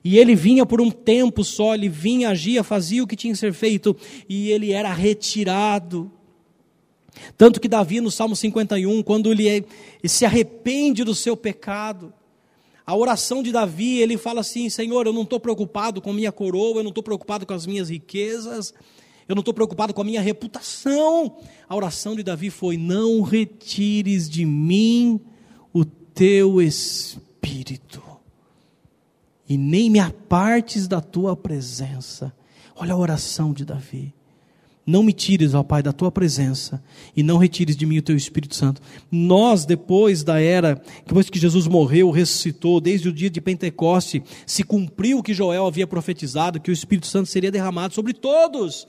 E 0.04 0.18
ele 0.18 0.36
vinha 0.36 0.66
por 0.66 0.82
um 0.82 0.90
tempo 0.90 1.44
só, 1.44 1.76
ele 1.76 1.90
vinha, 1.90 2.30
agia, 2.30 2.64
fazia 2.64 3.04
o 3.04 3.08
que 3.08 3.16
tinha 3.16 3.34
que 3.34 3.40
ser 3.40 3.54
feito, 3.54 3.96
e 4.28 4.52
ele 4.52 4.72
era 4.72 4.94
retirado. 4.94 6.12
Tanto 7.38 7.60
que 7.60 7.68
Davi, 7.68 8.02
no 8.02 8.12
Salmo 8.12 8.36
51, 8.36 9.02
quando 9.04 9.32
ele, 9.32 9.48
é, 9.48 9.64
se 10.08 10.26
arrepende 10.26 11.04
do 11.04 11.16
seu 11.16 11.36
pecado, 11.36 12.14
a 12.88 12.96
oração 12.96 13.44
de 13.44 13.52
Davi, 13.52 14.00
ele 14.00 14.18
fala 14.18 14.40
assim: 14.40 14.70
Senhor, 14.70 15.06
eu 15.06 15.12
não 15.12 15.24
estou 15.24 15.42
preocupado 15.42 16.02
com 16.02 16.14
minha 16.14 16.32
coroa, 16.32 16.80
eu 16.80 16.84
não 16.84 16.90
estou 16.90 17.04
preocupado 17.04 17.46
com 17.46 17.54
as 17.54 17.66
minhas 17.66 17.90
riquezas, 17.90 18.74
eu 19.28 19.36
não 19.36 19.42
estou 19.42 19.54
preocupado 19.54 19.94
com 19.94 20.02
a 20.02 20.06
minha 20.06 20.22
reputação. 20.22 21.36
A 21.68 21.76
oração 21.76 22.16
de 22.16 22.24
Davi 22.24 22.50
foi: 22.50 22.78
Não 22.78 23.22
retires 23.22 24.30
de 24.30 24.46
mim 24.46 25.20
o 25.74 25.84
teu 25.84 26.62
espírito 26.62 28.02
e 29.50 29.58
nem 29.58 29.90
me 29.90 30.00
apartes 30.00 30.88
da 30.88 31.02
tua 31.02 31.36
presença. 31.36 32.34
Olha 32.74 32.94
a 32.94 32.98
oração 32.98 33.52
de 33.52 33.66
Davi. 33.66 34.14
Não 34.88 35.04
me 35.04 35.12
tires, 35.12 35.54
ó 35.54 35.62
Pai, 35.62 35.84
da 35.84 35.92
tua 35.92 36.10
presença 36.10 36.82
e 37.16 37.22
não 37.22 37.38
retires 37.38 37.76
de 37.76 37.86
mim 37.86 37.98
o 37.98 38.02
teu 38.02 38.16
Espírito 38.16 38.56
Santo. 38.56 38.82
Nós, 39.12 39.66
depois 39.66 40.24
da 40.24 40.40
era, 40.40 40.82
depois 41.06 41.30
que 41.30 41.38
Jesus 41.38 41.68
morreu, 41.68 42.10
ressuscitou, 42.10 42.80
desde 42.80 43.10
o 43.10 43.14
dia 43.14 43.30
de 43.30 43.42
Pentecoste, 43.42 44.24
se 44.46 44.64
cumpriu 44.64 45.18
o 45.18 45.24
que 45.24 45.34
Joel 45.34 45.68
havia 45.68 45.86
profetizado, 45.86 46.60
que 46.60 46.72
o 46.72 46.74
Espírito 46.74 47.08
Santo 47.08 47.28
seria 47.28 47.52
derramado 47.52 47.94
sobre 47.94 48.14
todos. 48.14 48.88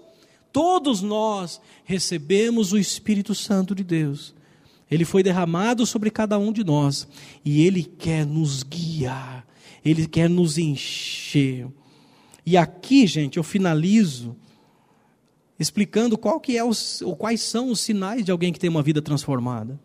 Todos 0.53 1.03
nós 1.03 1.61
recebemos 1.85 2.73
o 2.73 2.79
Espírito 2.79 3.35
Santo 3.35 3.75
de 3.75 3.83
Deus. 3.83 4.35
Ele 4.91 5.05
foi 5.05 5.23
derramado 5.23 5.85
sobre 5.85 6.11
cada 6.11 6.39
um 6.39 6.53
de 6.53 6.63
nós 6.63 7.09
e 7.45 7.67
ele 7.67 7.83
quer 7.83 8.25
nos 8.25 8.63
guiar 8.63 9.49
ele 9.85 10.07
quer 10.07 10.29
nos 10.29 10.59
encher. 10.59 11.67
E 12.45 12.57
aqui, 12.57 13.07
gente, 13.07 13.37
eu 13.37 13.43
finalizo 13.43 14.37
explicando 15.59 16.17
qual 16.17 16.41
que 16.41 16.57
é 16.57 16.65
os, 16.65 17.03
ou 17.03 17.17
quais 17.17 17.41
são 17.41 17.71
os 17.71 17.81
sinais 17.81 18.25
de 18.25 18.31
alguém 18.31 18.53
que 18.53 18.59
tem 18.59 18.71
uma 18.71 18.83
vida 18.83 19.03
transformada. 19.03 19.79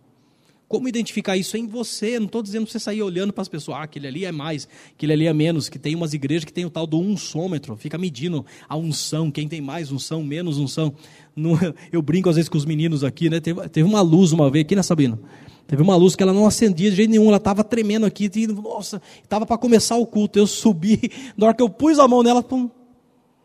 Como 0.67 0.87
identificar 0.87 1.37
isso 1.37 1.55
em 1.55 1.67
você? 1.67 2.17
Não 2.17 2.25
estou 2.25 2.41
dizendo 2.41 2.67
você 2.67 2.79
sair 2.79 3.03
olhando 3.03 3.31
para 3.31 3.43
as 3.43 3.47
pessoas, 3.47 3.77
ah, 3.77 3.83
aquele 3.83 4.07
ali 4.07 4.25
é 4.25 4.31
mais, 4.31 4.67
aquele 4.95 5.13
ali 5.13 5.27
é 5.27 5.33
menos, 5.33 5.69
que 5.69 5.77
tem 5.77 5.93
umas 5.93 6.13
igrejas 6.15 6.45
que 6.45 6.53
tem 6.53 6.65
o 6.65 6.69
tal 6.69 6.87
do 6.87 6.97
unsômetro, 6.97 7.77
fica 7.77 7.95
medindo 7.95 8.43
a 8.67 8.75
unção, 8.75 9.29
quem 9.29 9.47
tem 9.47 9.61
mais 9.61 9.91
unção, 9.91 10.23
menos 10.23 10.57
unção. 10.57 10.93
eu 11.91 12.01
brinco 12.01 12.27
às 12.29 12.37
vezes 12.37 12.49
com 12.49 12.57
os 12.57 12.65
meninos 12.65 13.03
aqui, 13.03 13.29
né? 13.29 13.39
Teve, 13.39 13.69
teve 13.69 13.87
uma 13.87 14.01
luz 14.01 14.31
uma 14.31 14.49
vez 14.49 14.65
aqui, 14.65 14.75
né, 14.75 14.81
Sabina? 14.81 15.19
Teve 15.67 15.81
uma 15.81 15.95
luz 15.95 16.15
que 16.15 16.23
ela 16.23 16.33
não 16.33 16.45
acendia 16.45 16.89
de 16.89 16.95
jeito 16.95 17.11
nenhum, 17.11 17.27
ela 17.27 17.37
estava 17.37 17.63
tremendo 17.63 18.05
aqui, 18.05 18.29
nossa, 18.47 19.01
estava 19.21 19.45
para 19.45 19.57
começar 19.57 19.95
o 19.97 20.07
culto. 20.07 20.39
Eu 20.39 20.47
subi, 20.47 21.11
na 21.37 21.47
hora 21.47 21.55
que 21.55 21.61
eu 21.61 21.69
pus 21.69 21.99
a 21.99 22.07
mão 22.07 22.23
nela, 22.23 22.41
pum. 22.41 22.69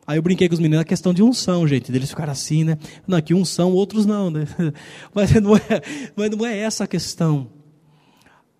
Aí 0.08 0.16
eu 0.16 0.22
brinquei 0.22 0.48
com 0.48 0.54
os 0.54 0.58
meninos, 0.58 0.80
a 0.80 0.86
questão 0.86 1.12
de 1.12 1.22
unção, 1.22 1.68
gente, 1.68 1.92
deles 1.92 2.08
ficaram 2.08 2.32
assim, 2.32 2.64
né? 2.64 2.78
Não, 3.06 3.18
aqui 3.18 3.34
unção, 3.34 3.74
outros 3.74 4.06
não, 4.06 4.30
né? 4.30 4.46
Mas 5.14 5.30
não 5.34 5.54
é, 5.54 5.82
mas 6.16 6.30
não 6.30 6.46
é 6.46 6.56
essa 6.60 6.84
a 6.84 6.86
questão. 6.86 7.50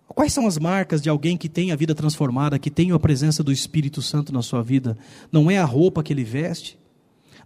Quais 0.07 0.31
são 0.31 0.45
as 0.45 0.59
marcas 0.59 1.01
de 1.01 1.09
alguém 1.09 1.35
que 1.35 1.49
tem 1.49 1.71
a 1.71 1.75
vida 1.75 1.95
transformada, 1.95 2.59
que 2.59 2.69
tem 2.69 2.91
a 2.91 2.99
presença 2.99 3.43
do 3.43 3.51
Espírito 3.51 3.99
Santo 3.99 4.31
na 4.31 4.43
sua 4.43 4.61
vida? 4.61 4.95
Não 5.31 5.49
é 5.49 5.57
a 5.57 5.65
roupa 5.65 6.03
que 6.03 6.13
ele 6.13 6.23
veste, 6.23 6.77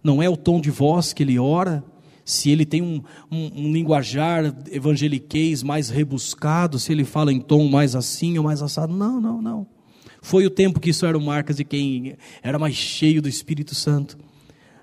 não 0.02 0.22
é 0.22 0.28
o 0.28 0.36
tom 0.36 0.60
de 0.60 0.70
voz 0.70 1.14
que 1.14 1.22
ele 1.22 1.38
ora, 1.38 1.82
se 2.26 2.50
ele 2.50 2.66
tem 2.66 2.82
um, 2.82 3.02
um, 3.32 3.68
um 3.68 3.72
linguajar 3.72 4.54
evangeliquez 4.70 5.62
mais 5.62 5.88
rebuscado, 5.88 6.78
se 6.78 6.92
ele 6.92 7.04
fala 7.04 7.32
em 7.32 7.40
tom 7.40 7.68
mais 7.68 7.96
assim 7.96 8.36
ou 8.36 8.44
mais 8.44 8.60
assado. 8.60 8.94
Não, 8.94 9.18
não, 9.18 9.40
não. 9.40 9.73
Foi 10.24 10.46
o 10.46 10.50
tempo 10.50 10.80
que 10.80 10.88
isso 10.88 11.04
eram 11.04 11.20
marcas 11.20 11.58
de 11.58 11.64
quem 11.64 12.16
era 12.42 12.58
mais 12.58 12.74
cheio 12.74 13.20
do 13.20 13.28
Espírito 13.28 13.74
Santo. 13.74 14.16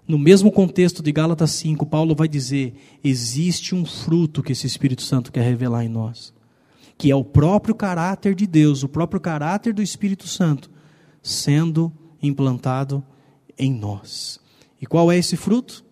No 0.08 0.20
mesmo 0.20 0.52
contexto 0.52 1.02
de 1.02 1.12
Gálatas 1.12 1.50
5, 1.54 1.84
Paulo 1.88 2.14
vai 2.14 2.28
dizer: 2.28 2.76
existe 3.04 3.74
um 3.74 3.84
fruto 3.84 4.44
que 4.44 4.52
esse 4.52 4.68
Espírito 4.68 5.02
Santo 5.02 5.32
quer 5.32 5.42
revelar 5.42 5.84
em 5.84 5.90
nós, 5.90 6.32
que 6.96 7.10
é 7.10 7.16
o 7.16 7.24
próprio 7.24 7.74
caráter 7.74 8.36
de 8.36 8.46
Deus, 8.46 8.84
o 8.84 8.88
próprio 8.88 9.20
caráter 9.20 9.74
do 9.74 9.82
Espírito 9.82 10.28
Santo, 10.28 10.70
sendo 11.24 11.92
implantado 12.22 13.04
em 13.58 13.74
nós. 13.74 14.40
E 14.80 14.86
qual 14.86 15.12
é 15.12 15.18
esse 15.18 15.36
fruto? 15.36 15.84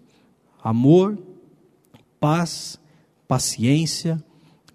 Amor, 0.63 1.17
paz, 2.19 2.79
paciência, 3.27 4.23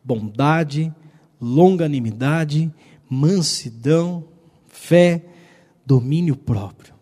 bondade, 0.02 0.92
longanimidade, 1.40 2.74
mansidão, 3.08 4.33
fé, 4.84 5.24
domínio 5.86 6.36
próprio. 6.36 6.92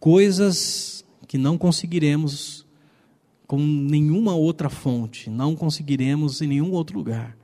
Coisas 0.00 1.04
que 1.28 1.38
não 1.38 1.56
conseguiremos 1.56 2.66
com 3.46 3.58
nenhuma 3.58 4.34
outra 4.34 4.68
fonte, 4.68 5.30
não 5.30 5.54
conseguiremos 5.54 6.42
em 6.42 6.48
nenhum 6.48 6.72
outro 6.72 6.98
lugar. 6.98 7.36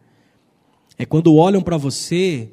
É 0.99 1.07
quando 1.07 1.35
olham 1.35 1.63
para 1.63 1.77
você 1.77 2.51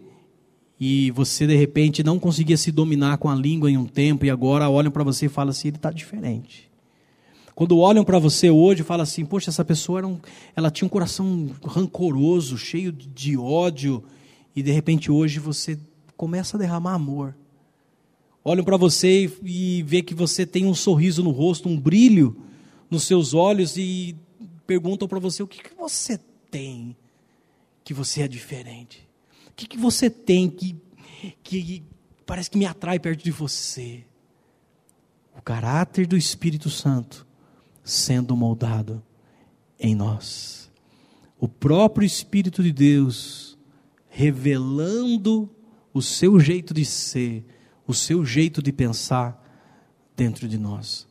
e 0.79 1.09
você 1.11 1.47
de 1.47 1.55
repente 1.55 2.03
não 2.03 2.19
conseguia 2.19 2.57
se 2.57 2.71
dominar 2.71 3.17
com 3.17 3.27
a 3.27 3.35
língua 3.35 3.69
em 3.69 3.77
um 3.77 3.85
tempo 3.85 4.23
e 4.23 4.29
agora 4.29 4.69
olham 4.69 4.91
para 4.91 5.03
você 5.03 5.25
e 5.25 5.29
falam 5.29 5.49
assim, 5.49 5.69
ele 5.69 5.77
está 5.77 5.91
diferente. 5.91 6.69
Quando 7.55 7.77
olham 7.79 8.03
para 8.03 8.19
você 8.19 8.51
hoje, 8.51 8.83
falam 8.83 9.03
assim, 9.03 9.25
poxa, 9.25 9.49
essa 9.49 9.65
pessoa 9.65 9.99
era 9.99 10.07
um, 10.07 10.19
ela 10.55 10.69
tinha 10.69 10.85
um 10.85 10.89
coração 10.89 11.49
rancoroso, 11.65 12.55
cheio 12.55 12.91
de 12.91 13.35
ódio, 13.35 14.03
e 14.55 14.61
de 14.61 14.71
repente 14.71 15.11
hoje 15.11 15.39
você 15.39 15.77
começa 16.21 16.55
a 16.55 16.59
derramar 16.59 16.93
amor. 16.93 17.35
Olham 18.43 18.63
para 18.63 18.77
você 18.77 19.27
e, 19.43 19.81
vê 19.81 20.03
que 20.03 20.13
você 20.13 20.45
tem 20.45 20.67
um 20.67 20.75
sorriso 20.75 21.23
no 21.23 21.31
rosto, 21.31 21.67
um 21.67 21.75
brilho 21.75 22.39
nos 22.91 23.05
seus 23.05 23.33
olhos 23.33 23.75
e 23.75 24.15
perguntam 24.67 25.07
para 25.07 25.17
você 25.17 25.41
o 25.41 25.47
que, 25.47 25.63
que 25.63 25.73
você 25.73 26.19
tem 26.51 26.95
que 27.83 27.91
você 27.91 28.21
é 28.21 28.27
diferente. 28.27 29.09
O 29.47 29.53
que, 29.55 29.65
que 29.65 29.79
você 29.79 30.11
tem 30.11 30.47
que, 30.47 30.79
que 31.41 31.83
parece 32.23 32.51
que 32.51 32.57
me 32.59 32.67
atrai 32.67 32.99
perto 32.99 33.23
de 33.23 33.31
você? 33.31 34.03
O 35.35 35.41
caráter 35.41 36.05
do 36.05 36.15
Espírito 36.15 36.69
Santo 36.69 37.25
sendo 37.83 38.37
moldado 38.37 39.01
em 39.79 39.95
nós. 39.95 40.69
O 41.39 41.47
próprio 41.47 42.05
Espírito 42.05 42.61
de 42.61 42.71
Deus 42.71 43.57
revelando 44.07 45.49
o 45.93 46.01
seu 46.01 46.39
jeito 46.39 46.73
de 46.73 46.85
ser, 46.85 47.45
o 47.85 47.93
seu 47.93 48.25
jeito 48.25 48.61
de 48.61 48.71
pensar 48.71 49.41
dentro 50.15 50.47
de 50.47 50.57
nós. 50.57 51.07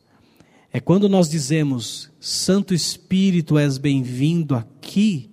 É 0.71 0.79
quando 0.79 1.09
nós 1.09 1.29
dizemos, 1.29 2.09
Santo 2.19 2.73
Espírito, 2.73 3.57
és 3.57 3.77
bem-vindo 3.77 4.55
aqui, 4.55 5.29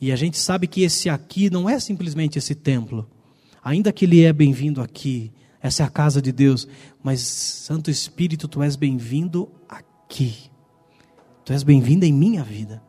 e 0.00 0.12
a 0.12 0.16
gente 0.16 0.38
sabe 0.38 0.68
que 0.68 0.82
esse 0.82 1.08
aqui 1.08 1.50
não 1.50 1.68
é 1.68 1.80
simplesmente 1.80 2.38
esse 2.38 2.54
templo. 2.54 3.08
Ainda 3.62 3.92
que 3.92 4.04
ele 4.04 4.22
é 4.22 4.32
bem-vindo 4.32 4.80
aqui, 4.80 5.32
essa 5.60 5.82
é 5.82 5.86
a 5.86 5.90
casa 5.90 6.22
de 6.22 6.30
Deus, 6.30 6.68
mas 7.02 7.20
Santo 7.20 7.90
Espírito, 7.90 8.46
tu 8.46 8.62
és 8.62 8.76
bem-vindo 8.76 9.50
aqui. 9.68 10.34
Tu 11.44 11.52
és 11.52 11.64
bem-vindo 11.64 12.04
em 12.04 12.12
minha 12.12 12.44
vida. 12.44 12.80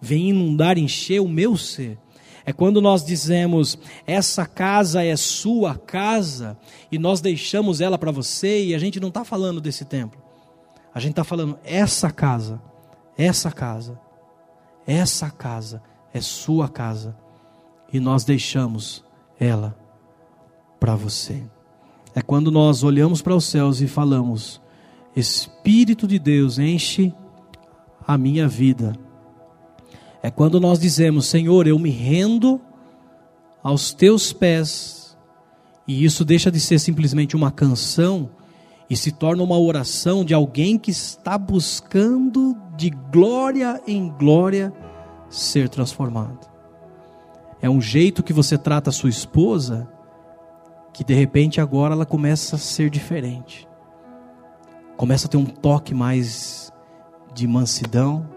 Vem 0.00 0.30
inundar, 0.30 0.78
encher 0.78 1.20
o 1.20 1.28
meu 1.28 1.56
ser. 1.56 1.98
É 2.46 2.52
quando 2.52 2.80
nós 2.80 3.04
dizemos, 3.04 3.78
essa 4.06 4.44
casa 4.44 5.02
é 5.02 5.16
sua 5.16 5.76
casa, 5.76 6.56
e 6.92 6.98
nós 6.98 7.20
deixamos 7.20 7.80
ela 7.80 7.96
para 7.96 8.10
você, 8.10 8.66
e 8.66 8.74
a 8.74 8.78
gente 8.78 9.00
não 9.00 9.08
está 9.08 9.24
falando 9.24 9.60
desse 9.60 9.84
templo. 9.84 10.22
A 10.94 11.00
gente 11.00 11.12
está 11.12 11.24
falando, 11.24 11.58
essa 11.64 12.10
casa, 12.10 12.60
essa 13.16 13.50
casa, 13.50 13.98
essa 14.86 15.30
casa 15.30 15.82
é 16.12 16.20
sua 16.20 16.68
casa 16.68 17.16
e 17.92 17.98
nós 17.98 18.24
deixamos 18.24 19.04
ela 19.38 19.76
para 20.78 20.94
você. 20.94 21.42
É 22.14 22.22
quando 22.22 22.50
nós 22.50 22.84
olhamos 22.84 23.20
para 23.20 23.34
os 23.34 23.44
céus 23.44 23.80
e 23.80 23.88
falamos: 23.88 24.60
Espírito 25.16 26.06
de 26.06 26.18
Deus, 26.18 26.58
enche 26.58 27.12
a 28.06 28.16
minha 28.16 28.46
vida. 28.46 28.94
É 30.24 30.30
quando 30.30 30.58
nós 30.58 30.78
dizemos: 30.78 31.26
Senhor, 31.26 31.66
eu 31.66 31.78
me 31.78 31.90
rendo 31.90 32.58
aos 33.62 33.92
teus 33.92 34.32
pés. 34.32 35.14
E 35.86 36.02
isso 36.02 36.24
deixa 36.24 36.50
de 36.50 36.58
ser 36.58 36.78
simplesmente 36.78 37.36
uma 37.36 37.50
canção 37.50 38.30
e 38.88 38.96
se 38.96 39.12
torna 39.12 39.42
uma 39.42 39.58
oração 39.58 40.24
de 40.24 40.32
alguém 40.32 40.78
que 40.78 40.90
está 40.90 41.36
buscando 41.36 42.56
de 42.74 42.88
glória 42.88 43.82
em 43.86 44.08
glória 44.08 44.72
ser 45.28 45.68
transformado. 45.68 46.48
É 47.60 47.68
um 47.68 47.82
jeito 47.82 48.22
que 48.22 48.32
você 48.32 48.56
trata 48.56 48.88
a 48.88 48.94
sua 48.94 49.10
esposa 49.10 49.86
que 50.94 51.04
de 51.04 51.12
repente 51.12 51.60
agora 51.60 51.92
ela 51.92 52.06
começa 52.06 52.56
a 52.56 52.58
ser 52.58 52.88
diferente. 52.88 53.68
Começa 54.96 55.26
a 55.26 55.30
ter 55.30 55.36
um 55.36 55.44
toque 55.44 55.92
mais 55.92 56.72
de 57.34 57.46
mansidão, 57.46 58.33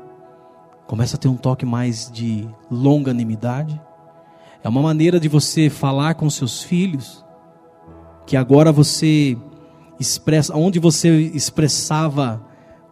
começa 0.87 1.17
a 1.17 1.19
ter 1.19 1.27
um 1.27 1.35
toque 1.35 1.65
mais 1.65 2.09
de 2.09 2.47
longanimidade. 2.71 3.79
É 4.63 4.69
uma 4.69 4.81
maneira 4.81 5.19
de 5.19 5.27
você 5.27 5.69
falar 5.69 6.15
com 6.15 6.29
seus 6.29 6.63
filhos 6.63 7.25
que 8.25 8.35
agora 8.35 8.71
você 8.71 9.37
expressa, 9.99 10.55
onde 10.55 10.79
você 10.79 11.09
expressava 11.09 12.45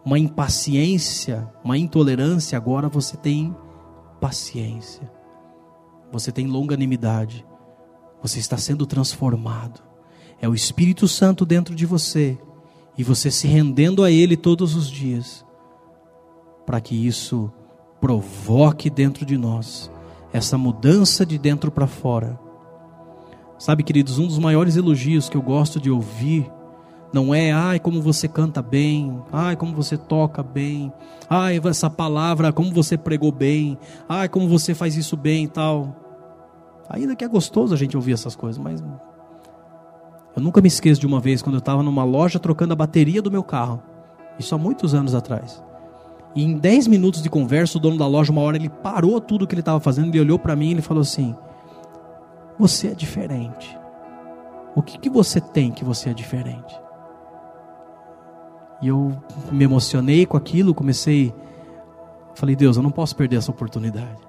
uma 0.04 0.18
impaciência, 0.18 1.50
uma 1.64 1.76
intolerância, 1.76 2.56
agora 2.56 2.88
você 2.88 3.16
tem 3.16 3.54
paciência, 4.20 5.10
você 6.12 6.30
tem 6.30 6.46
longanimidade, 6.46 7.44
você 8.22 8.38
está 8.38 8.56
sendo 8.56 8.86
transformado. 8.86 9.82
É 10.40 10.48
o 10.48 10.54
Espírito 10.54 11.08
Santo 11.08 11.44
dentro 11.44 11.74
de 11.74 11.86
você 11.86 12.38
e 12.96 13.02
você 13.02 13.30
se 13.30 13.46
rendendo 13.46 14.04
a 14.04 14.10
Ele 14.10 14.36
todos 14.36 14.74
os 14.74 14.90
dias, 14.90 15.44
para 16.64 16.80
que 16.80 16.94
isso 16.94 17.50
provoque 18.00 18.90
dentro 18.90 19.24
de 19.24 19.36
nós 19.36 19.90
essa 20.32 20.58
mudança 20.58 21.24
de 21.24 21.38
dentro 21.38 21.70
para 21.70 21.86
fora. 21.86 22.38
Sabe, 23.58 23.82
queridos, 23.82 24.18
um 24.18 24.26
dos 24.26 24.38
maiores 24.38 24.76
elogios 24.76 25.28
que 25.28 25.36
eu 25.36 25.42
gosto 25.42 25.80
de 25.80 25.90
ouvir 25.90 26.50
não 27.12 27.34
é, 27.34 27.52
ai, 27.52 27.80
como 27.80 28.02
você 28.02 28.28
canta 28.28 28.60
bem, 28.60 29.22
ai, 29.32 29.56
como 29.56 29.74
você 29.74 29.96
toca 29.96 30.42
bem, 30.42 30.92
ai, 31.30 31.58
essa 31.64 31.88
palavra, 31.88 32.52
como 32.52 32.70
você 32.72 32.98
pregou 32.98 33.32
bem, 33.32 33.78
ai, 34.06 34.28
como 34.28 34.46
você 34.48 34.74
faz 34.74 34.96
isso 34.96 35.16
bem 35.16 35.44
e 35.44 35.48
tal. 35.48 35.96
Ainda 36.90 37.16
que 37.16 37.24
é 37.24 37.28
gostoso 37.28 37.72
a 37.72 37.76
gente 37.76 37.96
ouvir 37.96 38.12
essas 38.12 38.36
coisas, 38.36 38.58
mas 38.58 38.84
eu 40.36 40.42
nunca 40.42 40.60
me 40.60 40.68
esqueço 40.68 41.00
de 41.00 41.06
uma 41.06 41.20
vez 41.20 41.40
quando 41.40 41.54
eu 41.54 41.60
estava 41.60 41.82
numa 41.82 42.04
loja 42.04 42.38
trocando 42.38 42.74
a 42.74 42.76
bateria 42.76 43.22
do 43.22 43.30
meu 43.30 43.42
carro, 43.42 43.82
isso 44.38 44.54
há 44.54 44.58
muitos 44.58 44.94
anos 44.94 45.14
atrás. 45.14 45.62
E 46.34 46.44
em 46.44 46.56
10 46.58 46.86
minutos 46.86 47.22
de 47.22 47.30
conversa, 47.30 47.78
o 47.78 47.80
dono 47.80 47.96
da 47.96 48.06
loja, 48.06 48.30
uma 48.30 48.42
hora, 48.42 48.56
ele 48.56 48.68
parou 48.68 49.20
tudo 49.20 49.46
que 49.46 49.54
ele 49.54 49.60
estava 49.60 49.80
fazendo, 49.80 50.08
ele 50.08 50.20
olhou 50.20 50.38
para 50.38 50.54
mim 50.54 50.68
e 50.68 50.72
ele 50.72 50.82
falou 50.82 51.00
assim: 51.00 51.34
Você 52.58 52.88
é 52.88 52.94
diferente. 52.94 53.78
O 54.74 54.82
que, 54.82 54.98
que 54.98 55.08
você 55.08 55.40
tem 55.40 55.70
que 55.70 55.84
você 55.84 56.10
é 56.10 56.14
diferente? 56.14 56.78
E 58.82 58.88
eu 58.88 59.16
me 59.50 59.64
emocionei 59.64 60.26
com 60.26 60.36
aquilo, 60.36 60.74
comecei. 60.74 61.34
Falei, 62.34 62.54
Deus, 62.54 62.76
eu 62.76 62.82
não 62.82 62.90
posso 62.90 63.16
perder 63.16 63.36
essa 63.36 63.50
oportunidade. 63.50 64.20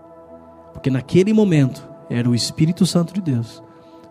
Porque 0.72 0.90
naquele 0.90 1.34
momento 1.34 1.86
era 2.10 2.30
o 2.30 2.34
Espírito 2.34 2.86
Santo 2.86 3.14
de 3.14 3.20
Deus 3.20 3.62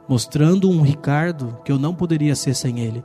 mostrando 0.08 0.70
um 0.70 0.82
Ricardo 0.82 1.58
que 1.64 1.72
eu 1.72 1.78
não 1.78 1.94
poderia 1.94 2.34
ser 2.34 2.54
sem 2.54 2.80
ele. 2.80 3.04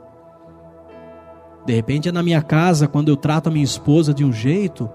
De 1.64 1.74
repente 1.74 2.08
é 2.08 2.12
na 2.12 2.22
minha 2.22 2.42
casa, 2.42 2.88
quando 2.88 3.08
eu 3.08 3.16
trato 3.16 3.48
a 3.48 3.52
minha 3.52 3.64
esposa 3.64 4.12
de 4.12 4.24
um 4.24 4.32
jeito 4.32 4.90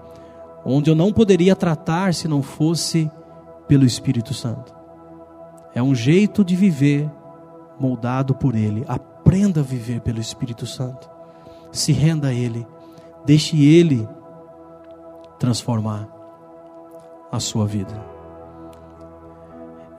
onde 0.64 0.90
eu 0.90 0.94
não 0.94 1.12
poderia 1.12 1.56
tratar 1.56 2.12
se 2.12 2.28
não 2.28 2.42
fosse 2.42 3.10
pelo 3.66 3.84
Espírito 3.84 4.34
Santo. 4.34 4.74
É 5.74 5.82
um 5.82 5.94
jeito 5.94 6.44
de 6.44 6.56
viver 6.56 7.10
moldado 7.78 8.34
por 8.34 8.54
Ele. 8.54 8.84
Aprenda 8.86 9.60
a 9.60 9.62
viver 9.62 10.00
pelo 10.00 10.20
Espírito 10.20 10.66
Santo 10.66 11.08
se 11.72 11.92
renda 11.92 12.28
a 12.28 12.34
Ele, 12.34 12.66
deixe 13.24 13.62
Ele 13.62 14.08
transformar 15.38 16.08
a 17.30 17.38
sua 17.38 17.66
vida. 17.66 17.94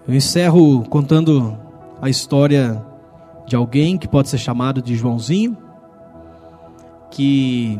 Eu 0.07 0.15
encerro 0.15 0.83
contando 0.89 1.57
a 2.01 2.09
história 2.09 2.83
de 3.45 3.55
alguém 3.55 3.97
que 3.97 4.07
pode 4.07 4.29
ser 4.29 4.37
chamado 4.37 4.81
de 4.81 4.95
Joãozinho, 4.95 5.55
que 7.11 7.79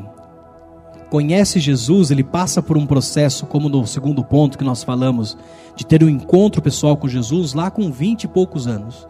conhece 1.09 1.59
Jesus, 1.59 2.11
ele 2.11 2.23
passa 2.23 2.61
por 2.61 2.77
um 2.77 2.85
processo, 2.85 3.45
como 3.45 3.67
no 3.67 3.85
segundo 3.87 4.23
ponto 4.23 4.57
que 4.57 4.63
nós 4.63 4.83
falamos, 4.83 5.37
de 5.75 5.85
ter 5.85 6.03
um 6.03 6.09
encontro 6.09 6.61
pessoal 6.61 6.95
com 6.95 7.07
Jesus 7.07 7.53
lá 7.53 7.71
com 7.71 7.91
vinte 7.91 8.25
e 8.25 8.27
poucos 8.27 8.67
anos. 8.67 9.07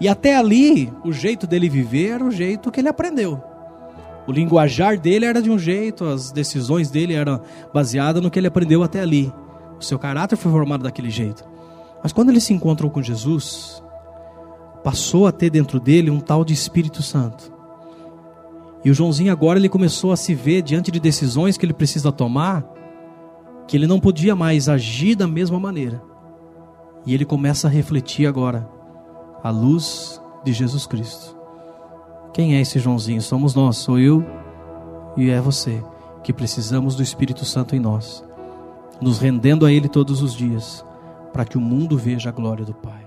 E 0.00 0.08
até 0.08 0.36
ali, 0.36 0.92
o 1.04 1.12
jeito 1.12 1.46
dele 1.46 1.68
viver 1.68 2.12
era 2.12 2.24
o 2.24 2.30
jeito 2.30 2.70
que 2.70 2.80
ele 2.80 2.88
aprendeu. 2.88 3.42
O 4.26 4.32
linguajar 4.32 4.98
dele 4.98 5.24
era 5.24 5.42
de 5.42 5.50
um 5.50 5.58
jeito, 5.58 6.04
as 6.04 6.30
decisões 6.30 6.90
dele 6.90 7.14
eram 7.14 7.40
baseadas 7.72 8.22
no 8.22 8.30
que 8.30 8.38
ele 8.38 8.46
aprendeu 8.46 8.82
até 8.82 9.00
ali. 9.00 9.32
O 9.78 9.84
seu 9.84 9.98
caráter 9.98 10.36
foi 10.36 10.50
formado 10.50 10.84
daquele 10.84 11.10
jeito. 11.10 11.44
Mas 12.02 12.12
quando 12.12 12.30
ele 12.30 12.40
se 12.40 12.52
encontrou 12.52 12.90
com 12.90 13.02
Jesus, 13.02 13.82
passou 14.82 15.26
a 15.26 15.32
ter 15.32 15.50
dentro 15.50 15.78
dele 15.78 16.10
um 16.10 16.20
tal 16.20 16.44
de 16.44 16.54
Espírito 16.54 17.02
Santo. 17.02 17.59
E 18.84 18.90
o 18.90 18.94
Joãozinho 18.94 19.32
agora 19.32 19.58
ele 19.58 19.68
começou 19.68 20.12
a 20.12 20.16
se 20.16 20.34
ver 20.34 20.62
diante 20.62 20.90
de 20.90 20.98
decisões 20.98 21.56
que 21.56 21.66
ele 21.66 21.74
precisa 21.74 22.10
tomar, 22.10 22.64
que 23.68 23.76
ele 23.76 23.86
não 23.86 24.00
podia 24.00 24.34
mais 24.34 24.68
agir 24.68 25.14
da 25.14 25.26
mesma 25.26 25.60
maneira. 25.60 26.02
E 27.04 27.14
ele 27.14 27.24
começa 27.24 27.68
a 27.68 27.70
refletir 27.70 28.26
agora 28.26 28.68
a 29.42 29.50
luz 29.50 30.20
de 30.44 30.52
Jesus 30.52 30.86
Cristo. 30.86 31.36
Quem 32.32 32.54
é 32.56 32.60
esse 32.60 32.78
Joãozinho? 32.78 33.20
Somos 33.20 33.54
nós, 33.54 33.76
sou 33.76 33.98
eu 33.98 34.24
e 35.16 35.30
é 35.30 35.40
você 35.40 35.82
que 36.22 36.32
precisamos 36.32 36.94
do 36.94 37.02
Espírito 37.02 37.44
Santo 37.44 37.74
em 37.74 37.80
nós, 37.80 38.24
nos 39.00 39.18
rendendo 39.18 39.66
a 39.66 39.72
Ele 39.72 39.88
todos 39.88 40.22
os 40.22 40.34
dias, 40.34 40.84
para 41.32 41.44
que 41.44 41.58
o 41.58 41.60
mundo 41.60 41.96
veja 41.96 42.28
a 42.28 42.32
glória 42.32 42.64
do 42.64 42.74
Pai. 42.74 42.99